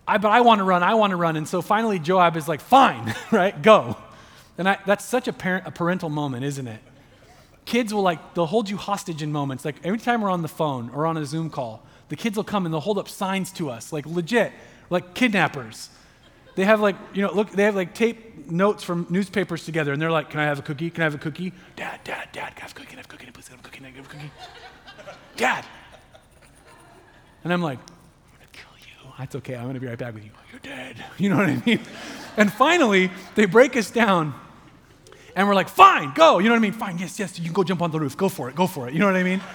I, 0.08 0.18
But 0.18 0.30
I 0.30 0.40
want 0.40 0.58
to 0.58 0.64
run. 0.64 0.82
I 0.82 0.94
want 0.94 1.10
to 1.12 1.16
run. 1.16 1.36
And 1.36 1.46
so 1.46 1.62
finally, 1.62 1.98
Joab 1.98 2.36
is 2.36 2.48
like, 2.48 2.60
Fine, 2.60 3.14
right? 3.30 3.60
Go. 3.62 3.96
And 4.56 4.68
I, 4.68 4.78
that's 4.86 5.04
such 5.04 5.28
a, 5.28 5.32
parent, 5.32 5.66
a 5.66 5.70
parental 5.70 6.08
moment, 6.08 6.44
isn't 6.44 6.66
it? 6.66 6.80
Kids 7.64 7.94
will 7.94 8.02
like, 8.02 8.34
they'll 8.34 8.46
hold 8.46 8.68
you 8.68 8.76
hostage 8.76 9.22
in 9.22 9.30
moments. 9.30 9.64
Like 9.64 9.76
every 9.84 10.00
time 10.00 10.22
we're 10.22 10.30
on 10.30 10.42
the 10.42 10.48
phone 10.48 10.90
or 10.90 11.06
on 11.06 11.16
a 11.16 11.24
Zoom 11.24 11.50
call, 11.50 11.84
the 12.08 12.16
kids 12.16 12.36
will 12.36 12.44
come 12.44 12.64
and 12.64 12.72
they'll 12.72 12.80
hold 12.80 12.98
up 12.98 13.08
signs 13.08 13.52
to 13.52 13.70
us, 13.70 13.92
like 13.92 14.06
legit, 14.06 14.52
like 14.90 15.14
kidnappers. 15.14 15.90
They 16.56 16.64
have 16.64 16.80
like, 16.80 16.96
you 17.12 17.22
know, 17.22 17.32
look, 17.32 17.50
they 17.50 17.62
have 17.64 17.76
like 17.76 17.94
tape 17.94 18.50
notes 18.50 18.82
from 18.82 19.06
newspapers 19.10 19.64
together, 19.64 19.92
and 19.92 20.02
they're 20.02 20.10
like, 20.10 20.30
"Can 20.30 20.40
I 20.40 20.44
have 20.44 20.58
a 20.58 20.62
cookie? 20.62 20.90
Can 20.90 21.02
I 21.02 21.04
have 21.04 21.14
a 21.14 21.18
cookie? 21.18 21.52
Dad, 21.76 22.00
Dad, 22.02 22.28
Dad, 22.32 22.56
can 22.56 22.64
I 22.64 22.68
have 22.68 22.72
a 22.72 22.74
cookie? 22.74 22.88
Can 22.88 22.98
I 22.98 23.02
have 23.02 23.06
a 23.06 23.08
cookie? 23.08 23.30
Please, 23.30 23.48
can 23.48 23.54
I 23.54 23.56
have 23.58 23.64
a 23.64 23.68
cookie? 23.68 23.76
Can 23.76 23.86
I 23.86 23.90
have 23.90 24.06
a 24.06 24.08
cookie? 24.08 24.30
Dad." 25.36 25.64
And 27.44 27.52
I'm 27.52 27.62
like, 27.62 27.78
"I'm 27.78 27.84
gonna 27.86 27.97
That's 29.18 29.34
okay. 29.36 29.56
I'm 29.56 29.66
gonna 29.66 29.80
be 29.80 29.86
right 29.86 29.98
back 29.98 30.14
with 30.14 30.24
you. 30.24 30.30
Oh, 30.34 30.40
you're 30.52 30.60
dead. 30.60 31.04
You 31.18 31.30
know 31.30 31.36
what 31.36 31.46
I 31.46 31.62
mean?" 31.66 31.80
And 32.36 32.52
finally, 32.52 33.10
they 33.34 33.46
break 33.46 33.76
us 33.76 33.90
down, 33.90 34.34
and 35.34 35.48
we're 35.48 35.54
like, 35.54 35.68
"Fine, 35.68 36.12
go." 36.14 36.38
You 36.38 36.44
know 36.44 36.54
what 36.54 36.58
I 36.58 36.62
mean? 36.62 36.72
Fine, 36.72 36.98
yes, 36.98 37.18
yes. 37.18 37.38
You 37.38 37.44
can 37.46 37.52
go 37.52 37.64
jump 37.64 37.82
on 37.82 37.90
the 37.90 37.98
roof. 37.98 38.16
Go 38.16 38.28
for 38.28 38.48
it. 38.48 38.54
Go 38.54 38.66
for 38.66 38.88
it. 38.88 38.94
You 38.94 39.00
know 39.00 39.06
what 39.06 39.16
I 39.16 39.24
mean? 39.24 39.40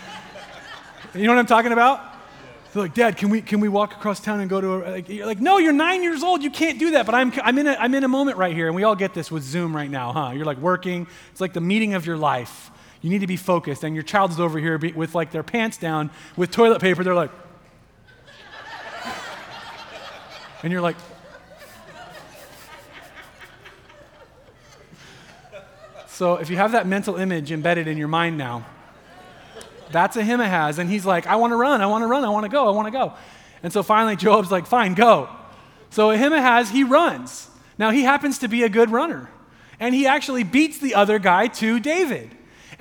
You 1.15 1.27
know 1.27 1.33
what 1.33 1.39
I'm 1.39 1.45
talking 1.45 1.71
about? 1.71 2.01
They're 2.73 2.81
like, 2.81 2.95
Dad, 2.95 3.17
can 3.17 3.29
we, 3.29 3.43
can 3.43 3.59
we 3.59 3.69
walk 3.69 3.93
across 3.93 4.19
town 4.19 4.39
and 4.39 4.49
go 4.49 4.59
to 4.59 4.73
a, 4.73 4.77
like, 4.89 5.07
you're 5.07 5.27
like, 5.27 5.39
no, 5.39 5.59
you're 5.59 5.71
nine 5.71 6.01
years 6.01 6.23
old. 6.23 6.41
You 6.41 6.49
can't 6.49 6.79
do 6.79 6.91
that. 6.91 7.05
But 7.05 7.13
I'm, 7.13 7.31
I'm, 7.43 7.59
in 7.59 7.67
a, 7.67 7.73
I'm 7.73 7.93
in 7.93 8.03
a 8.03 8.07
moment 8.07 8.37
right 8.37 8.55
here. 8.55 8.65
And 8.65 8.75
we 8.75 8.83
all 8.83 8.95
get 8.95 9.13
this 9.13 9.29
with 9.29 9.43
Zoom 9.43 9.75
right 9.75 9.91
now, 9.91 10.11
huh? 10.11 10.31
You're 10.31 10.45
like 10.45 10.57
working. 10.57 11.05
It's 11.31 11.39
like 11.39 11.53
the 11.53 11.61
meeting 11.61 11.93
of 11.93 12.07
your 12.07 12.17
life. 12.17 12.71
You 13.01 13.11
need 13.11 13.19
to 13.19 13.27
be 13.27 13.37
focused. 13.37 13.83
And 13.83 13.93
your 13.93 14.03
child 14.03 14.31
is 14.31 14.39
over 14.39 14.57
here 14.57 14.79
with 14.95 15.13
like 15.13 15.29
their 15.29 15.43
pants 15.43 15.77
down 15.77 16.09
with 16.35 16.49
toilet 16.49 16.81
paper. 16.81 17.03
They're 17.03 17.13
like, 17.13 17.29
and 20.63 20.71
you're 20.71 20.81
like, 20.81 20.95
so 26.07 26.35
if 26.35 26.49
you 26.49 26.55
have 26.55 26.71
that 26.71 26.87
mental 26.87 27.17
image 27.17 27.51
embedded 27.51 27.87
in 27.87 27.97
your 27.97 28.07
mind 28.07 28.37
now, 28.37 28.65
that's 29.91 30.15
a 30.15 30.21
Ahimaaz. 30.21 30.79
And 30.79 30.89
he's 30.89 31.05
like, 31.05 31.27
I 31.27 31.35
want 31.35 31.51
to 31.51 31.57
run, 31.57 31.81
I 31.81 31.85
want 31.85 32.01
to 32.01 32.07
run, 32.07 32.25
I 32.25 32.29
want 32.29 32.45
to 32.45 32.49
go, 32.49 32.67
I 32.67 32.71
want 32.71 32.87
to 32.87 32.91
go. 32.91 33.13
And 33.61 33.71
so 33.71 33.83
finally, 33.83 34.15
Joab's 34.15 34.51
like, 34.51 34.65
fine, 34.65 34.93
go. 34.93 35.29
So 35.89 36.09
Ahimaaz, 36.09 36.69
he 36.69 36.83
runs. 36.83 37.49
Now, 37.77 37.91
he 37.91 38.03
happens 38.03 38.39
to 38.39 38.47
be 38.47 38.63
a 38.63 38.69
good 38.69 38.89
runner, 38.89 39.29
and 39.79 39.93
he 39.93 40.07
actually 40.07 40.43
beats 40.43 40.79
the 40.79 40.95
other 40.95 41.19
guy 41.19 41.47
to 41.47 41.79
David. 41.79 42.31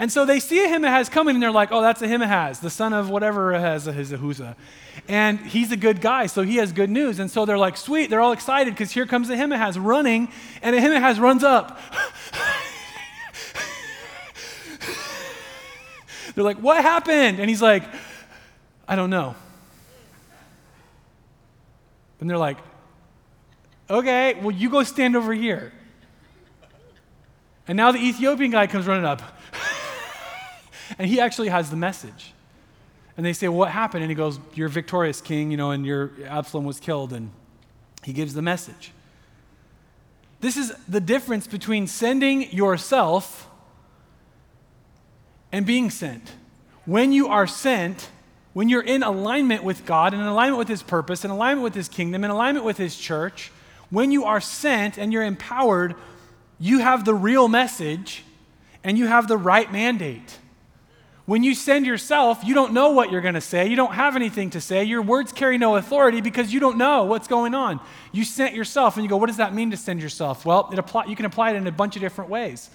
And 0.03 0.11
so 0.11 0.25
they 0.25 0.41
see 0.41 0.65
Ahimaaz 0.65 1.09
coming, 1.09 1.37
and 1.37 1.43
they're 1.43 1.53
like, 1.53 1.71
oh, 1.71 1.81
that's 1.81 2.03
Ahimaaz, 2.03 2.59
the 2.59 2.71
son 2.71 2.93
of 2.93 3.09
whatever 3.09 3.53
has 3.53 3.87
a 3.87 3.93
Ahuzah. 3.93 4.57
And 5.07 5.39
he's 5.39 5.71
a 5.71 5.77
good 5.77 6.01
guy, 6.01 6.27
so 6.27 6.43
he 6.43 6.57
has 6.57 6.73
good 6.73 6.91
news. 6.91 7.21
And 7.21 7.31
so 7.31 7.45
they're 7.45 7.57
like, 7.57 7.77
sweet, 7.77 8.11
they're 8.11 8.21
all 8.21 8.33
excited 8.33 8.75
because 8.75 8.91
here 8.91 9.07
comes 9.07 9.31
Ahimaaz 9.31 9.79
running, 9.79 10.27
and 10.61 10.75
Ahimaaz 10.75 11.21
runs 11.21 11.45
up. 11.45 11.81
they're 16.35 16.43
like, 16.43 16.59
what 16.59 16.83
happened? 16.83 17.39
And 17.39 17.49
he's 17.49 17.63
like, 17.63 17.85
I 18.89 18.97
don't 18.97 19.11
know. 19.11 19.37
And 22.19 22.29
they're 22.29 22.37
like, 22.37 22.59
okay, 23.89 24.35
well, 24.43 24.51
you 24.51 24.69
go 24.69 24.83
stand 24.83 25.15
over 25.15 25.33
here. 25.33 25.73
And 27.69 27.77
now 27.77 27.93
the 27.93 28.01
Ethiopian 28.01 28.51
guy 28.51 28.67
comes 28.67 28.89
running 28.89 29.05
up. 29.05 29.23
And 30.99 31.09
he 31.09 31.21
actually 31.21 31.49
has 31.49 31.71
the 31.71 31.77
message. 31.77 32.33
And 33.17 33.27
they 33.27 33.33
say, 33.33 33.49
well, 33.49 33.59
What 33.59 33.71
happened? 33.71 34.03
And 34.03 34.11
he 34.11 34.15
goes, 34.15 34.39
You're 34.55 34.69
victorious, 34.69 35.21
king, 35.21 35.51
you 35.51 35.57
know, 35.57 35.71
and 35.71 35.85
your 35.85 36.13
Absalom 36.27 36.65
was 36.65 36.81
killed. 36.81 37.13
And 37.13 37.31
he 38.03 38.13
gives 38.13 38.35
the 38.35 38.43
message. 38.43 38.93
This 40.41 40.57
is 40.57 40.73
the 40.89 41.01
difference 41.01 41.47
between 41.47 41.87
sending 41.87 42.51
yourself 42.53 43.49
and 45.53 45.65
being 45.65 45.89
sent. 45.91 46.33
When 46.85 47.13
you 47.13 47.29
are 47.29 47.47
sent, 47.47 48.11
when 48.53 48.69
you're 48.69 48.83
in 48.83 49.03
alignment 49.03 49.63
with 49.63 49.87
God, 49.87 50.15
in 50.15 50.21
alignment 50.21 50.59
with 50.59 50.69
His 50.69 50.83
purpose, 50.83 51.25
in 51.25 51.31
alignment 51.31 51.63
with 51.63 51.75
His 51.75 51.89
kingdom, 51.89 52.25
in 52.25 52.31
alignment 52.31 52.65
with 52.65 52.77
His 52.77 52.97
church, 52.97 53.53
when 53.91 54.11
you 54.11 54.25
are 54.25 54.41
sent 54.41 54.99
and 54.99 55.13
you're 55.13 55.23
empowered, 55.23 55.95
you 56.59 56.81
have 56.81 57.05
the 57.05 57.15
real 57.15 57.47
message 57.47 58.25
and 58.83 58.99
you 58.99 59.07
have 59.07 59.29
the 59.29 59.37
right 59.37 59.71
mandate. 59.71 60.39
When 61.25 61.45
you 61.45 61.55
send 61.55 61.87
yourself, 61.87 62.43
you 62.43 62.53
don't 62.53 62.73
know 62.73 62.91
what 62.91 63.13
you're 63.13 63.21
going 63.21 63.35
to 63.35 63.41
say. 63.41 63.69
You 63.69 63.77
don't 63.77 63.95
have 63.95 64.17
anything 64.17 64.51
to 64.51 64.61
say. 64.61 64.83
Your 64.83 65.03
words 65.03 65.33
carry 65.33 65.57
no 65.57 65.77
authority 65.77 66.21
because 66.21 66.53
you 66.53 66.59
don't 66.59 66.77
know 66.77 67.05
what's 67.05 67.29
going 67.29 67.55
on. 67.55 67.79
You 68.11 68.25
sent 68.25 68.55
yourself, 68.55 68.97
and 68.97 69.05
you 69.05 69.09
go, 69.09 69.17
What 69.17 69.29
does 69.29 69.37
that 69.37 69.55
mean 69.55 69.71
to 69.71 69.77
send 69.77 70.03
yourself? 70.03 70.45
Well, 70.45 70.69
it 70.73 70.79
apply, 70.81 71.05
you 71.05 71.15
can 71.15 71.25
apply 71.25 71.51
it 71.51 71.57
in 71.57 71.67
a 71.67 71.73
bunch 71.73 71.95
of 71.95 72.03
different 72.03 72.29
ways. 72.29 72.71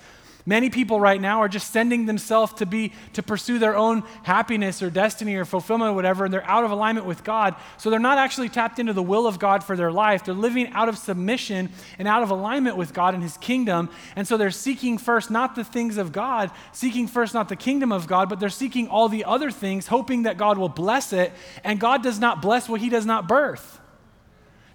Many 0.47 0.69
people 0.69 0.97
right 0.97 1.19
now 1.19 1.41
are 1.41 1.49
just 1.49 1.73
sending 1.73 2.05
themselves 2.05 2.53
to 2.53 2.65
be 2.65 2.93
to 3.13 3.21
pursue 3.21 3.59
their 3.59 3.75
own 3.75 4.03
happiness 4.23 4.81
or 4.81 4.89
destiny 4.89 5.35
or 5.35 5.43
fulfillment 5.43 5.91
or 5.91 5.93
whatever, 5.93 6.23
and 6.23 6.33
they're 6.33 6.49
out 6.49 6.63
of 6.63 6.71
alignment 6.71 7.05
with 7.05 7.25
God. 7.25 7.53
So 7.75 7.89
they're 7.89 7.99
not 7.99 8.17
actually 8.17 8.47
tapped 8.47 8.79
into 8.79 8.93
the 8.93 9.03
will 9.03 9.27
of 9.27 9.39
God 9.39 9.61
for 9.61 9.75
their 9.75 9.91
life. 9.91 10.23
They're 10.23 10.33
living 10.33 10.69
out 10.69 10.87
of 10.87 10.97
submission 10.97 11.69
and 11.99 12.07
out 12.07 12.23
of 12.23 12.31
alignment 12.31 12.77
with 12.77 12.93
God 12.93 13.13
and 13.13 13.21
His 13.21 13.35
kingdom. 13.35 13.89
And 14.15 14.25
so 14.25 14.37
they're 14.37 14.49
seeking 14.49 14.97
first 14.97 15.29
not 15.29 15.53
the 15.55 15.65
things 15.65 15.97
of 15.97 16.13
God, 16.13 16.49
seeking 16.71 17.07
first 17.07 17.33
not 17.33 17.49
the 17.49 17.57
kingdom 17.57 17.91
of 17.91 18.07
God, 18.07 18.29
but 18.29 18.39
they're 18.39 18.47
seeking 18.47 18.87
all 18.87 19.09
the 19.09 19.25
other 19.25 19.51
things, 19.51 19.87
hoping 19.87 20.23
that 20.23 20.37
God 20.37 20.57
will 20.57 20.69
bless 20.69 21.11
it. 21.11 21.33
And 21.65 21.77
God 21.77 22.01
does 22.01 22.19
not 22.19 22.41
bless 22.41 22.69
what 22.69 22.79
He 22.79 22.87
does 22.87 23.05
not 23.05 23.27
birth. 23.27 23.81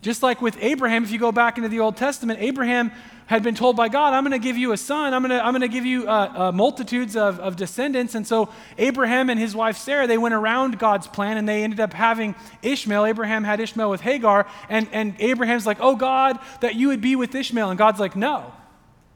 Just 0.03 0.23
like 0.23 0.43
with 0.43 0.59
Abraham, 0.61 1.05
if 1.05 1.13
you 1.13 1.19
go 1.19 1.31
back 1.31 1.57
into 1.57 1.69
the 1.69 1.79
Old 1.79 1.97
Testament, 1.97 2.41
Abraham 2.43 2.91
had 3.27 3.45
been 3.45 3.55
told 3.55 3.77
by 3.77 3.89
God, 3.89 4.13
I'm 4.13 4.25
going 4.25 4.39
to 4.39 4.45
give 4.45 4.59
you 4.59 4.73
a 4.73 4.77
son, 4.77 5.15
I'm 5.15 5.23
going 5.23 5.31
to, 5.31 5.43
I'm 5.43 5.53
going 5.53 5.63
to 5.63 5.69
give 5.69 5.87
you 5.87 6.09
uh, 6.09 6.33
uh, 6.35 6.53
multitudes 6.53 7.17
of, 7.17 7.39
of 7.39 7.55
descendants. 7.55 8.17
And 8.17 8.27
so 8.27 8.49
Abraham 8.79 9.31
and 9.31 9.39
his 9.39 9.55
wife 9.55 9.79
Sarah, 9.79 10.09
they 10.09 10.19
went 10.19 10.35
around 10.35 10.81
God's 10.81 11.07
plan 11.07 11.37
and 11.37 11.49
they 11.49 11.63
ended 11.63 11.79
up 11.79 11.93
having 11.93 12.35
Ishmael. 12.63 13.07
Abraham 13.07 13.45
had 13.45 13.61
Ishmael 13.61 13.91
with 13.91 14.01
Hagar, 14.01 14.47
and, 14.69 14.89
and 14.93 15.15
Abraham's 15.21 15.67
like, 15.67 15.79
Oh 15.81 15.95
God, 15.95 16.39
that 16.61 16.75
you 16.75 16.89
would 16.89 17.01
be 17.01 17.15
with 17.15 17.35
Ishmael. 17.35 17.71
And 17.71 17.79
God's 17.79 18.01
like, 18.01 18.17
No. 18.17 18.53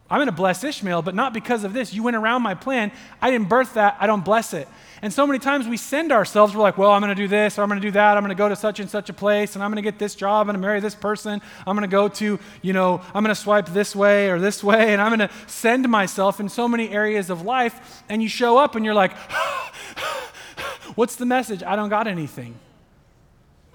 I'm 0.08 0.18
going 0.18 0.26
to 0.26 0.32
bless 0.32 0.62
Ishmael, 0.62 1.02
but 1.02 1.14
not 1.14 1.34
because 1.34 1.64
of 1.64 1.72
this. 1.72 1.92
You 1.92 2.02
went 2.02 2.16
around 2.16 2.42
my 2.42 2.54
plan. 2.54 2.92
I 3.20 3.30
didn't 3.30 3.48
birth 3.48 3.74
that. 3.74 3.96
I 3.98 4.06
don't 4.06 4.24
bless 4.24 4.54
it. 4.54 4.68
And 5.02 5.12
so 5.12 5.26
many 5.26 5.38
times 5.38 5.68
we 5.68 5.76
send 5.76 6.10
ourselves, 6.10 6.54
we're 6.54 6.62
like, 6.62 6.78
well, 6.78 6.90
I'm 6.90 7.02
going 7.02 7.14
to 7.14 7.20
do 7.20 7.28
this, 7.28 7.58
or 7.58 7.62
I'm 7.62 7.68
going 7.68 7.80
to 7.80 7.86
do 7.86 7.92
that, 7.92 8.16
I'm 8.16 8.22
going 8.22 8.34
to 8.34 8.34
go 8.34 8.48
to 8.48 8.56
such 8.56 8.80
and 8.80 8.88
such 8.88 9.10
a 9.10 9.12
place, 9.12 9.54
and 9.54 9.62
I'm 9.62 9.70
going 9.70 9.82
to 9.82 9.88
get 9.88 9.98
this 9.98 10.14
job, 10.14 10.48
and 10.48 10.56
I'm 10.56 10.60
going 10.60 10.62
to 10.62 10.66
marry 10.68 10.80
this 10.80 10.94
person, 10.94 11.42
I'm 11.66 11.76
going 11.76 11.88
to 11.88 11.92
go 11.92 12.08
to, 12.08 12.38
you 12.62 12.72
know, 12.72 13.02
I'm 13.14 13.22
going 13.22 13.34
to 13.34 13.40
swipe 13.40 13.68
this 13.68 13.94
way 13.94 14.30
or 14.30 14.38
this 14.38 14.64
way, 14.64 14.94
and 14.94 15.02
I'm 15.02 15.14
going 15.14 15.28
to 15.28 15.34
send 15.46 15.86
myself 15.88 16.40
in 16.40 16.48
so 16.48 16.66
many 16.66 16.88
areas 16.90 17.28
of 17.28 17.42
life. 17.42 18.02
And 18.08 18.22
you 18.22 18.28
show 18.28 18.56
up 18.56 18.74
and 18.74 18.84
you're 18.84 18.94
like, 18.94 19.12
what's 20.94 21.16
the 21.16 21.26
message? 21.26 21.62
I 21.62 21.76
don't 21.76 21.90
got 21.90 22.06
anything. 22.06 22.54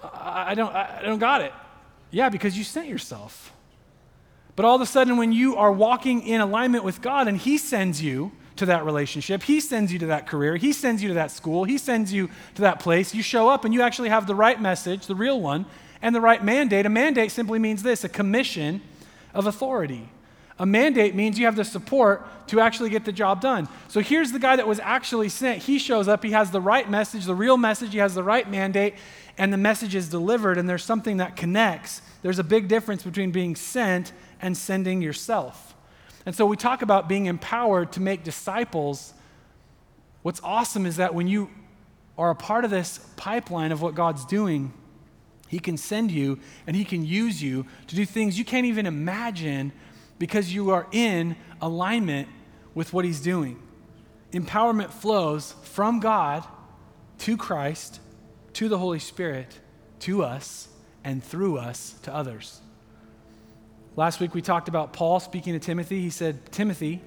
I 0.02 0.54
don't, 0.54 0.74
I 0.74 1.02
don't 1.02 1.20
got 1.20 1.42
it. 1.42 1.52
Yeah, 2.10 2.30
because 2.30 2.58
you 2.58 2.64
sent 2.64 2.88
yourself. 2.88 3.52
But 4.54 4.64
all 4.64 4.76
of 4.76 4.82
a 4.82 4.86
sudden, 4.86 5.16
when 5.16 5.32
you 5.32 5.56
are 5.56 5.72
walking 5.72 6.26
in 6.26 6.40
alignment 6.40 6.84
with 6.84 7.00
God 7.00 7.28
and 7.28 7.38
He 7.38 7.58
sends 7.58 8.02
you, 8.02 8.32
to 8.56 8.66
that 8.66 8.84
relationship. 8.84 9.42
He 9.42 9.60
sends 9.60 9.92
you 9.92 9.98
to 10.00 10.06
that 10.06 10.26
career. 10.26 10.56
He 10.56 10.72
sends 10.72 11.02
you 11.02 11.08
to 11.08 11.14
that 11.14 11.30
school. 11.30 11.64
He 11.64 11.78
sends 11.78 12.12
you 12.12 12.28
to 12.54 12.62
that 12.62 12.80
place. 12.80 13.14
You 13.14 13.22
show 13.22 13.48
up 13.48 13.64
and 13.64 13.72
you 13.72 13.82
actually 13.82 14.10
have 14.10 14.26
the 14.26 14.34
right 14.34 14.60
message, 14.60 15.06
the 15.06 15.14
real 15.14 15.40
one, 15.40 15.66
and 16.00 16.14
the 16.14 16.20
right 16.20 16.42
mandate. 16.42 16.86
A 16.86 16.90
mandate 16.90 17.32
simply 17.32 17.58
means 17.58 17.82
this 17.82 18.04
a 18.04 18.08
commission 18.08 18.82
of 19.34 19.46
authority. 19.46 20.08
A 20.58 20.66
mandate 20.66 21.14
means 21.14 21.38
you 21.38 21.46
have 21.46 21.56
the 21.56 21.64
support 21.64 22.26
to 22.48 22.60
actually 22.60 22.90
get 22.90 23.04
the 23.04 23.12
job 23.12 23.40
done. 23.40 23.68
So 23.88 24.00
here's 24.00 24.32
the 24.32 24.38
guy 24.38 24.56
that 24.56 24.68
was 24.68 24.78
actually 24.80 25.30
sent. 25.30 25.62
He 25.62 25.78
shows 25.78 26.06
up, 26.06 26.22
he 26.22 26.32
has 26.32 26.50
the 26.50 26.60
right 26.60 26.88
message, 26.88 27.24
the 27.24 27.34
real 27.34 27.56
message, 27.56 27.92
he 27.92 27.98
has 27.98 28.14
the 28.14 28.22
right 28.22 28.48
mandate, 28.48 28.94
and 29.38 29.52
the 29.52 29.56
message 29.56 29.94
is 29.94 30.08
delivered, 30.08 30.58
and 30.58 30.68
there's 30.68 30.84
something 30.84 31.16
that 31.16 31.36
connects. 31.36 32.02
There's 32.20 32.38
a 32.38 32.44
big 32.44 32.68
difference 32.68 33.02
between 33.02 33.30
being 33.30 33.56
sent 33.56 34.12
and 34.42 34.56
sending 34.56 35.00
yourself. 35.00 35.74
And 36.26 36.34
so 36.34 36.44
we 36.44 36.56
talk 36.56 36.82
about 36.82 37.08
being 37.08 37.26
empowered 37.26 37.92
to 37.92 38.00
make 38.00 38.24
disciples. 38.24 39.14
What's 40.22 40.40
awesome 40.42 40.84
is 40.84 40.96
that 40.96 41.14
when 41.14 41.28
you 41.28 41.48
are 42.18 42.30
a 42.30 42.34
part 42.34 42.64
of 42.64 42.70
this 42.70 42.98
pipeline 43.16 43.72
of 43.72 43.80
what 43.80 43.94
God's 43.94 44.24
doing, 44.26 44.72
He 45.48 45.58
can 45.58 45.76
send 45.76 46.10
you 46.10 46.38
and 46.66 46.76
He 46.76 46.84
can 46.84 47.04
use 47.04 47.42
you 47.42 47.66
to 47.86 47.96
do 47.96 48.04
things 48.04 48.38
you 48.38 48.44
can't 48.44 48.66
even 48.66 48.86
imagine 48.86 49.72
because 50.18 50.52
you 50.52 50.70
are 50.70 50.86
in 50.92 51.36
alignment 51.60 52.28
with 52.74 52.92
what 52.92 53.04
He's 53.04 53.20
doing. 53.20 53.60
Empowerment 54.32 54.90
flows 54.90 55.54
from 55.62 56.00
God 56.00 56.44
to 57.18 57.36
Christ, 57.36 58.00
to 58.54 58.68
the 58.68 58.78
Holy 58.78 58.98
Spirit, 58.98 59.58
to 60.00 60.22
us, 60.22 60.68
and 61.04 61.22
through 61.22 61.58
us 61.58 61.94
to 62.02 62.14
others. 62.14 62.60
Last 63.94 64.20
week 64.20 64.34
we 64.34 64.40
talked 64.40 64.68
about 64.68 64.94
Paul 64.94 65.20
speaking 65.20 65.52
to 65.52 65.58
Timothy. 65.58 66.00
He 66.00 66.08
said, 66.08 66.50
Timothy, 66.50 67.02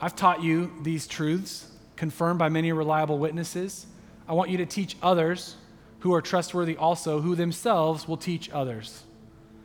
I've 0.00 0.16
taught 0.16 0.42
you 0.42 0.72
these 0.82 1.06
truths, 1.06 1.70
confirmed 1.94 2.40
by 2.40 2.48
many 2.48 2.72
reliable 2.72 3.18
witnesses. 3.18 3.86
I 4.26 4.32
want 4.32 4.50
you 4.50 4.56
to 4.56 4.66
teach 4.66 4.96
others 5.00 5.54
who 6.00 6.12
are 6.14 6.20
trustworthy 6.20 6.76
also, 6.76 7.20
who 7.20 7.36
themselves 7.36 8.08
will 8.08 8.16
teach 8.16 8.50
others. 8.50 9.04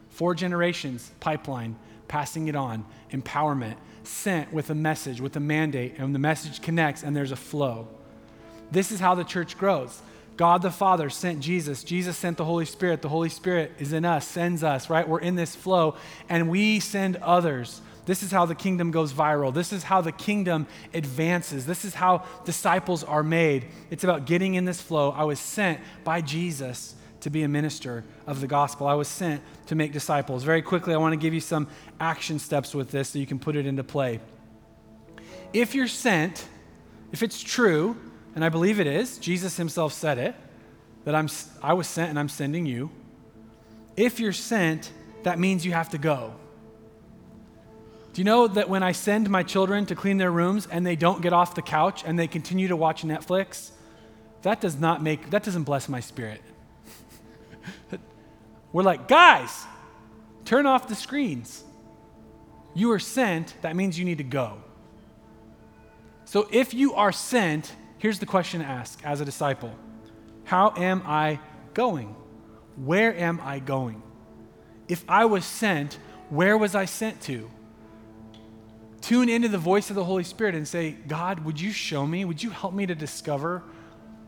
Four 0.09 0.35
generations, 0.35 1.11
pipeline, 1.19 1.75
passing 2.07 2.47
it 2.47 2.55
on, 2.55 2.85
empowerment, 3.11 3.77
sent 4.03 4.53
with 4.53 4.69
a 4.69 4.75
message, 4.75 5.19
with 5.19 5.35
a 5.35 5.39
mandate, 5.39 5.95
and 5.97 6.13
the 6.13 6.19
message 6.19 6.61
connects 6.61 7.01
and 7.01 7.15
there's 7.15 7.31
a 7.31 7.35
flow. 7.35 7.87
This 8.71 8.91
is 8.91 8.99
how 8.99 9.15
the 9.15 9.23
church 9.23 9.57
grows. 9.57 10.03
God 10.35 10.61
the 10.61 10.71
Father 10.71 11.09
sent 11.09 11.39
Jesus. 11.39 11.83
Jesus 11.83 12.17
sent 12.17 12.37
the 12.37 12.45
Holy 12.45 12.65
Spirit. 12.65 13.01
The 13.01 13.09
Holy 13.09 13.29
Spirit 13.29 13.71
is 13.79 13.93
in 13.93 14.05
us, 14.05 14.27
sends 14.27 14.63
us, 14.63 14.89
right? 14.89 15.07
We're 15.07 15.19
in 15.19 15.35
this 15.35 15.55
flow, 15.55 15.95
and 16.29 16.49
we 16.49 16.79
send 16.79 17.17
others. 17.17 17.81
This 18.05 18.23
is 18.23 18.31
how 18.31 18.45
the 18.45 18.55
kingdom 18.55 18.91
goes 18.91 19.13
viral. 19.13 19.53
This 19.53 19.71
is 19.71 19.83
how 19.83 20.01
the 20.01 20.11
kingdom 20.11 20.67
advances. 20.93 21.65
This 21.65 21.85
is 21.85 21.93
how 21.93 22.25
disciples 22.45 23.03
are 23.03 23.23
made. 23.23 23.67
It's 23.91 24.03
about 24.03 24.25
getting 24.25 24.55
in 24.55 24.65
this 24.65 24.81
flow. 24.81 25.11
I 25.11 25.23
was 25.23 25.39
sent 25.39 25.79
by 26.03 26.21
Jesus 26.21 26.95
to 27.21 27.29
be 27.29 27.43
a 27.43 27.47
minister 27.47 28.03
of 28.27 28.41
the 28.41 28.47
gospel. 28.47 28.87
I 28.87 28.95
was 28.95 29.07
sent 29.07 29.41
to 29.67 29.75
make 29.75 29.93
disciples. 29.93 30.43
Very 30.43 30.61
quickly, 30.61 30.93
I 30.93 30.97
want 30.97 31.13
to 31.13 31.17
give 31.17 31.33
you 31.33 31.39
some 31.39 31.67
action 31.99 32.39
steps 32.39 32.75
with 32.75 32.91
this 32.91 33.09
so 33.09 33.19
you 33.19 33.25
can 33.25 33.39
put 33.39 33.55
it 33.55 33.65
into 33.65 33.83
play. 33.83 34.19
If 35.53 35.73
you're 35.73 35.87
sent, 35.87 36.45
if 37.13 37.23
it's 37.23 37.41
true, 37.41 37.95
and 38.35 38.43
I 38.43 38.49
believe 38.49 38.79
it 38.79 38.87
is. 38.87 39.17
Jesus 39.17 39.57
himself 39.57 39.93
said 39.93 40.17
it 40.17 40.35
that 41.05 41.15
I'm, 41.15 41.29
I 41.61 41.73
was 41.73 41.87
sent 41.87 42.09
and 42.09 42.19
I'm 42.19 42.29
sending 42.29 42.65
you. 42.65 42.89
If 43.95 44.19
you're 44.19 44.33
sent, 44.33 44.91
that 45.23 45.39
means 45.39 45.65
you 45.65 45.73
have 45.73 45.89
to 45.89 45.97
go. 45.97 46.33
Do 48.13 48.21
you 48.21 48.25
know 48.25 48.47
that 48.47 48.69
when 48.69 48.83
I 48.83 48.91
send 48.91 49.29
my 49.29 49.43
children 49.43 49.85
to 49.87 49.95
clean 49.95 50.17
their 50.17 50.31
rooms 50.31 50.67
and 50.69 50.85
they 50.85 50.95
don't 50.95 51.21
get 51.21 51.33
off 51.33 51.55
the 51.55 51.61
couch 51.61 52.03
and 52.05 52.17
they 52.17 52.27
continue 52.27 52.67
to 52.67 52.75
watch 52.75 53.03
Netflix, 53.03 53.71
that 54.43 54.61
does 54.61 54.79
not 54.79 55.01
make, 55.01 55.31
that 55.31 55.43
doesn't 55.43 55.63
bless 55.63 55.89
my 55.89 55.99
spirit. 55.99 56.41
We're 58.71 58.83
like, 58.83 59.07
guys, 59.07 59.65
turn 60.45 60.65
off 60.65 60.87
the 60.87 60.95
screens. 60.95 61.63
You 62.75 62.91
are 62.91 62.99
sent, 62.99 63.55
that 63.61 63.75
means 63.75 63.97
you 63.97 64.05
need 64.05 64.19
to 64.19 64.23
go. 64.23 64.57
So 66.25 66.47
if 66.51 66.73
you 66.73 66.93
are 66.93 67.11
sent, 67.11 67.71
Here's 68.03 68.19
the 68.19 68.25
question 68.25 68.59
to 68.59 68.65
ask 68.65 68.99
as 69.05 69.21
a 69.21 69.25
disciple 69.25 69.73
How 70.43 70.73
am 70.75 71.03
I 71.05 71.39
going? 71.73 72.13
Where 72.75 73.15
am 73.15 73.39
I 73.41 73.59
going? 73.59 74.03
If 74.89 75.05
I 75.07 75.23
was 75.23 75.45
sent, 75.45 75.97
where 76.29 76.57
was 76.57 76.75
I 76.75 76.83
sent 76.83 77.21
to? 77.21 77.49
Tune 78.99 79.29
into 79.29 79.47
the 79.47 79.57
voice 79.57 79.89
of 79.89 79.95
the 79.95 80.03
Holy 80.03 80.25
Spirit 80.25 80.53
and 80.53 80.67
say, 80.67 80.91
God, 81.07 81.45
would 81.45 81.61
you 81.61 81.71
show 81.71 82.05
me? 82.05 82.25
Would 82.25 82.43
you 82.43 82.49
help 82.49 82.73
me 82.73 82.85
to 82.85 82.93
discover 82.93 83.63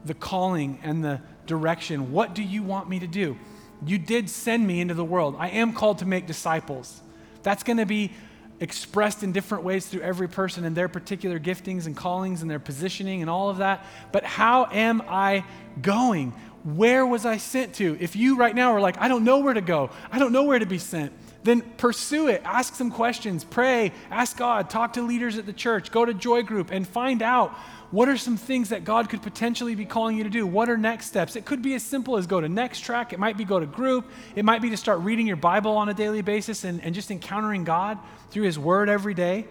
the 0.05 0.13
calling 0.13 0.79
and 0.81 1.03
the 1.03 1.19
direction? 1.45 2.13
What 2.13 2.33
do 2.33 2.43
you 2.43 2.63
want 2.63 2.87
me 2.87 2.99
to 2.99 3.07
do? 3.07 3.37
You 3.85 3.97
did 3.97 4.29
send 4.29 4.65
me 4.65 4.79
into 4.79 4.93
the 4.93 5.03
world. 5.03 5.35
I 5.37 5.49
am 5.49 5.73
called 5.73 5.97
to 5.97 6.05
make 6.05 6.27
disciples. 6.27 7.01
That's 7.43 7.63
going 7.63 7.79
to 7.79 7.85
be 7.85 8.13
expressed 8.59 9.23
in 9.23 9.31
different 9.31 9.63
ways 9.63 9.85
through 9.85 10.01
every 10.01 10.29
person 10.29 10.63
and 10.65 10.75
their 10.75 10.87
particular 10.87 11.39
giftings 11.39 11.85
and 11.85 11.95
callings 11.95 12.41
and 12.41 12.49
their 12.49 12.59
positioning 12.59 13.21
and 13.21 13.29
all 13.29 13.49
of 13.49 13.57
that. 13.57 13.85
But 14.11 14.23
how 14.23 14.67
am 14.71 15.01
I 15.07 15.43
going? 15.81 16.31
Where 16.63 17.05
was 17.05 17.25
I 17.25 17.37
sent 17.37 17.75
to? 17.75 17.97
If 17.99 18.15
you 18.15 18.37
right 18.37 18.55
now 18.55 18.71
are 18.71 18.81
like, 18.81 18.99
I 18.99 19.07
don't 19.07 19.23
know 19.23 19.39
where 19.39 19.53
to 19.53 19.61
go, 19.61 19.91
I 20.11 20.19
don't 20.19 20.31
know 20.31 20.43
where 20.43 20.57
to 20.57 20.65
be 20.65 20.79
sent, 20.79 21.11
then 21.43 21.61
pursue 21.61 22.27
it. 22.27 22.41
Ask 22.43 22.75
some 22.75 22.89
questions, 22.89 23.43
pray, 23.43 23.91
ask 24.09 24.35
God, 24.35 24.69
talk 24.69 24.93
to 24.93 25.01
leaders 25.01 25.37
at 25.37 25.45
the 25.45 25.53
church, 25.53 25.91
go 25.91 26.05
to 26.05 26.13
Joy 26.13 26.41
Group, 26.41 26.71
and 26.71 26.87
find 26.87 27.21
out 27.21 27.55
what 27.91 28.09
are 28.09 28.17
some 28.17 28.37
things 28.37 28.69
that 28.69 28.83
God 28.83 29.09
could 29.09 29.21
potentially 29.21 29.75
be 29.75 29.85
calling 29.85 30.17
you 30.17 30.23
to 30.23 30.29
do? 30.29 30.45
What 30.45 30.69
are 30.69 30.77
next 30.77 31.07
steps? 31.07 31.35
It 31.35 31.45
could 31.45 31.61
be 31.61 31.75
as 31.75 31.83
simple 31.83 32.17
as 32.17 32.27
go 32.27 32.41
to 32.41 32.49
next 32.49 32.79
track. 32.81 33.13
It 33.13 33.19
might 33.19 33.37
be 33.37 33.45
go 33.45 33.59
to 33.59 33.65
group. 33.65 34.09
It 34.35 34.43
might 34.43 34.61
be 34.61 34.69
to 34.71 34.77
start 34.77 34.99
reading 34.99 35.27
your 35.27 35.35
Bible 35.35 35.77
on 35.77 35.89
a 35.89 35.93
daily 35.93 36.21
basis 36.21 36.63
and, 36.63 36.83
and 36.83 36.95
just 36.95 37.11
encountering 37.11 37.63
God 37.63 37.99
through 38.31 38.43
His 38.43 38.57
Word 38.57 38.89
every 38.89 39.13
day. 39.13 39.47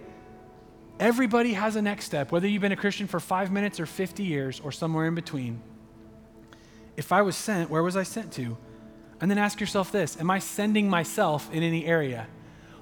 Everybody 0.99 1.55
has 1.55 1.77
a 1.77 1.83
next 1.83 2.05
step, 2.05 2.31
whether 2.31 2.47
you've 2.47 2.63
been 2.63 2.73
a 2.73 2.77
Christian 2.77 3.07
for 3.07 3.19
five 3.19 3.51
minutes 3.51 3.81
or 3.81 3.87
50 3.87 4.23
years 4.23 4.61
or 4.61 4.71
somewhere 4.71 5.07
in 5.07 5.15
between. 5.15 5.61
If 6.97 7.13
I 7.13 7.23
was 7.23 7.37
sent, 7.37 7.71
where 7.71 7.83
was 7.83 7.97
I 7.97 8.05
sent 8.05 8.33
to? 8.35 8.57
And 9.21 9.31
then 9.31 9.39
ask 9.39 9.61
yourself 9.61 9.91
this 9.91 10.21
Am 10.21 10.31
I 10.31 10.39
sending 10.39 10.89
myself 10.89 11.53
in 11.53 11.63
any 11.63 11.87
area? 11.87 12.27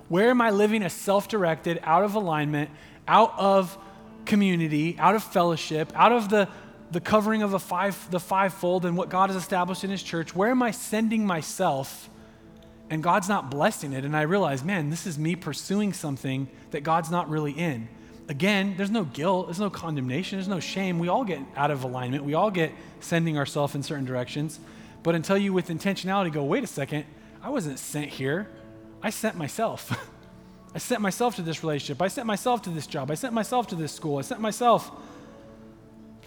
Where 0.08 0.30
am 0.30 0.40
I 0.40 0.50
living 0.50 0.82
a 0.82 0.90
self 0.90 1.28
directed, 1.28 1.80
out 1.84 2.04
of 2.04 2.14
alignment, 2.14 2.70
out 3.08 3.32
of 3.38 3.78
community, 4.24 4.96
out 4.98 5.14
of 5.14 5.22
fellowship, 5.22 5.92
out 5.94 6.12
of 6.12 6.28
the, 6.28 6.48
the 6.90 7.00
covering 7.00 7.42
of 7.42 7.54
a 7.54 7.58
five, 7.58 8.10
the 8.10 8.20
fivefold 8.20 8.84
and 8.84 8.96
what 8.96 9.08
God 9.08 9.30
has 9.30 9.36
established 9.36 9.84
in 9.84 9.90
His 9.90 10.02
church? 10.02 10.34
Where 10.34 10.50
am 10.50 10.62
I 10.62 10.70
sending 10.70 11.26
myself? 11.26 12.08
And 12.90 13.02
God's 13.02 13.28
not 13.28 13.50
blessing 13.50 13.94
it. 13.94 14.04
And 14.04 14.16
I 14.16 14.22
realize, 14.22 14.62
man, 14.62 14.90
this 14.90 15.06
is 15.06 15.18
me 15.18 15.34
pursuing 15.34 15.92
something 15.92 16.48
that 16.72 16.82
God's 16.82 17.10
not 17.10 17.30
really 17.30 17.52
in. 17.52 17.88
Again, 18.28 18.74
there's 18.76 18.90
no 18.90 19.04
guilt, 19.04 19.46
there's 19.46 19.60
no 19.60 19.70
condemnation, 19.70 20.38
there's 20.38 20.48
no 20.48 20.60
shame. 20.60 20.98
We 20.98 21.08
all 21.08 21.24
get 21.24 21.40
out 21.56 21.70
of 21.70 21.84
alignment, 21.84 22.24
we 22.24 22.34
all 22.34 22.50
get 22.50 22.72
sending 23.00 23.36
ourselves 23.36 23.74
in 23.74 23.82
certain 23.82 24.04
directions. 24.04 24.60
But 25.02 25.14
until 25.14 25.36
you, 25.36 25.52
with 25.52 25.68
intentionality, 25.68 26.32
go, 26.32 26.44
wait 26.44 26.62
a 26.62 26.68
second, 26.68 27.04
I 27.42 27.50
wasn't 27.50 27.78
sent 27.78 28.08
here, 28.08 28.48
I 29.02 29.10
sent 29.10 29.36
myself. 29.36 30.08
I 30.74 30.78
sent 30.78 31.00
myself 31.00 31.36
to 31.36 31.42
this 31.42 31.62
relationship. 31.62 32.00
I 32.00 32.08
sent 32.08 32.26
myself 32.26 32.62
to 32.62 32.70
this 32.70 32.86
job. 32.86 33.10
I 33.10 33.14
sent 33.14 33.34
myself 33.34 33.68
to 33.68 33.74
this 33.74 33.92
school. 33.92 34.18
I 34.18 34.22
sent 34.22 34.40
myself 34.40 34.90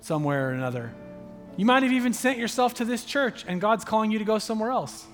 somewhere 0.01 0.49
or 0.49 0.51
another. 0.53 0.93
You 1.57 1.65
might 1.65 1.83
have 1.83 1.91
even 1.91 2.13
sent 2.13 2.37
yourself 2.37 2.75
to 2.75 2.85
this 2.85 3.03
church 3.05 3.45
and 3.47 3.59
God's 3.59 3.85
calling 3.85 4.11
you 4.11 4.19
to 4.19 4.25
go 4.25 4.37
somewhere 4.39 4.69
else. 4.69 5.05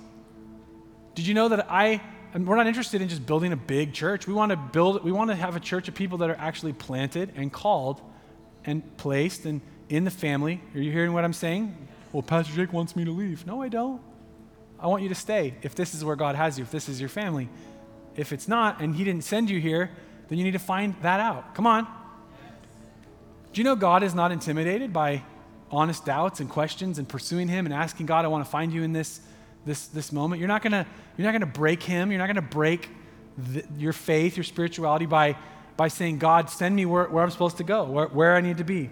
Did 1.16 1.28
you 1.28 1.34
know 1.34 1.50
that 1.50 1.72
I 1.72 2.02
we're 2.34 2.56
not 2.56 2.68
interested 2.68 3.02
in 3.02 3.10
just 3.10 3.26
building 3.26 3.52
a 3.52 3.58
big 3.58 3.94
church. 3.94 4.26
We 4.26 4.34
want 4.34 4.52
to 4.52 4.56
build 4.56 5.04
we 5.04 5.12
want 5.12 5.30
to 5.32 5.36
have 5.36 5.56
a 5.56 5.60
church 5.60 5.88
of 5.88 5.96
people 5.96 6.20
that 6.20 6.30
are 6.30 6.38
actually 6.38 6.74
planted 6.74 7.34
and 7.36 7.52
called 7.52 8.02
and 8.64 8.98
placed 8.98 9.46
and 9.46 9.62
in 9.90 10.06
the 10.06 10.12
family. 10.12 10.62
Are 10.74 10.80
you 10.80 10.92
hearing 10.92 11.12
what 11.14 11.26
I'm 11.26 11.34
saying? 11.34 11.76
Well, 12.14 12.24
Pastor 12.24 12.54
Jake 12.54 12.72
wants 12.72 12.96
me 12.96 13.06
to 13.06 13.12
leave. 13.12 13.46
No, 13.46 13.62
I 13.62 13.68
don't. 13.68 14.02
I 14.80 14.88
want 14.88 15.04
you 15.04 15.10
to 15.10 15.16
stay 15.16 15.56
if 15.62 15.76
this 15.76 15.94
is 15.94 16.04
where 16.04 16.16
God 16.16 16.36
has 16.36 16.58
you, 16.58 16.64
if 16.64 16.72
this 16.72 16.88
is 16.88 17.00
your 17.00 17.10
family. 17.10 17.50
If 18.16 18.34
it's 18.34 18.48
not, 18.48 18.82
and 18.82 18.96
He 18.96 19.04
didn't 19.04 19.24
send 19.24 19.50
you 19.50 19.60
here, 19.60 19.92
then 20.28 20.38
you 20.38 20.44
need 20.44 20.52
to 20.52 20.60
find 20.60 20.96
that 21.02 21.20
out. 21.20 21.56
Come 21.56 21.68
on. 21.68 21.88
Do 23.54 23.60
you 23.60 23.64
know 23.64 23.76
God 23.76 24.04
is 24.04 24.16
not 24.16 24.32
intimidated 24.32 24.94
by 24.94 25.24
honest 25.70 26.06
doubts 26.06 26.40
and 26.40 26.50
questions 26.50 27.00
and 27.00 27.08
pursuing 27.08 27.48
Him 27.48 27.66
and 27.66 27.74
asking 27.74 28.06
God, 28.06 28.26
I 28.26 28.30
want 28.30 28.46
to 28.46 28.50
find 28.50 28.72
you 28.72 28.84
in 28.84 28.94
this, 28.94 29.20
this, 29.66 29.88
this 29.88 30.12
moment? 30.12 30.40
You're 30.40 30.48
not 30.48 30.62
going 30.62 30.72
to 30.72 30.86
you're 31.18 31.26
not 31.26 31.32
going 31.32 31.42
to 31.52 31.60
break 31.60 31.84
Him. 31.84 32.12
You're 32.12 32.20
not 32.20 32.28
going 32.28 32.36
to 32.36 32.42
break 32.42 32.90
your 33.78 33.94
faith, 33.94 34.38
your 34.38 34.44
spirituality 34.44 35.06
by, 35.06 35.36
by 35.78 35.88
saying, 35.88 36.20
God, 36.20 36.50
send 36.50 36.76
me 36.76 36.86
where, 36.86 37.06
where 37.06 37.24
I'm 37.24 37.32
supposed 37.32 37.58
to 37.58 37.64
go, 37.64 37.84
where, 37.84 38.08
where 38.08 38.36
I 38.36 38.42
need 38.42 38.58
to 38.58 38.64
be. 38.64 38.90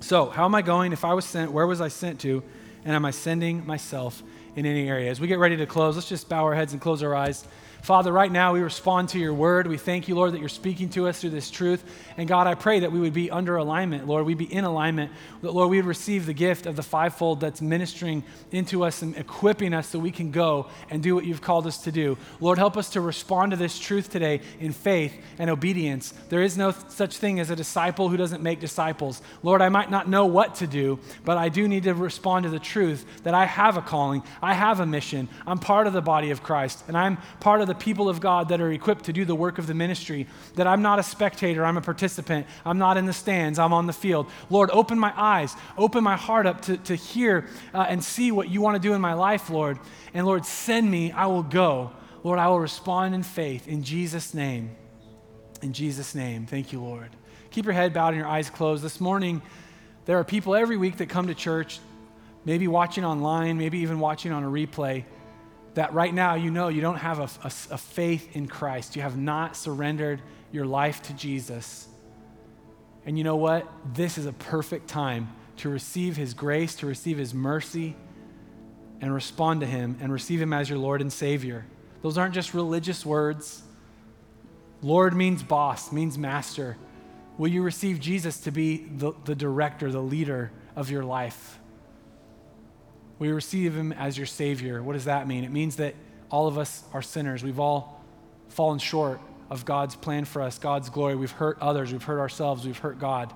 So, 0.00 0.26
how 0.26 0.44
am 0.44 0.54
I 0.54 0.62
going? 0.62 0.92
If 0.92 1.04
I 1.04 1.14
was 1.14 1.24
sent, 1.24 1.52
where 1.52 1.66
was 1.66 1.80
I 1.80 1.88
sent 1.88 2.20
to? 2.20 2.42
And 2.84 2.94
am 2.94 3.04
I 3.04 3.10
sending 3.10 3.66
myself 3.66 4.22
in 4.54 4.66
any 4.66 4.88
area? 4.88 5.10
As 5.10 5.20
we 5.20 5.26
get 5.26 5.38
ready 5.38 5.56
to 5.56 5.66
close, 5.66 5.96
let's 5.96 6.08
just 6.08 6.28
bow 6.28 6.44
our 6.44 6.54
heads 6.54 6.72
and 6.72 6.80
close 6.80 7.02
our 7.02 7.14
eyes. 7.14 7.46
Father, 7.82 8.10
right 8.10 8.32
now 8.32 8.52
we 8.52 8.60
respond 8.60 9.10
to 9.10 9.18
your 9.18 9.32
word. 9.32 9.66
We 9.66 9.78
thank 9.78 10.08
you, 10.08 10.16
Lord, 10.16 10.32
that 10.32 10.40
you're 10.40 10.48
speaking 10.48 10.88
to 10.90 11.06
us 11.06 11.20
through 11.20 11.30
this 11.30 11.50
truth. 11.50 11.84
And 12.16 12.28
God, 12.28 12.46
I 12.46 12.54
pray 12.54 12.80
that 12.80 12.90
we 12.90 12.98
would 12.98 13.12
be 13.12 13.30
under 13.30 13.56
alignment, 13.56 14.08
Lord. 14.08 14.26
We'd 14.26 14.38
be 14.38 14.52
in 14.52 14.64
alignment. 14.64 15.12
That, 15.42 15.52
Lord, 15.52 15.70
we 15.70 15.76
would 15.76 15.86
receive 15.86 16.26
the 16.26 16.32
gift 16.32 16.66
of 16.66 16.74
the 16.74 16.82
fivefold 16.82 17.40
that's 17.40 17.62
ministering 17.62 18.24
into 18.50 18.84
us 18.84 19.02
and 19.02 19.16
equipping 19.16 19.72
us 19.72 19.88
so 19.88 19.98
we 19.98 20.10
can 20.10 20.32
go 20.32 20.68
and 20.90 21.02
do 21.02 21.14
what 21.14 21.24
you've 21.24 21.42
called 21.42 21.66
us 21.66 21.78
to 21.84 21.92
do. 21.92 22.18
Lord, 22.40 22.58
help 22.58 22.76
us 22.76 22.90
to 22.90 23.00
respond 23.00 23.52
to 23.52 23.56
this 23.56 23.78
truth 23.78 24.10
today 24.10 24.40
in 24.58 24.72
faith 24.72 25.14
and 25.38 25.48
obedience. 25.48 26.12
There 26.28 26.42
is 26.42 26.58
no 26.58 26.72
such 26.88 27.18
thing 27.18 27.38
as 27.38 27.50
a 27.50 27.56
disciple 27.56 28.08
who 28.08 28.16
doesn't 28.16 28.42
make 28.42 28.58
disciples. 28.58 29.22
Lord, 29.42 29.62
I 29.62 29.68
might 29.68 29.90
not 29.90 30.08
know 30.08 30.26
what 30.26 30.56
to 30.56 30.66
do, 30.66 30.98
but 31.24 31.38
I 31.38 31.48
do 31.48 31.68
need 31.68 31.84
to 31.84 31.94
respond 31.94 32.44
to 32.44 32.50
the 32.50 32.58
truth 32.58 33.06
that 33.22 33.34
I 33.34 33.44
have 33.44 33.76
a 33.76 33.82
calling, 33.82 34.22
I 34.42 34.54
have 34.54 34.80
a 34.80 34.86
mission, 34.86 35.28
I'm 35.46 35.58
part 35.58 35.86
of 35.86 35.92
the 35.92 36.02
body 36.02 36.30
of 36.30 36.42
Christ, 36.42 36.82
and 36.88 36.96
I'm 36.96 37.18
part 37.38 37.60
of 37.60 37.68
the 37.68 37.75
people 37.78 38.08
of 38.08 38.20
God 38.20 38.48
that 38.48 38.60
are 38.60 38.70
equipped 38.70 39.04
to 39.04 39.12
do 39.12 39.24
the 39.24 39.34
work 39.34 39.58
of 39.58 39.66
the 39.66 39.74
ministry, 39.74 40.26
that 40.54 40.66
I'm 40.66 40.82
not 40.82 40.98
a 40.98 41.02
spectator, 41.02 41.64
I'm 41.64 41.76
a 41.76 41.80
participant. 41.80 42.46
I'm 42.64 42.78
not 42.78 42.96
in 42.96 43.06
the 43.06 43.12
stands, 43.12 43.58
I'm 43.58 43.72
on 43.72 43.86
the 43.86 43.92
field. 43.92 44.26
Lord, 44.50 44.70
open 44.72 44.98
my 44.98 45.12
eyes, 45.16 45.54
open 45.76 46.02
my 46.02 46.16
heart 46.16 46.46
up 46.46 46.62
to, 46.62 46.76
to 46.78 46.94
hear 46.94 47.46
uh, 47.74 47.86
and 47.88 48.02
see 48.02 48.32
what 48.32 48.48
you 48.48 48.60
want 48.60 48.74
to 48.74 48.88
do 48.88 48.94
in 48.94 49.00
my 49.00 49.14
life, 49.14 49.50
Lord. 49.50 49.78
And 50.14 50.26
Lord, 50.26 50.44
send 50.44 50.90
me, 50.90 51.12
I 51.12 51.26
will 51.26 51.42
go. 51.42 51.92
Lord, 52.22 52.38
I 52.38 52.48
will 52.48 52.60
respond 52.60 53.14
in 53.14 53.22
faith 53.22 53.68
in 53.68 53.82
Jesus' 53.82 54.34
name. 54.34 54.74
In 55.62 55.72
Jesus' 55.72 56.14
name. 56.14 56.46
Thank 56.46 56.72
you, 56.72 56.82
Lord. 56.82 57.10
Keep 57.50 57.64
your 57.64 57.74
head 57.74 57.94
bowed 57.94 58.08
and 58.08 58.18
your 58.18 58.26
eyes 58.26 58.50
closed. 58.50 58.82
This 58.82 59.00
morning, 59.00 59.40
there 60.04 60.18
are 60.18 60.24
people 60.24 60.54
every 60.54 60.76
week 60.76 60.98
that 60.98 61.08
come 61.08 61.28
to 61.28 61.34
church, 61.34 61.80
maybe 62.44 62.68
watching 62.68 63.04
online, 63.04 63.58
maybe 63.58 63.78
even 63.78 63.98
watching 63.98 64.32
on 64.32 64.44
a 64.44 64.48
replay 64.48 65.04
that 65.76 65.92
right 65.92 66.12
now 66.12 66.36
you 66.36 66.50
know 66.50 66.68
you 66.68 66.80
don't 66.80 66.96
have 66.96 67.18
a, 67.18 67.28
a, 67.44 67.52
a, 67.74 67.78
faith 67.78 68.34
in 68.34 68.48
Christ. 68.48 68.96
You 68.96 69.02
have 69.02 69.18
not 69.18 69.56
surrendered 69.56 70.22
your 70.50 70.64
life 70.64 71.02
to 71.02 71.12
Jesus. 71.12 71.86
And 73.04 73.18
you 73.18 73.24
know 73.24 73.36
what? 73.36 73.70
This 73.92 74.16
is 74.16 74.24
a 74.24 74.32
perfect 74.32 74.88
time 74.88 75.28
to 75.58 75.68
receive 75.68 76.16
His 76.16 76.32
grace, 76.32 76.76
to 76.76 76.86
receive 76.86 77.18
His 77.18 77.34
mercy, 77.34 77.94
and 79.02 79.12
respond 79.12 79.60
to 79.60 79.66
Him 79.66 79.98
and 80.00 80.10
receive 80.10 80.40
Him 80.40 80.54
as 80.54 80.70
your 80.70 80.78
Lord 80.78 81.02
and 81.02 81.12
Savior. 81.12 81.66
Those 82.00 82.16
aren't 82.16 82.34
just 82.34 82.54
religious 82.54 83.04
words. 83.04 83.62
Lord 84.80 85.14
means 85.14 85.42
boss, 85.42 85.92
means 85.92 86.16
master. 86.16 86.78
Will 87.36 87.48
you 87.48 87.62
receive 87.62 88.00
Jesus 88.00 88.40
to 88.40 88.50
be 88.50 88.78
the, 88.78 89.12
the 89.26 89.34
director, 89.34 89.92
the 89.92 90.00
leader 90.00 90.52
of 90.74 90.90
your 90.90 91.04
life? 91.04 91.58
We 93.18 93.30
receive 93.30 93.74
him 93.74 93.92
as 93.92 94.16
your 94.16 94.26
Savior. 94.26 94.82
What 94.82 94.92
does 94.92 95.06
that 95.06 95.26
mean? 95.26 95.44
It 95.44 95.50
means 95.50 95.76
that 95.76 95.94
all 96.30 96.46
of 96.46 96.58
us 96.58 96.82
are 96.92 97.02
sinners. 97.02 97.42
We've 97.42 97.60
all 97.60 98.04
fallen 98.48 98.78
short 98.78 99.20
of 99.50 99.64
God's 99.64 99.94
plan 99.94 100.24
for 100.24 100.42
us, 100.42 100.58
God's 100.58 100.90
glory. 100.90 101.14
We've 101.14 101.30
hurt 101.30 101.58
others, 101.60 101.92
we've 101.92 102.02
hurt 102.02 102.18
ourselves, 102.18 102.66
we've 102.66 102.78
hurt 102.78 102.98
God. 102.98 103.32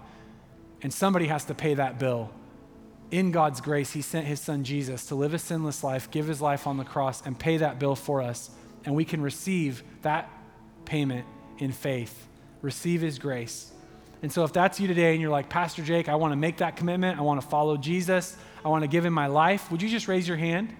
And 0.83 0.93
somebody 0.93 1.27
has 1.27 1.45
to 1.47 1.55
pay 1.55 1.75
that 1.75 1.99
bill. 1.99 2.31
In 3.11 3.33
God's 3.33 3.61
grace, 3.61 3.93
He 3.93 4.03
sent 4.03 4.27
His 4.27 4.41
Son 4.41 4.65
Jesus 4.65 5.07
to 5.07 5.15
live 5.15 5.35
a 5.35 5.39
sinless 5.39 5.83
life, 5.85 6.11
give 6.11 6.27
His 6.27 6.41
life 6.41 6.67
on 6.67 6.77
the 6.77 6.85
cross, 6.85 7.25
and 7.25 7.39
pay 7.39 7.59
that 7.59 7.79
bill 7.79 7.97
for 7.97 8.23
us. 8.23 8.51
And 8.85 8.95
we 8.95 9.05
can 9.05 9.21
receive 9.21 9.83
that 10.03 10.31
payment 10.85 11.27
in 11.59 11.73
faith, 11.73 12.29
receive 12.63 13.01
His 13.01 13.19
grace. 13.19 13.73
And 14.23 14.31
so, 14.31 14.45
if 14.45 14.53
that's 14.53 14.79
you 14.79 14.87
today 14.87 15.13
and 15.13 15.21
you're 15.21 15.31
like, 15.31 15.49
Pastor 15.49 15.83
Jake, 15.83 16.09
I 16.09 16.15
want 16.15 16.33
to 16.33 16.37
make 16.37 16.59
that 16.59 16.77
commitment, 16.77 17.19
I 17.19 17.23
want 17.23 17.41
to 17.41 17.47
follow 17.47 17.77
Jesus, 17.77 18.37
I 18.65 18.69
want 18.69 18.83
to 18.83 18.89
give 18.89 19.05
him 19.05 19.13
my 19.13 19.27
life, 19.27 19.71
would 19.71 19.81
you 19.83 19.89
just 19.89 20.09
raise 20.09 20.29
your 20.29 20.37
hand 20.37 20.75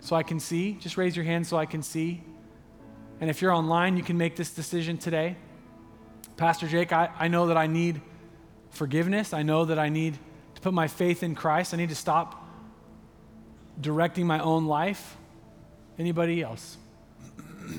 so 0.00 0.16
I 0.16 0.22
can 0.22 0.40
see? 0.40 0.72
Just 0.74 0.96
raise 0.96 1.14
your 1.16 1.24
hand 1.24 1.46
so 1.46 1.56
I 1.56 1.66
can 1.66 1.82
see. 1.82 2.22
And 3.20 3.30
if 3.30 3.42
you're 3.42 3.52
online, 3.52 3.96
you 3.96 4.02
can 4.02 4.18
make 4.18 4.36
this 4.36 4.50
decision 4.50 4.98
today. 4.98 5.36
Pastor 6.36 6.68
Jake, 6.68 6.92
I, 6.92 7.10
I 7.18 7.28
know 7.28 7.46
that 7.46 7.56
I 7.56 7.66
need 7.66 8.00
forgiveness. 8.70 9.32
I 9.32 9.42
know 9.42 9.64
that 9.64 9.78
I 9.78 9.88
need 9.88 10.18
to 10.54 10.60
put 10.60 10.74
my 10.74 10.86
faith 10.86 11.22
in 11.22 11.34
Christ. 11.34 11.72
I 11.72 11.76
need 11.78 11.88
to 11.88 11.94
stop 11.94 12.46
directing 13.80 14.26
my 14.26 14.38
own 14.38 14.66
life. 14.66 15.16
Anybody 15.98 16.42
else? 16.42 16.76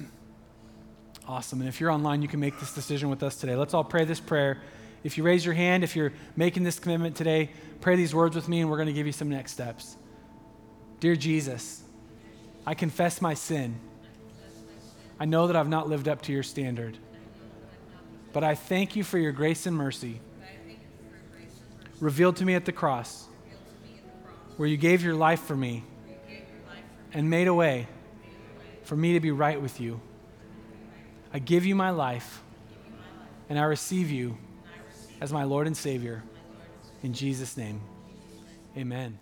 awesome. 1.28 1.59
And 1.59 1.69
if 1.69 1.80
you're 1.80 1.91
online, 1.91 2.21
you 2.21 2.28
can 2.28 2.39
make 2.39 2.59
this 2.59 2.73
decision 2.73 3.09
with 3.09 3.21
us 3.21 3.36
today. 3.36 3.55
Let's 3.55 3.73
all 3.73 3.84
pray 3.84 4.05
this 4.05 4.19
prayer. 4.19 4.61
If 5.03 5.17
you 5.17 5.23
raise 5.23 5.45
your 5.45 5.53
hand, 5.53 5.83
if 5.83 5.95
you're 5.95 6.13
making 6.35 6.63
this 6.63 6.79
commitment 6.79 7.15
today, 7.15 7.51
pray 7.81 7.95
these 7.95 8.13
words 8.13 8.35
with 8.35 8.47
me 8.47 8.61
and 8.61 8.69
we're 8.69 8.77
going 8.77 8.87
to 8.87 8.93
give 8.93 9.05
you 9.05 9.13
some 9.13 9.29
next 9.29 9.51
steps. 9.51 9.95
Dear 10.99 11.15
Jesus, 11.15 11.83
I 12.65 12.73
confess 12.73 13.21
my 13.21 13.33
sin. 13.33 13.79
I 15.19 15.25
know 15.25 15.47
that 15.47 15.55
I've 15.55 15.69
not 15.69 15.87
lived 15.87 16.07
up 16.07 16.21
to 16.23 16.31
your 16.31 16.43
standard. 16.43 16.97
But 18.33 18.43
I 18.43 18.55
thank 18.55 18.95
you 18.95 19.03
for 19.03 19.17
your 19.17 19.31
grace 19.31 19.65
and 19.65 19.75
mercy 19.75 20.19
revealed 21.99 22.35
to 22.37 22.45
me 22.45 22.53
at 22.53 22.65
the 22.65 22.71
cross, 22.71 23.27
where 24.57 24.67
you 24.67 24.77
gave 24.77 25.03
your 25.03 25.15
life 25.15 25.41
for 25.41 25.55
me 25.55 25.83
and 27.13 27.29
made 27.29 27.47
a 27.47 27.53
way 27.53 27.87
for 28.83 28.95
me 28.95 29.13
to 29.13 29.19
be 29.19 29.31
right 29.31 29.61
with 29.61 29.79
you. 29.79 29.99
I 31.33 31.39
give 31.39 31.65
you 31.65 31.75
my 31.75 31.89
life 31.89 32.41
and 33.49 33.59
I 33.59 33.63
receive 33.63 34.11
you 34.11 34.37
as 35.22 35.34
my 35.34 35.43
Lord 35.43 35.68
and 35.68 35.76
Savior. 35.76 36.24
In 37.03 37.13
Jesus' 37.13 37.57
name, 37.57 37.82
amen. 38.76 39.20